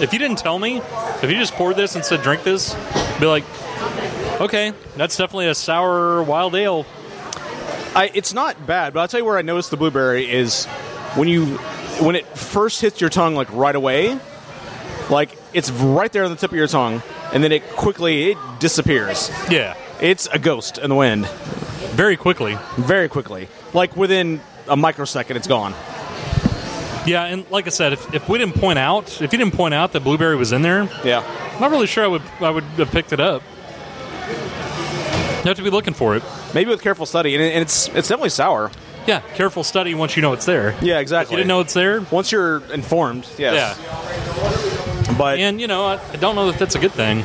if 0.01 0.13
you 0.13 0.19
didn't 0.19 0.39
tell 0.39 0.59
me, 0.59 0.79
if 1.23 1.31
you 1.31 1.37
just 1.37 1.55
poured 1.55 1.77
this 1.77 1.95
and 1.95 2.05
said 2.05 2.23
drink 2.23 2.43
this, 2.43 2.75
I'd 2.75 3.21
be 3.21 3.27
like, 3.27 3.45
okay, 4.41 4.73
that's 4.97 5.17
definitely 5.17 5.49
a 5.49 5.55
sour 5.55 6.23
wild 6.23 6.55
ale. 6.55 6.87
I, 7.95 8.11
it's 8.15 8.33
not 8.35 8.67
bad. 8.67 8.93
But 8.93 9.01
I'll 9.01 9.09
tell 9.09 9.21
you 9.21 9.25
where 9.27 9.39
I 9.39 9.43
noticed 9.43 9.71
the 9.71 9.77
blueberry 9.77 10.31
is 10.31 10.67
when 11.15 11.29
you 11.29 11.57
when 12.03 12.15
it 12.15 12.27
first 12.37 12.81
hits 12.83 13.01
your 13.01 13.09
tongue 13.11 13.35
like 13.35 13.51
right 13.53 13.75
away, 13.75 14.19
like 15.11 15.37
it's 15.55 15.71
right 15.71 16.13
there 16.13 16.25
on 16.25 16.31
the 16.31 16.37
tip 16.37 16.51
of 16.51 16.57
your 16.57 16.67
tongue, 16.67 17.03
and 17.33 17.43
then 17.43 17.53
it 17.53 17.67
quickly 17.71 18.33
it 18.33 18.39
disappears. 18.59 19.31
Yeah, 19.51 19.75
It's 20.01 20.27
a 20.27 20.39
ghost 20.39 20.77
in 20.79 20.91
the 20.91 20.97
wind 20.97 21.27
very 21.97 22.17
quickly. 22.19 22.59
very 22.77 23.09
quickly, 23.09 23.49
like 23.73 23.97
within 23.97 24.41
a 24.69 24.77
microsecond, 24.77 25.39
it's 25.39 25.47
gone. 25.47 25.73
Yeah, 27.07 27.25
and 27.25 27.49
like 27.51 27.67
I 27.67 27.71
said, 27.71 27.93
if, 27.95 28.13
if 28.13 28.29
we 28.29 28.37
didn't 28.37 28.57
point 28.57 28.79
out, 28.81 29.23
if 29.23 29.33
you 29.33 29.39
didn't 29.39 29.55
point 29.55 29.73
out 29.73 29.93
that 29.93 30.01
blueberry 30.03 30.35
was 30.37 30.53
in 30.53 30.61
there, 30.63 30.89
Yeah, 31.05 31.23
I'm 31.55 31.61
not 31.61 31.71
really 31.71 31.87
sure 31.87 32.05
I 32.05 32.09
would 32.09 32.23
I 32.41 32.51
would 32.51 32.65
have 32.65 32.91
picked 32.91 33.13
it 33.15 33.21
up. 33.21 33.43
You 35.43 35.49
have 35.51 35.57
to 35.59 35.63
be 35.63 35.71
looking 35.71 35.95
for 35.95 36.17
it. 36.17 36.23
maybe 36.55 36.71
with 36.71 36.83
careful 36.83 37.07
study, 37.07 37.35
and, 37.35 37.43
it, 37.45 37.53
and 37.53 37.63
it's 37.63 37.89
it's 37.89 38.09
definitely 38.09 38.31
sour. 38.31 38.71
Yeah, 39.07 39.21
careful 39.35 39.63
study 39.63 39.95
once 39.95 40.17
you 40.17 40.23
know 40.23 40.33
it's 40.33 40.47
there. 40.47 40.75
Yeah, 40.83 40.97
If 40.97 41.03
exactly. 41.03 41.35
you 41.35 41.37
didn't 41.39 41.49
know 41.49 41.61
it's 41.61 41.75
there, 41.75 42.01
Once 42.11 42.33
you're 42.33 42.61
informed, 42.73 43.25
yes. 43.39 43.79
yeah. 43.79 45.15
But 45.17 45.39
And 45.39 45.61
you 45.61 45.69
know, 45.69 45.85
I, 45.87 46.01
I 46.13 46.17
don't 46.17 46.35
know 46.35 46.51
that 46.51 46.59
that's 46.59 46.75
a 46.75 46.81
good 46.81 46.91
thing. 46.93 47.23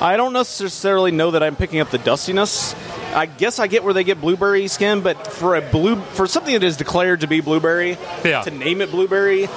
I 0.00 0.16
don't 0.16 0.32
necessarily 0.32 1.10
know 1.12 1.32
that 1.32 1.42
I'm 1.42 1.54
picking 1.54 1.80
up 1.80 1.90
the 1.90 1.98
dustiness. 1.98 2.74
I 3.14 3.26
guess 3.26 3.58
I 3.58 3.66
get 3.66 3.84
where 3.84 3.92
they 3.92 4.04
get 4.04 4.20
blueberry 4.22 4.66
skin, 4.68 5.02
but 5.02 5.26
for 5.26 5.54
a 5.54 5.60
blue 5.60 5.96
for 5.96 6.26
something 6.26 6.54
that 6.54 6.62
is 6.62 6.78
declared 6.78 7.20
to 7.20 7.26
be 7.26 7.40
blueberry, 7.42 7.98
Yeah. 8.24 8.40
to 8.42 8.50
name 8.50 8.80
it 8.80 8.90
blueberry, 8.90 9.48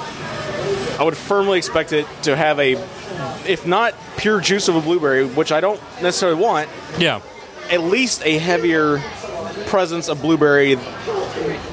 I 1.00 1.04
would 1.04 1.16
firmly 1.16 1.58
expect 1.58 1.94
it 1.94 2.06
to 2.24 2.36
have 2.36 2.60
a, 2.60 2.74
if 3.48 3.66
not 3.66 3.96
pure 4.18 4.42
juice 4.42 4.68
of 4.68 4.76
a 4.76 4.82
blueberry, 4.82 5.26
which 5.26 5.54
I 5.54 5.62
don't 5.62 5.80
necessarily 6.02 6.40
want, 6.42 6.70
Yeah. 7.00 7.22
At 7.72 7.82
least 7.82 8.24
a 8.26 8.38
heavier 8.38 9.00
presence 9.68 10.10
of 10.10 10.22
blueberry, 10.22 10.78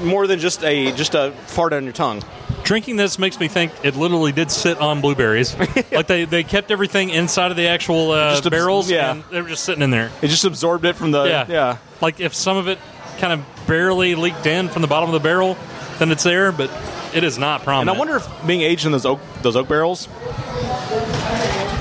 more 0.03 0.27
than 0.27 0.39
just 0.39 0.63
a 0.63 0.91
just 0.93 1.15
a 1.15 1.31
fart 1.47 1.73
on 1.73 1.83
your 1.83 1.93
tongue. 1.93 2.21
Drinking 2.63 2.95
this 2.95 3.19
makes 3.19 3.39
me 3.39 3.49
think 3.49 3.73
it 3.83 3.95
literally 3.95 4.31
did 4.31 4.49
sit 4.49 4.79
on 4.79 5.01
blueberries. 5.01 5.57
like 5.91 6.07
they, 6.07 6.23
they 6.23 6.43
kept 6.43 6.71
everything 6.71 7.09
inside 7.09 7.51
of 7.51 7.57
the 7.57 7.67
actual 7.67 8.11
uh, 8.11 8.37
abs- 8.37 8.49
barrels, 8.49 8.89
yeah. 8.89 9.11
and 9.11 9.23
they 9.25 9.41
were 9.41 9.49
just 9.49 9.65
sitting 9.65 9.81
in 9.81 9.89
there. 9.91 10.09
It 10.21 10.29
just 10.29 10.45
absorbed 10.45 10.85
it 10.85 10.95
from 10.95 11.11
the 11.11 11.25
Yeah. 11.25 11.45
yeah. 11.49 11.77
Like 12.01 12.21
if 12.21 12.33
some 12.33 12.55
of 12.55 12.69
it 12.69 12.79
kind 13.17 13.33
of 13.33 13.67
barely 13.67 14.15
leaked 14.15 14.45
in 14.45 14.69
from 14.69 14.81
the 14.81 14.87
bottom 14.87 15.09
of 15.09 15.13
the 15.13 15.19
barrel, 15.19 15.57
then 15.99 16.11
it's 16.11 16.23
there, 16.23 16.51
but 16.53 16.71
it 17.13 17.23
is 17.23 17.37
not 17.37 17.63
prominent. 17.63 17.89
And. 17.89 17.97
I 17.97 17.99
wonder 17.99 18.15
if 18.15 18.47
being 18.47 18.61
aged 18.61 18.85
in 18.85 18.93
those 18.93 19.05
oak 19.05 19.19
those 19.41 19.55
oak 19.57 19.67
barrels. 19.67 20.07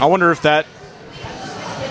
I 0.00 0.06
wonder 0.06 0.30
if 0.32 0.42
that. 0.42 0.66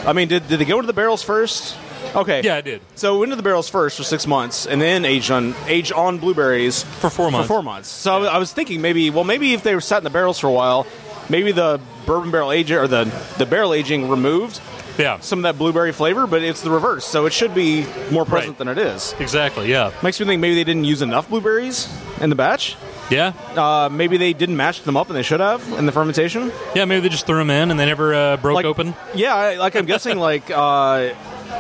I 0.05 0.13
mean, 0.13 0.27
did, 0.27 0.47
did 0.47 0.59
they 0.59 0.65
go 0.65 0.77
into 0.77 0.87
the 0.87 0.93
barrels 0.93 1.23
first? 1.23 1.77
Okay. 2.15 2.41
Yeah, 2.43 2.55
I 2.57 2.61
did. 2.61 2.81
So 2.95 3.23
into 3.23 3.35
the 3.35 3.43
barrels 3.43 3.69
first 3.69 3.97
for 3.97 4.03
six 4.03 4.27
months, 4.27 4.65
and 4.65 4.81
then 4.81 5.05
aged 5.05 5.31
on 5.31 5.55
aged 5.67 5.93
on 5.93 6.17
blueberries 6.17 6.83
For 6.83 7.09
four 7.09 7.31
months. 7.31 7.47
For 7.47 7.53
four 7.55 7.63
months. 7.63 7.89
So 7.89 8.13
I 8.13 8.17
was- 8.17 8.29
I 8.29 8.37
was 8.37 8.51
thinking 8.53 8.81
maybe, 8.81 9.09
well, 9.09 9.23
maybe 9.23 9.53
if 9.53 9.63
they 9.63 9.75
were 9.75 9.81
sat 9.81 9.99
in 9.99 10.03
the 10.03 10.09
barrels 10.09 10.39
for 10.39 10.47
a 10.47 10.51
while, 10.51 10.85
maybe 11.29 11.51
the 11.51 11.79
bourbon 12.05 12.31
barrel 12.31 12.51
aging 12.51 12.77
or 12.77 12.87
the 12.87 13.09
the 13.37 13.45
barrel 13.45 13.73
aging 13.73 14.09
removed 14.09 14.59
Yeah, 14.97 15.19
some 15.21 15.39
of 15.39 15.43
that 15.43 15.57
blueberry 15.57 15.93
flavor, 15.93 16.27
but 16.27 16.41
it's 16.43 16.61
the 16.61 16.69
reverse. 16.69 17.05
So 17.05 17.25
it 17.25 17.31
should 17.33 17.55
be 17.55 17.85
more 18.11 18.25
present 18.25 18.51
Right. 18.51 18.57
than 18.57 18.67
it 18.67 18.77
is. 18.77 19.15
exactly. 19.19 19.71
Yeah, 19.71 19.91
Makes 20.03 20.19
me 20.19 20.25
think 20.25 20.41
maybe 20.41 20.55
they 20.55 20.65
didn't 20.65 20.83
use 20.83 21.01
enough 21.01 21.29
blueberries 21.29 21.87
in 22.19 22.29
the 22.29 22.35
batch. 22.35 22.75
yeah, 23.09 23.31
Uh, 23.55 23.87
maybe 23.89 24.17
they 24.17 24.33
didn't 24.33 24.57
match 24.57 24.83
them 24.83 24.97
up 24.97 25.07
and 25.07 25.15
they 25.17 25.23
should 25.23 25.39
have 25.39 25.61
in 25.79 25.85
the 25.85 25.91
fermentation. 25.93 26.51
yeah. 26.75 26.83
Maybe 26.85 27.01
they 27.01 27.09
just 27.09 27.25
threw 27.25 27.37
them 27.37 27.49
in 27.49 27.71
and 27.71 27.79
they 27.79 27.85
never 27.85 28.13
uh, 28.13 28.37
broke 28.37 28.55
Like 28.55 28.65
open. 28.65 28.93
Yeah, 29.15 29.55
like 29.59 29.75
I'm 29.77 29.85
guessing 29.85 30.19
like 30.29 30.51
uh, 30.51 31.09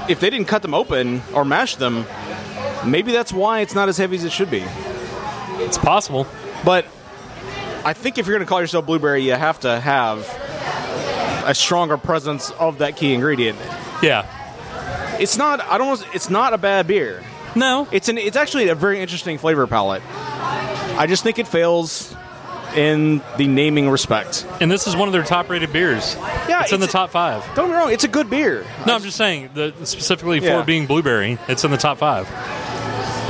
if 0.09 0.19
they 0.19 0.29
didn't 0.29 0.47
cut 0.47 0.61
them 0.61 0.73
open 0.73 1.21
or 1.33 1.45
mash 1.45 1.75
them, 1.75 2.05
maybe 2.85 3.11
that's 3.11 3.31
why 3.33 3.59
it's 3.59 3.75
not 3.75 3.89
as 3.89 3.97
heavy 3.97 4.15
as 4.15 4.23
it 4.23 4.31
should 4.31 4.49
be. 4.49 4.63
It's 5.63 5.77
possible. 5.77 6.27
But 6.65 6.85
I 7.83 7.93
think 7.93 8.17
if 8.17 8.27
you're 8.27 8.35
going 8.35 8.45
to 8.45 8.49
call 8.49 8.61
yourself 8.61 8.85
blueberry, 8.85 9.23
you 9.23 9.33
have 9.33 9.59
to 9.61 9.79
have 9.79 10.19
a 11.45 11.55
stronger 11.55 11.97
presence 11.97 12.51
of 12.51 12.79
that 12.79 12.95
key 12.95 13.13
ingredient. 13.13 13.57
Yeah. 14.01 14.27
It's 15.19 15.37
not. 15.37 15.61
I 15.61 15.77
don't. 15.77 16.03
It's 16.13 16.29
not 16.29 16.53
a 16.53 16.57
bad 16.57 16.87
beer. 16.87 17.23
No. 17.55 17.87
It's 17.91 18.09
an. 18.09 18.17
It's 18.17 18.37
actually 18.37 18.69
a 18.69 18.75
very 18.75 18.99
interesting 18.99 19.37
flavor 19.37 19.67
palette. 19.67 20.01
I 20.97 21.05
just 21.07 21.23
think 21.23 21.39
it 21.39 21.47
fails 21.47 22.15
in 22.75 23.21
the 23.37 23.47
naming 23.47 23.89
respect. 23.89 24.45
And 24.59 24.71
this 24.71 24.87
is 24.87 24.95
one 24.95 25.07
of 25.07 25.13
their 25.13 25.23
top-rated 25.23 25.71
beers. 25.73 26.15
Yeah, 26.47 26.61
it's 26.63 26.71
in 26.71 26.79
the 26.79 26.85
it's- 26.85 26.91
top 26.91 27.09
five. 27.11 27.43
Don't 27.55 27.67
get 27.67 27.73
me 27.73 27.77
wrong. 27.77 27.91
It's 27.91 28.03
a 28.03 28.07
good 28.07 28.29
beer. 28.29 28.65
No, 28.85 28.95
I'm 28.95 29.01
just 29.03 29.17
saying 29.17 29.49
that 29.55 29.87
specifically 29.87 30.39
Yeah. 30.39 30.59
for 30.59 30.65
being 30.65 30.85
blueberry, 30.87 31.37
it's 31.47 31.63
in 31.63 31.71
the 31.71 31.77
top 31.77 31.97
five. 31.97 32.27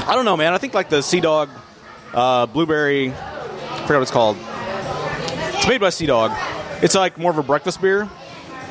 I 0.08 0.14
don't 0.16 0.26
know, 0.26 0.38
man. 0.38 0.54
I 0.54 0.58
think 0.58 0.74
like 0.74 0.90
the 0.90 1.02
Sea 1.02 1.20
Dog 1.22 1.50
uh, 2.14 2.46
blueberry. 2.48 3.12
I 3.12 3.84
forgot 3.88 3.96
what 3.96 4.02
it's 4.02 4.12
called. 4.12 4.38
It's 5.56 5.68
made 5.68 5.80
by 5.82 5.90
Sea 5.90 6.06
Dog. 6.08 6.32
It's 6.84 6.96
like 6.96 7.18
more 7.18 7.32
of 7.32 7.38
a 7.38 7.44
breakfast 7.44 7.82
beer. 7.82 8.10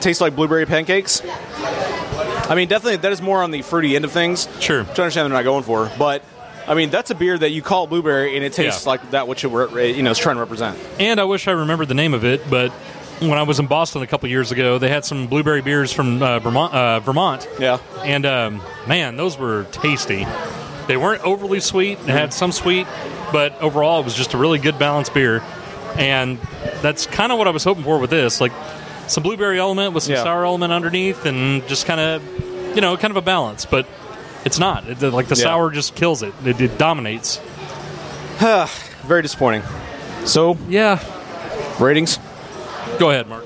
Tastes 0.01 0.21
like 0.21 0.35
blueberry 0.35 0.67
pancakes. 0.67 1.23
I 1.25 2.55
mean, 2.57 2.69
definitely 2.69 2.97
that 2.97 3.13
is 3.13 3.23
more 3.23 3.43
on 3.43 3.51
the 3.53 3.63
fruity 3.63 3.95
end 3.97 4.05
of 4.05 4.13
things. 4.13 4.49
Sure. 4.61 4.83
Which 4.85 4.99
I 4.99 5.03
understand 5.05 5.31
they're 5.31 5.39
not 5.39 5.45
going 5.45 5.63
for, 5.63 5.91
but 5.99 6.23
I 6.71 6.75
mean 6.75 6.91
that's 6.91 7.11
a 7.11 7.15
beer 7.17 7.37
that 7.37 7.51
you 7.51 7.63
call 7.63 7.87
blueberry 7.89 8.37
and 8.37 8.45
it 8.45 8.53
tastes 8.53 8.85
Yeah. 8.87 8.91
like 8.91 9.11
that 9.11 9.27
which 9.27 9.45
it 9.45 9.49
re- 9.49 9.93
you 9.93 10.03
know 10.05 10.13
is 10.13 10.19
trying 10.19 10.37
to 10.37 10.41
represent. 10.41 10.79
And 11.01 11.21
I 11.21 11.25
wish 11.25 11.49
I 11.49 11.51
remembered 11.53 11.89
the 11.89 11.95
name 11.95 12.15
of 12.15 12.25
it, 12.25 12.49
but 12.49 12.71
when 13.19 13.33
I 13.39 13.43
was 13.43 13.59
in 13.59 13.67
Boston 13.67 14.03
a 14.03 14.07
couple 14.07 14.29
years 14.29 14.53
ago, 14.53 14.79
they 14.79 14.89
had 14.89 15.05
some 15.05 15.27
blueberry 15.27 15.61
beers 15.63 15.93
from 15.93 16.23
uh, 16.23 16.39
Vermont, 16.39 16.73
uh, 16.73 17.01
Vermont, 17.01 17.47
Yeah. 17.59 17.79
and 18.05 18.25
um, 18.25 18.63
man, 18.87 19.17
those 19.17 19.37
were 19.37 19.65
tasty. 19.73 20.27
They 20.87 20.97
weren't 20.97 21.23
overly 21.23 21.61
sweet; 21.61 22.03
they 22.07 22.13
had 22.13 22.33
some 22.33 22.51
sweet, 22.53 22.87
but 23.33 23.61
overall, 23.61 24.01
it 24.01 24.05
was 24.05 24.15
just 24.15 24.33
a 24.35 24.39
really 24.39 24.59
good 24.59 24.79
balanced 24.79 25.13
beer. 25.13 25.43
And 25.99 26.39
that's 26.83 27.07
kind 27.07 27.31
of 27.33 27.39
what 27.39 27.47
I 27.49 27.51
was 27.51 27.65
hoping 27.65 27.83
for 27.85 27.99
with 27.99 28.11
this, 28.11 28.41
like 28.41 28.53
some 29.09 29.23
blueberry 29.25 29.59
element 29.59 29.93
with 29.93 30.05
some 30.05 30.15
Yeah. 30.15 30.23
sour 30.23 30.45
element 30.47 30.73
underneath, 30.73 31.27
and 31.27 31.67
just 31.69 31.85
kind 31.87 32.01
of, 32.01 32.23
you 32.77 32.81
know, 32.81 32.97
kind 32.97 33.11
of 33.11 33.17
a 33.17 33.23
balance. 33.23 33.67
But 33.67 33.87
it's 34.45 34.59
not. 34.59 34.89
It, 34.89 35.03
like 35.03 35.27
the 35.29 35.35
Yeah. 35.37 35.43
sour 35.45 35.71
just 35.71 35.95
kills 35.95 36.23
it. 36.23 36.33
It, 36.45 36.61
it 36.61 36.79
dominates. 36.79 37.41
Very 38.39 39.23
disappointing. 39.23 39.63
So 40.25 40.57
Yeah. 40.69 40.99
ratings. 41.79 42.19
Go 42.99 43.11
ahead, 43.11 43.29
Mark. 43.29 43.45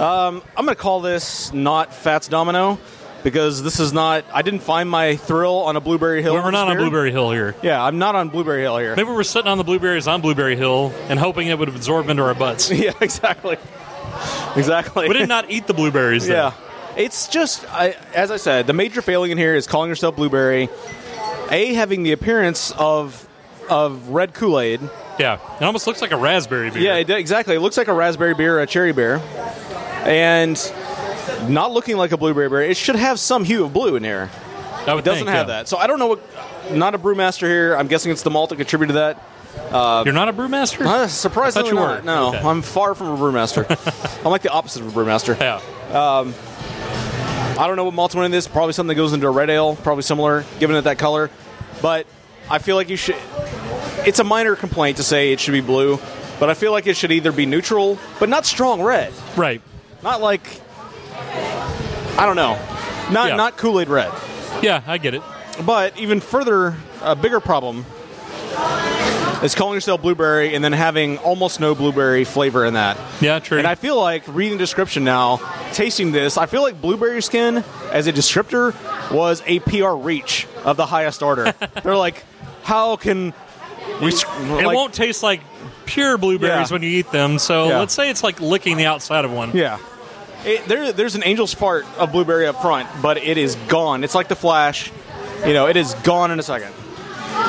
Um, 0.00 0.42
I'm 0.56 0.64
going 0.64 0.74
to 0.74 0.80
call 0.80 1.00
this 1.00 1.52
not 1.52 1.92
Fats 1.94 2.26
Domino 2.28 2.78
because 3.22 3.62
this 3.62 3.78
is 3.80 3.92
not. 3.92 4.24
I 4.32 4.40
didn't 4.42 4.60
find 4.60 4.88
my 4.88 5.16
thrill 5.16 5.56
on 5.58 5.76
a 5.76 5.80
Blueberry 5.80 6.22
Hill. 6.22 6.32
We're 6.34 6.50
not 6.50 6.68
on. 6.68 6.76
Blueberry 6.78 7.10
Hill 7.12 7.30
here. 7.32 7.54
Yeah, 7.62 7.82
I'm 7.82 7.98
not 7.98 8.14
on 8.14 8.30
Blueberry 8.30 8.62
Hill 8.62 8.78
here. 8.78 8.96
Maybe 8.96 9.10
we're 9.10 9.22
sitting 9.24 9.48
on 9.50 9.58
the 9.58 9.64
blueberries 9.64 10.08
on 10.08 10.22
Blueberry 10.22 10.56
Hill 10.56 10.92
and 11.08 11.18
hoping 11.18 11.48
it 11.48 11.58
would 11.58 11.68
absorb 11.68 12.08
into 12.08 12.22
our 12.22 12.34
butts. 12.34 12.70
yeah, 12.72 12.92
exactly. 13.00 13.58
Exactly. 14.56 15.06
We 15.08 15.14
did 15.14 15.28
not 15.28 15.50
eat 15.50 15.66
the 15.66 15.74
blueberries. 15.74 16.26
Though. 16.26 16.34
yeah. 16.34 16.52
It's 16.96 17.28
just, 17.28 17.64
I, 17.72 17.96
as 18.14 18.30
I 18.30 18.36
said, 18.36 18.66
the 18.66 18.72
major 18.72 19.00
failing 19.02 19.30
in 19.30 19.38
here 19.38 19.54
is 19.54 19.66
calling 19.66 19.88
yourself 19.88 20.16
Blueberry. 20.16 20.68
A, 21.50 21.74
having 21.74 22.02
the 22.02 22.12
appearance 22.12 22.70
of 22.72 23.26
of 23.68 24.08
red 24.08 24.34
Kool 24.34 24.58
Aid. 24.58 24.80
yeah. 25.18 25.38
It 25.60 25.64
almost 25.64 25.86
looks 25.86 26.00
like 26.02 26.10
a 26.10 26.16
raspberry 26.16 26.70
beer. 26.70 26.82
Yeah, 26.82 26.96
it, 26.96 27.10
exactly. 27.10 27.54
It 27.54 27.60
looks 27.60 27.76
like 27.76 27.86
a 27.88 27.92
raspberry 27.92 28.34
beer 28.34 28.58
or 28.58 28.62
a 28.62 28.66
cherry 28.66 28.92
beer. 28.92 29.16
And 30.04 30.56
not 31.48 31.70
looking 31.72 31.96
like 31.96 32.10
a 32.12 32.16
blueberry 32.16 32.48
beer. 32.48 32.62
It 32.62 32.76
should 32.76 32.96
have 32.96 33.20
some 33.20 33.44
hue 33.44 33.64
of 33.64 33.72
blue 33.72 33.94
in 33.96 34.02
here. 34.04 34.28
It 34.82 34.86
doesn't 34.86 35.04
think, 35.04 35.28
have 35.28 35.48
yeah. 35.48 35.58
that. 35.58 35.68
So 35.68 35.76
I 35.76 35.86
don't 35.86 35.98
know 35.98 36.06
what. 36.08 36.72
Not 36.72 36.94
a 36.94 36.98
brewmaster 36.98 37.46
here. 37.48 37.76
I'm 37.76 37.86
guessing 37.88 38.10
it's 38.12 38.22
the 38.22 38.30
malt 38.30 38.50
that 38.50 38.56
contributed 38.56 38.94
to 38.94 39.00
that. 39.00 40.04
You're 40.04 40.14
not 40.14 40.28
a 40.28 40.32
brewmaster. 40.32 40.86
Uh, 40.86 41.06
surprisingly 41.08 41.68
I 41.68 41.72
thought 41.72 41.80
you 41.80 41.86
not. 41.86 41.98
were. 42.00 42.04
No, 42.04 42.28
Okay. 42.28 42.46
I'm 42.46 42.62
far 42.62 42.94
from 42.94 43.08
a 43.08 43.16
brewmaster. 43.16 43.66
I'm 44.24 44.30
like 44.30 44.42
the 44.42 44.50
opposite 44.50 44.82
of 44.82 44.96
a 44.96 45.00
brewmaster. 45.00 45.38
Yeah. 45.38 45.60
I 47.60 47.66
don't 47.66 47.76
know 47.76 47.84
what 47.84 47.92
malt 47.92 48.14
in 48.14 48.30
this. 48.30 48.48
Probably 48.48 48.72
something 48.72 48.88
that 48.88 48.94
goes 48.94 49.12
into 49.12 49.26
a 49.26 49.30
red 49.30 49.50
ale. 49.50 49.76
Probably 49.76 50.02
similar, 50.02 50.46
giving 50.58 50.76
it 50.76 50.82
that 50.82 50.98
color. 50.98 51.30
But 51.82 52.06
I 52.48 52.58
feel 52.58 52.74
like 52.74 52.88
you 52.88 52.96
should. 52.96 53.16
It's 54.06 54.18
a 54.18 54.24
minor 54.24 54.56
complaint 54.56 54.96
to 54.96 55.02
say 55.02 55.32
it 55.32 55.40
should 55.40 55.52
be 55.52 55.60
blue, 55.60 55.98
but 56.38 56.48
I 56.48 56.54
feel 56.54 56.72
like 56.72 56.86
it 56.86 56.96
should 56.96 57.12
either 57.12 57.32
be 57.32 57.44
neutral, 57.44 57.98
but 58.18 58.30
not 58.30 58.46
strong 58.46 58.80
red. 58.80 59.12
Right. 59.36 59.60
Not 60.02 60.22
like 60.22 60.40
I 62.16 62.24
don't 62.24 62.36
know, 62.36 62.58
not 63.12 63.28
Yeah. 63.28 63.36
not 63.36 63.58
Kool 63.58 63.78
Aid 63.78 63.88
red. 63.88 64.10
Yeah, 64.62 64.80
I 64.86 64.96
get 64.96 65.12
it. 65.14 65.22
But 65.66 65.98
even 65.98 66.20
further, 66.20 66.76
a 67.02 67.14
bigger 67.14 67.40
problem 67.40 67.84
is 69.42 69.54
calling 69.54 69.74
yourself 69.74 70.02
blueberry 70.02 70.54
and 70.54 70.62
then 70.62 70.72
having 70.72 71.18
almost 71.18 71.60
no 71.60 71.74
blueberry 71.74 72.24
flavor 72.24 72.64
in 72.64 72.74
that. 72.74 72.98
Yeah, 73.20 73.38
true. 73.38 73.58
And 73.58 73.66
I 73.66 73.74
feel 73.74 73.98
like 73.98 74.24
reading 74.28 74.58
the 74.58 74.62
description 74.62 75.04
now, 75.04 75.38
tasting 75.72 76.12
this, 76.12 76.36
I 76.36 76.46
feel 76.46 76.62
like 76.62 76.80
blueberry 76.80 77.22
skin 77.22 77.64
as 77.92 78.06
a 78.06 78.12
descriptor 78.12 78.74
was 79.12 79.42
a 79.46 79.60
PR 79.60 79.92
reach 79.92 80.46
of 80.64 80.76
the 80.76 80.86
highest 80.86 81.22
order. 81.22 81.52
They're 81.82 81.96
like, 81.96 82.24
how 82.62 82.96
can 82.96 83.32
we? 84.02 84.10
sc- 84.10 84.26
it 84.28 84.66
like- 84.66 84.76
won't 84.76 84.92
taste 84.94 85.22
like 85.22 85.40
pure 85.86 86.18
blueberries 86.18 86.70
Yeah. 86.70 86.74
when 86.74 86.82
you 86.82 86.90
eat 86.90 87.10
them. 87.10 87.38
So 87.38 87.68
Yeah. 87.68 87.78
let's 87.78 87.94
say 87.94 88.10
it's 88.10 88.22
like 88.22 88.40
licking 88.40 88.76
the 88.76 88.86
outside 88.86 89.24
of 89.24 89.32
one. 89.32 89.52
Yeah. 89.56 89.78
It, 90.44 90.64
there, 90.66 90.92
there's 90.92 91.16
an 91.16 91.22
angel's 91.22 91.52
fart 91.52 91.84
of 91.98 92.12
blueberry 92.12 92.46
up 92.46 92.62
front, 92.62 92.88
but 93.02 93.18
it 93.18 93.36
is 93.36 93.56
gone. 93.68 94.04
It's 94.04 94.14
like 94.14 94.28
the 94.28 94.36
Flash. 94.36 94.90
You 95.46 95.52
know, 95.54 95.66
it 95.66 95.76
is 95.76 95.94
gone 96.02 96.30
in 96.30 96.38
a 96.38 96.42
second. 96.42 96.72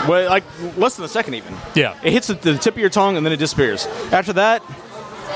Well, 0.07 0.29
like 0.29 0.43
less 0.77 0.95
than 0.95 1.05
a 1.05 1.09
second, 1.09 1.35
even. 1.35 1.55
Yeah. 1.75 1.97
It 2.03 2.13
hits 2.13 2.27
the, 2.27 2.35
the 2.35 2.57
tip 2.57 2.75
of 2.75 2.79
your 2.79 2.89
tongue 2.89 3.17
and 3.17 3.25
then 3.25 3.33
it 3.33 3.37
disappears. 3.37 3.85
After 4.11 4.33
that, 4.33 4.63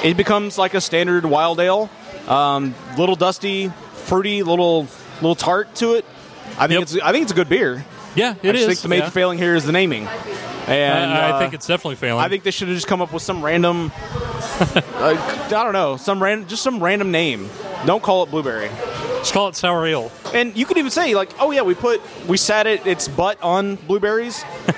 it 0.03 0.17
becomes 0.17 0.57
like 0.57 0.73
a 0.73 0.81
standard 0.81 1.25
wild 1.25 1.59
ale. 1.59 1.89
Um, 2.27 2.73
little 2.97 3.15
dusty, 3.15 3.69
fruity, 3.93 4.43
little 4.43 4.87
little 5.15 5.35
tart 5.35 5.73
to 5.75 5.93
it. 5.95 6.05
I 6.57 6.67
think 6.67 6.79
Yep. 6.79 6.81
it's 6.81 6.97
I 6.99 7.11
think 7.11 7.23
it's 7.23 7.31
a 7.31 7.35
good 7.35 7.49
beer. 7.49 7.85
Yeah, 8.15 8.35
it 8.41 8.55
is. 8.55 8.61
I 8.61 8.63
is. 8.63 8.67
think 8.67 8.79
the 8.79 8.87
major 8.87 9.03
yeah. 9.05 9.09
failing 9.09 9.37
here 9.37 9.55
is 9.55 9.65
the 9.65 9.71
naming. 9.71 10.07
And 10.67 11.11
I, 11.11 11.29
I 11.29 11.31
uh, 11.31 11.39
think 11.39 11.53
it's 11.53 11.67
definitely 11.67 11.97
failing. 11.97 12.23
I 12.23 12.29
think 12.29 12.43
they 12.43 12.51
should 12.51 12.67
have 12.69 12.77
just 12.77 12.87
come 12.87 13.01
up 13.01 13.13
with 13.13 13.21
some 13.21 13.43
random, 13.43 13.91
uh, 13.95 15.43
I 15.45 15.49
don't 15.49 15.73
know, 15.73 15.97
some 15.97 16.23
random, 16.23 16.47
just 16.47 16.63
some 16.63 16.81
random 16.81 17.11
name. 17.11 17.49
Don't 17.85 18.01
call 18.01 18.23
it 18.23 18.31
blueberry. 18.31 18.69
Just 19.25 19.33
call 19.33 19.47
it 19.47 19.55
sour 19.55 19.87
ale. 19.87 20.11
And 20.35 20.55
you 20.55 20.67
could 20.67 20.77
even 20.77 20.91
say 20.91 21.15
like, 21.15 21.31
oh 21.39 21.49
yeah, 21.49 21.63
we 21.63 21.73
put 21.73 21.99
we 22.27 22.37
sat 22.37 22.67
it 22.67 22.85
its 22.85 23.07
butt 23.07 23.41
on 23.41 23.73
blueberries. 23.73 24.45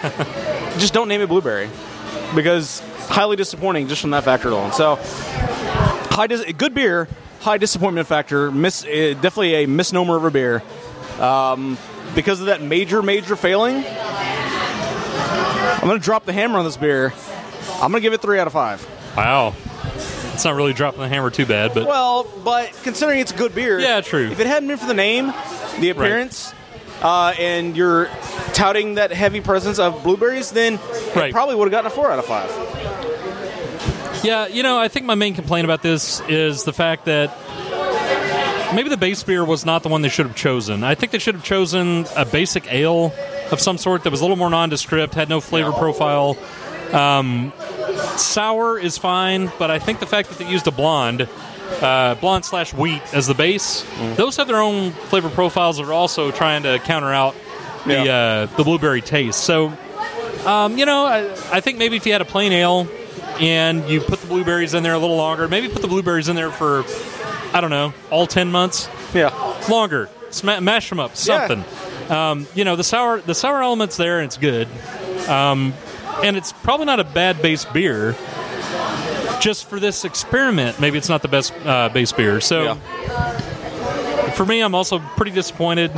just 0.77 0.93
don't 0.93 1.09
name 1.09 1.19
it 1.19 1.27
blueberry 1.27 1.69
because 2.33 2.79
highly 3.09 3.35
disappointing 3.35 3.89
just 3.89 3.99
from 3.99 4.11
that 4.11 4.23
factor 4.23 4.47
alone. 4.47 4.71
So, 4.71 4.99
high 5.01 6.27
dis- 6.27 6.49
good 6.53 6.73
beer, 6.73 7.09
high 7.41 7.57
disappointment 7.57 8.07
factor. 8.07 8.49
Miss, 8.49 8.85
uh, 8.85 9.15
definitely 9.19 9.55
a 9.55 9.65
misnomer 9.65 10.15
of 10.15 10.23
a 10.23 10.31
beer. 10.31 10.63
Um, 11.19 11.77
because 12.15 12.39
of 12.39 12.45
that 12.45 12.61
major, 12.61 13.01
major 13.01 13.35
failing, 13.35 13.83
I'm 13.85 15.81
going 15.81 15.99
to 15.99 16.03
drop 16.03 16.23
the 16.23 16.31
hammer 16.31 16.57
on 16.57 16.63
this 16.63 16.77
beer. 16.77 17.11
I'm 17.81 17.91
going 17.91 17.95
to 17.95 17.99
give 17.99 18.13
it 18.13 18.21
three 18.21 18.39
out 18.39 18.47
of 18.47 18.53
five. 18.53 18.87
Wow. 19.17 19.55
It's 20.37 20.45
not 20.45 20.53
really 20.53 20.73
dropping 20.73 20.99
the 21.01 21.07
hammer 21.07 21.31
too 21.31 21.47
bad, 21.47 21.73
but 21.73 21.87
Well, 21.87 22.27
but 22.43 22.71
considering 22.83 23.17
it's 23.21 23.31
a 23.31 23.35
good 23.35 23.55
beer, 23.55 23.79
Yeah, 23.79 24.01
true. 24.01 24.29
If 24.29 24.39
it 24.39 24.45
hadn't 24.45 24.67
been 24.67 24.77
for 24.77 24.85
the 24.85 24.93
name, 24.93 25.33
the 25.79 25.89
appearance, 25.89 26.53
uh, 27.01 27.33
and 27.39 27.75
you're 27.75 28.07
touting 28.53 28.93
that 28.95 29.11
heavy 29.11 29.41
presence 29.41 29.79
of 29.79 30.03
blueberries, 30.03 30.51
then 30.51 30.75
it 30.75 31.15
Right. 31.15 31.33
probably 31.33 31.55
would 31.55 31.65
have 31.65 31.71
gotten 31.71 31.87
a 31.87 31.89
four 31.89 32.11
out 32.11 32.19
of 32.19 32.25
five. 32.25 32.51
Yeah, 34.23 34.45
you 34.45 34.61
know, 34.61 34.77
I 34.77 34.89
think 34.89 35.07
my 35.07 35.15
main 35.15 35.33
complaint 35.33 35.65
about 35.65 35.81
this 35.81 36.21
is 36.27 36.65
the 36.65 36.73
fact 36.73 37.05
that 37.05 37.35
maybe 38.75 38.89
the 38.89 38.97
base 38.97 39.23
beer 39.23 39.43
was 39.43 39.65
not 39.65 39.81
the 39.81 39.89
one 39.89 40.03
they 40.03 40.09
should 40.09 40.27
have 40.27 40.35
chosen. 40.35 40.83
I 40.83 40.93
think 40.93 41.11
they 41.11 41.19
should 41.19 41.33
have 41.33 41.43
chosen 41.43 42.05
a 42.15 42.25
basic 42.25 42.71
ale 42.71 43.11
of 43.51 43.59
some 43.59 43.79
sort 43.79 44.03
that 44.03 44.11
was 44.11 44.21
a 44.21 44.23
little 44.23 44.37
more 44.37 44.51
nondescript, 44.51 45.15
had 45.15 45.29
no 45.29 45.41
flavor 45.41 45.71
profile. 45.71 46.37
Um, 46.93 47.51
sour 48.15 48.79
is 48.79 48.97
fine, 48.97 49.51
but 49.59 49.71
I 49.71 49.79
think 49.79 49.99
the 49.99 50.05
fact 50.05 50.29
that 50.29 50.37
they 50.37 50.49
used 50.49 50.67
a 50.67 50.71
blonde, 50.71 51.27
uh, 51.81 52.15
blonde 52.15 52.45
slash 52.45 52.73
wheat 52.73 53.01
as 53.13 53.27
the 53.27 53.33
base, 53.33 53.85
those 54.15 54.37
have 54.37 54.47
their 54.47 54.61
own 54.61 54.91
flavor 54.91 55.29
profiles 55.29 55.77
that 55.77 55.83
are 55.83 55.93
also 55.93 56.31
trying 56.31 56.63
to 56.63 56.79
counter 56.79 57.11
out 57.13 57.35
the 57.85 58.03
Yeah. 58.05 58.15
uh, 58.51 58.55
the 58.57 58.63
blueberry 58.63 59.01
taste. 59.01 59.41
So 59.43 59.73
um, 60.45 60.77
you 60.77 60.85
know, 60.85 61.05
I, 61.05 61.29
I 61.51 61.59
think 61.61 61.77
maybe 61.77 61.97
if 61.97 62.05
you 62.05 62.11
had 62.13 62.21
a 62.21 62.25
plain 62.25 62.51
ale 62.53 62.87
and 63.39 63.87
you 63.89 63.99
put 64.01 64.19
the 64.21 64.27
blueberries 64.27 64.73
in 64.73 64.83
there 64.83 64.93
a 64.93 64.99
little 64.99 65.17
longer, 65.17 65.47
maybe 65.47 65.67
put 65.67 65.81
the 65.81 65.87
blueberries 65.87 66.29
in 66.29 66.35
there 66.35 66.51
for, 66.51 66.83
I 67.53 67.59
don't 67.59 67.69
know, 67.69 67.93
all 68.11 68.27
10 68.27 68.49
months, 68.51 68.87
Yeah, 69.13 69.29
longer, 69.69 70.09
Sma- 70.29 70.61
mash 70.61 70.89
them 70.89 70.99
up, 70.99 71.15
something. 71.17 71.63
Um, 72.09 72.47
you 72.55 72.63
know, 72.63 72.75
the 72.77 72.83
sour 72.83 73.19
the 73.19 73.35
sour 73.35 73.61
element's 73.61 73.97
there 73.97 74.19
and 74.19 74.25
it's 74.27 74.37
good. 74.37 74.67
Um, 75.27 75.73
and 76.23 76.35
it's 76.37 76.51
probably 76.53 76.85
not 76.85 76.99
a 76.99 77.03
bad 77.03 77.41
base 77.41 77.65
beer. 77.65 78.15
Just 79.39 79.69
for 79.69 79.79
this 79.79 80.03
experiment, 80.03 80.79
maybe 80.79 80.97
it's 80.97 81.09
not 81.09 81.21
the 81.21 81.27
best 81.27 81.53
uh, 81.65 81.89
base 81.89 82.11
beer. 82.11 82.41
So 82.41 82.63
yeah, 82.63 84.31
for 84.31 84.45
me, 84.45 84.61
I'm 84.61 84.73
also 84.75 84.99
pretty 84.99 85.31
disappointed. 85.31 85.91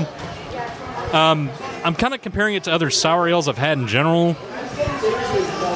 Um, 1.13 1.49
I'm 1.83 1.95
kind 1.95 2.13
of 2.13 2.21
comparing 2.21 2.55
it 2.55 2.65
to 2.65 2.71
other 2.71 2.89
sour 2.89 3.27
ales 3.29 3.47
I've 3.47 3.57
had 3.57 3.77
in 3.77 3.87
general. 3.87 4.35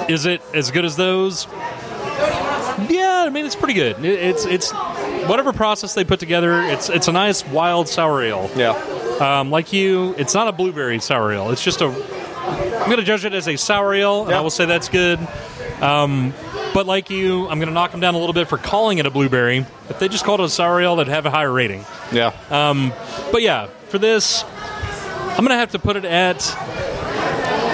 Is 0.10 0.26
it 0.26 0.42
as 0.54 0.72
good 0.72 0.84
as 0.84 0.98
those? 0.98 1.48
Yeah, 2.90 3.24
I 3.26 3.30
mean 3.32 3.46
it's 3.46 3.56
pretty 3.56 3.74
good. 3.76 4.04
It- 4.04 4.20
It's 4.20 4.46
it's 4.46 4.72
whatever 5.28 5.54
process 5.54 5.94
they 5.94 6.04
put 6.04 6.20
together. 6.20 6.62
It's 6.64 6.90
it's 6.90 7.08
a 7.08 7.12
nice 7.14 7.46
wild 7.48 7.88
sour 7.88 8.22
ale. 8.22 8.52
yeah. 8.56 8.72
Um, 9.22 9.52
like 9.52 9.72
you, 9.72 10.16
it's 10.18 10.34
not 10.34 10.48
a 10.48 10.52
blueberry 10.52 11.00
sour 11.00 11.32
ale. 11.32 11.50
It's 11.52 11.64
just 11.64 11.82
a. 11.82 11.88
I'm 12.84 12.90
going 12.90 13.00
to 13.00 13.06
judge 13.06 13.24
it 13.26 13.34
as 13.34 13.48
a 13.48 13.56
sour 13.56 13.94
ale, 13.94 14.22
and 14.24 14.32
Yeah. 14.32 14.40
I 14.40 14.42
will 14.42 14.50
say 14.50 14.66
that's 14.66 14.90
good. 14.90 15.20
Um, 15.82 16.34
but 16.74 16.86
like 16.86 17.10
you, 17.10 17.48
I'm 17.48 17.60
going 17.60 17.68
to 17.70 17.74
knock 17.74 17.92
them 17.92 18.00
down 18.00 18.14
a 18.16 18.18
little 18.18 18.34
bit 18.34 18.48
for 18.48 18.58
calling 18.58 18.98
it 18.98 19.06
a 19.06 19.12
blueberry. 19.12 19.66
If 19.90 20.00
they 20.00 20.08
just 20.10 20.26
called 20.26 20.40
it 20.42 20.44
a 20.46 20.50
sour 20.50 20.82
ale, 20.82 20.96
they'd 20.98 21.08
have 21.08 21.26
a 21.26 21.30
higher 21.32 21.52
rating. 21.52 21.86
Yeah. 22.12 22.32
But 23.32 23.42
yeah, 23.42 23.68
for 23.90 23.98
this, 24.00 24.44
I'm 24.44 25.44
gonna 25.44 25.56
have 25.56 25.72
to 25.72 25.80
put 25.80 25.96
it 25.96 26.06
at 26.06 26.40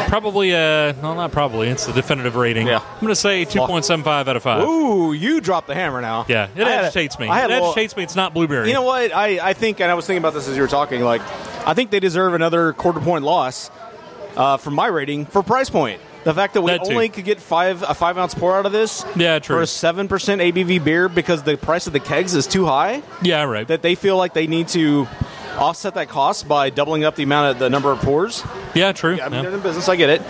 probably 0.09 0.51
a 0.51 0.95
well, 1.01 1.15
not 1.15 1.31
probably. 1.31 1.67
It's 1.69 1.85
the 1.85 1.93
definitive 1.93 2.35
rating. 2.35 2.67
Yeah. 2.67 2.79
I'm 2.79 3.01
gonna 3.01 3.15
say 3.15 3.45
2.75 3.45 4.07
out 4.07 4.35
of 4.35 4.43
five. 4.43 4.63
Ooh, 4.67 5.13
you 5.13 5.39
dropped 5.41 5.67
the 5.67 5.75
hammer 5.75 6.01
now. 6.01 6.25
Yeah, 6.27 6.45
it 6.55 6.57
had 6.57 6.67
a- 6.67 6.71
agitates 6.87 7.19
me. 7.19 7.27
I 7.27 7.45
it 7.45 7.51
agitates 7.51 7.95
me. 7.95 8.03
It's 8.03 8.15
not 8.15 8.33
blueberry. 8.33 8.67
You 8.67 8.73
know 8.73 8.81
what? 8.83 9.13
I, 9.15 9.49
I 9.49 9.53
think, 9.53 9.79
and 9.81 9.91
I 9.91 9.93
was 9.93 10.05
thinking 10.07 10.21
about 10.21 10.33
this 10.33 10.47
as 10.47 10.55
you 10.55 10.61
were 10.61 10.67
talking. 10.67 11.01
Like, 11.01 11.21
I 11.67 11.73
think 11.73 11.91
they 11.91 11.99
deserve 11.99 12.33
another 12.33 12.73
quarter 12.73 12.99
point 12.99 13.23
loss 13.23 13.69
uh, 14.39 14.57
for 14.57 14.71
my 14.71 14.87
rating 14.87 15.25
for 15.27 15.43
price 15.43 15.69
point. 15.69 16.01
The 16.23 16.33
fact 16.33 16.53
that 16.55 16.61
we 16.63 16.71
That 16.71 16.81
only 16.81 17.07
could 17.09 17.23
get 17.23 17.39
five 17.39 17.81
a 17.83 17.93
five 17.93 18.17
ounce 18.17 18.33
pour 18.33 18.57
out 18.57 18.65
of 18.65 18.71
this, 18.71 19.05
Yeah, 19.15 19.39
true. 19.39 19.55
for 19.57 19.61
a 19.61 19.67
seven 19.67 20.07
percent 20.07 20.41
ABV 20.41 20.83
beer 20.83 21.07
because 21.07 21.43
the 21.43 21.55
price 21.57 21.85
of 21.87 21.93
the 21.93 21.99
kegs 22.01 22.33
is 22.35 22.47
too 22.47 22.65
high. 22.65 23.01
yeah, 23.21 23.43
right. 23.43 23.67
That 23.67 23.81
they 23.83 23.95
feel 23.95 24.17
like 24.17 24.33
they 24.33 24.47
need 24.47 24.67
to 24.69 25.07
offset 25.57 25.93
that 25.95 26.09
cost 26.09 26.47
by 26.47 26.69
doubling 26.69 27.03
up 27.03 27.15
the 27.15 27.23
amount 27.23 27.51
of 27.51 27.59
the 27.59 27.69
number 27.69 27.91
of 27.91 27.99
pours. 27.99 28.43
yeah, 28.73 28.91
true. 28.91 29.19
I 29.21 29.29
mean, 29.29 29.33
Yeah. 29.35 29.41
they're 29.49 29.51
in 29.57 29.59
business. 29.61 29.87
I 29.89 29.95
get 29.95 30.09
it. 30.09 30.21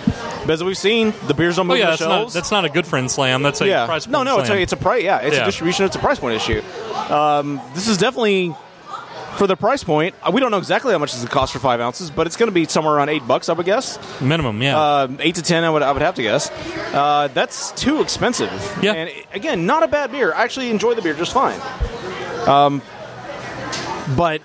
But 0.42 0.52
as 0.52 0.64
we've 0.64 0.78
seen, 0.78 1.14
the 1.28 1.34
beers 1.34 1.56
don't 1.58 1.70
Oh 1.70 1.74
yeah, 1.74 1.86
the 1.86 1.90
that's 1.92 2.02
not 2.02 2.08
shelves. 2.20 2.34
that's 2.34 2.52
not 2.52 2.66
a 2.66 2.70
good 2.70 2.86
friend 2.88 3.10
slam. 3.12 3.42
That's 3.44 3.62
a 3.62 3.68
yeah. 3.68 3.86
price 3.88 4.08
no, 4.08 4.20
point 4.20 4.26
no, 4.26 4.38
it's 4.40 4.48
slam. 4.48 4.60
a, 4.60 4.62
it's 4.62 4.74
a 4.74 4.78
price. 4.78 5.04
Yeah, 5.04 5.18
it's 5.20 5.36
Yeah. 5.36 5.42
a 5.44 5.46
distribution. 5.46 5.86
It's 5.86 5.96
a 5.96 6.00
price 6.00 6.20
point 6.20 6.36
issue. 6.36 6.62
Um, 7.14 7.60
this 7.76 7.88
is 7.88 7.98
definitely 7.98 8.56
for 9.40 9.48
the 9.48 9.56
price 9.56 9.84
point. 9.84 10.14
uh, 10.22 10.30
We 10.32 10.40
don't 10.42 10.52
know 10.52 10.58
exactly 10.60 10.92
how 10.92 11.00
much 11.00 11.10
it's 11.10 11.18
going 11.20 11.28
to 11.30 11.34
cost 11.34 11.54
for 11.54 11.60
five 11.60 11.80
ounces, 11.80 12.12
but 12.12 12.28
it's 12.28 12.36
going 12.38 12.50
to 12.50 12.54
be 12.54 12.66
somewhere 12.66 12.94
around 12.94 13.10
eight 13.10 13.26
bucks, 13.28 13.50
I 13.50 13.54
would 13.54 13.66
guess. 13.66 13.98
minimum. 14.22 14.62
Yeah, 14.62 14.78
Uh, 14.78 15.08
eight 15.20 15.36
to 15.36 15.42
ten, 15.42 15.64
I 15.64 15.70
would, 15.72 15.82
I 15.82 15.92
would 15.92 16.02
have 16.04 16.14
to 16.16 16.22
guess. 16.22 16.52
Uh, 16.94 17.30
that's 17.34 17.72
too 17.72 18.02
expensive. 18.02 18.52
Yeah. 18.84 18.94
And 18.94 19.10
again, 19.34 19.66
not 19.66 19.82
a 19.82 19.88
bad 19.88 20.12
beer. 20.12 20.34
I 20.34 20.44
actually 20.44 20.70
enjoy 20.70 20.94
the 20.94 21.02
beer 21.02 21.14
just 21.16 21.34
fine. 21.34 21.60
Um, 22.48 22.82
but 24.18 24.42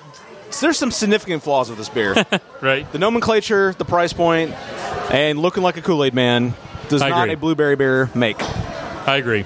there's 0.61 0.79
some 0.79 0.91
significant 0.93 1.43
flaws 1.43 1.69
with 1.69 1.79
this 1.79 1.89
beer. 1.89 2.15
right. 2.63 2.91
the 2.93 2.99
nomenclature, 2.99 3.75
the 3.77 3.85
price 3.85 4.13
point, 4.13 4.53
and 5.11 5.39
looking 5.41 5.63
like 5.65 5.77
a 5.77 5.83
Kool 5.83 6.05
Aid 6.05 6.15
man 6.15 6.55
does 6.89 7.03
I 7.03 7.09
not 7.09 7.23
agree. 7.25 7.35
a 7.35 7.37
blueberry 7.37 7.77
beer 7.77 8.11
make. 8.15 8.37
I 8.41 9.17
agree. 9.17 9.45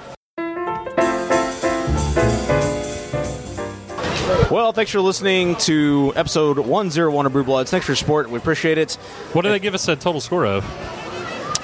Well, 4.51 4.73
thanks 4.73 4.91
for 4.91 5.03
listening 5.03 5.57
to 5.57 6.15
episode 6.17 6.59
101 6.59 7.27
of 7.27 7.33
Brew 7.35 7.45
Bloods. 7.45 7.71
Thanks 7.71 7.85
for 7.85 7.93
your 7.93 7.97
support. 7.97 8.31
We 8.31 8.39
appreciate 8.39 8.79
it. 8.79 8.95
What 9.35 9.43
did 9.43 9.53
they 9.53 9.59
give 9.59 9.75
us 9.75 9.87
a 9.89 9.95
total 9.95 10.23
score 10.23 10.47
of? 10.47 10.65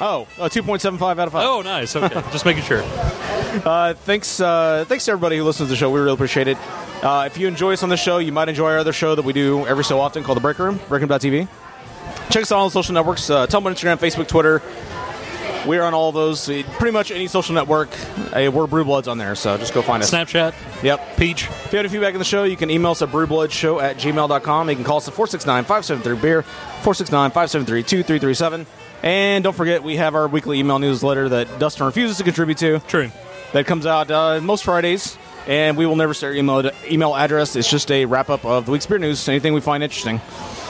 Oh, 0.03 0.27
uh, 0.39 0.51
2.75 0.51 1.01
out 1.19 1.19
of 1.21 1.33
5. 1.33 1.47
Oh, 1.47 1.63
nice. 1.63 1.97
Okay, 1.97 2.13
just 2.31 2.45
making 2.45 2.63
sure. 2.65 2.83
Uh, 2.85 3.95
thanks, 3.95 4.39
uh, 4.39 4.85
thanks 4.87 5.07
to 5.07 5.13
everybody 5.13 5.39
who 5.39 5.45
listens 5.45 5.69
to 5.69 5.71
the 5.71 5.77
show. 5.77 5.91
We 5.91 5.99
really 6.01 6.13
appreciate 6.13 6.47
it. 6.47 6.59
Uh, 7.03 7.25
if 7.27 7.39
you 7.39 7.49
enjoy 7.49 7.73
us 7.73 7.83
on 7.83 7.89
the 7.89 7.97
show, 7.97 8.19
you 8.19 8.33
might 8.33 8.51
enjoy 8.51 8.73
our 8.73 8.79
other 8.79 8.93
show 8.93 9.15
that 9.15 9.25
we 9.25 9.33
do 9.33 9.67
every 9.67 9.85
so 9.85 9.99
often 9.99 10.23
called 10.23 10.37
The 10.37 10.43
Break 10.43 10.59
Room, 10.59 10.79
breakroom.tv. 10.89 11.49
Check 12.31 12.43
us 12.43 12.53
out 12.53 12.59
on 12.59 12.67
the 12.67 12.71
social 12.71 12.93
networks 12.93 13.31
uh, 13.31 13.47
Tumblr, 13.47 13.73
Instagram, 13.73 13.97
Facebook, 13.97 14.29
Twitter. 14.29 14.61
We're 15.67 15.83
on 15.83 15.95
all 15.95 16.13
those. 16.13 16.49
Uh, 16.49 16.63
Pretty 16.79 16.93
much 16.93 17.11
any 17.11 17.27
social 17.27 17.55
network. 17.55 17.89
Uh, 18.35 18.51
we're 18.53 18.67
Brew 18.67 18.85
Bloods 18.85 19.09
on 19.09 19.19
there, 19.19 19.35
so 19.35 19.57
just 19.57 19.73
go 19.75 19.83
find 19.83 20.03
us. 20.03 20.11
Snapchat, 20.11 20.55
Yep. 20.83 21.17
Peach. 21.17 21.45
If 21.45 21.73
you 21.73 21.77
have 21.79 21.87
any 21.87 21.89
feedback 21.89 22.13
on 22.15 22.19
the 22.19 22.25
show, 22.25 22.45
you 22.45 22.57
can 22.57 22.71
email 22.71 22.91
us 22.93 23.01
at 23.03 23.09
brewbloodsshow 23.11 23.83
at 23.83 23.97
gmail.com. 23.97 24.69
You 24.71 24.75
can 24.77 24.85
call 24.85 24.99
us 24.99 25.09
at 25.09 25.15
469-573-BEER, 25.15 26.45
469-573-2337. 26.83 28.67
And 29.03 29.45
don't 29.45 29.55
forget, 29.57 29.83
we 29.83 29.97
have 29.97 30.15
our 30.15 30.29
weekly 30.29 30.59
email 30.59 30.79
newsletter 30.79 31.29
that 31.31 31.59
Dustin 31.59 31.87
refuses 31.87 32.17
to 32.19 32.25
contribute 32.25 32.59
to. 32.59 32.79
True. 32.81 33.11
That 33.53 33.67
comes 33.67 33.87
out 33.87 34.11
uh, 34.11 34.41
most 34.41 34.65
Fridays. 34.65 35.17
And 35.47 35.77
we 35.77 35.85
will 35.85 35.97
never 35.97 36.15
our 36.27 36.33
email, 36.33 36.71
email 36.91 37.15
address. 37.15 37.55
It's 37.55 37.69
just 37.69 37.91
a 37.91 38.07
wrap-up 38.07 38.45
of 38.47 38.65
the 38.67 38.73
week's 38.73 38.87
beer 38.87 38.99
news, 38.99 39.29
anything 39.29 39.53
we 39.53 39.61
find 39.61 39.83
interesting. 39.83 40.21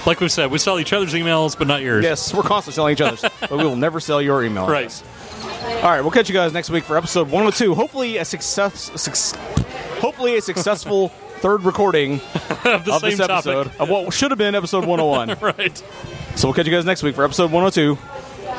Like 0.04 0.20
we 0.20 0.28
said, 0.28 0.50
we 0.50 0.58
sell 0.58 0.78
each 0.80 0.92
other's 0.92 1.14
emails, 1.14 1.56
but 1.56 1.66
not 1.68 1.80
yours. 1.80 2.02
Yes, 2.04 2.34
we're 2.34 2.42
constantly 2.42 2.74
selling 2.74 2.92
each 2.94 3.00
other's, 3.00 3.20
but 3.40 3.52
we 3.52 3.58
will 3.64 3.76
never 3.76 4.00
sell 4.00 4.20
your 4.20 4.42
email 4.44 4.66
Right. 4.66 4.86
address. 4.86 5.02
All 5.82 5.90
right, 5.90 6.00
we'll 6.00 6.10
catch 6.10 6.28
you 6.28 6.34
guys 6.34 6.52
next 6.52 6.70
week 6.70 6.84
for 6.84 6.96
episode 6.96 7.28
102. 7.30 7.74
Hopefully 7.74 8.16
a 8.18 8.24
success, 8.24 8.90
suc- 9.00 9.38
hopefully 10.00 10.36
a 10.36 10.42
successful 10.42 11.08
third 11.38 11.62
recording 11.62 12.14
of 12.64 12.84
the 12.84 12.92
of 12.94 13.00
same 13.00 13.10
this 13.10 13.20
episode 13.20 13.64
topic. 13.64 13.80
of 13.80 13.88
what 13.88 14.12
should 14.12 14.30
have 14.30 14.38
been 14.38 14.54
episode 14.54 14.84
101. 14.86 15.38
right. 15.56 15.82
so 16.36 16.48
we'll 16.48 16.54
catch 16.54 16.66
you 16.66 16.72
guys 16.72 16.84
next 16.84 17.02
week 17.02 17.14
for 17.14 17.24
episode 17.24 17.50
102. 17.52 17.94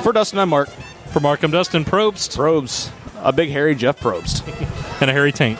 For 0.02 0.14
Dustin, 0.14 0.40
I'm 0.40 0.50
Mark. 0.50 0.70
For 1.12 1.20
Markham 1.20 1.52
Dustin 1.52 1.84
Probst 1.86 2.36
Probst, 2.36 2.90
a 3.24 3.32
big 3.32 3.50
hairy 3.50 3.76
Jeff 3.76 4.00
Probst. 4.00 4.42
and 5.02 5.10
a 5.10 5.14
hairy 5.14 5.32
taint. 5.32 5.60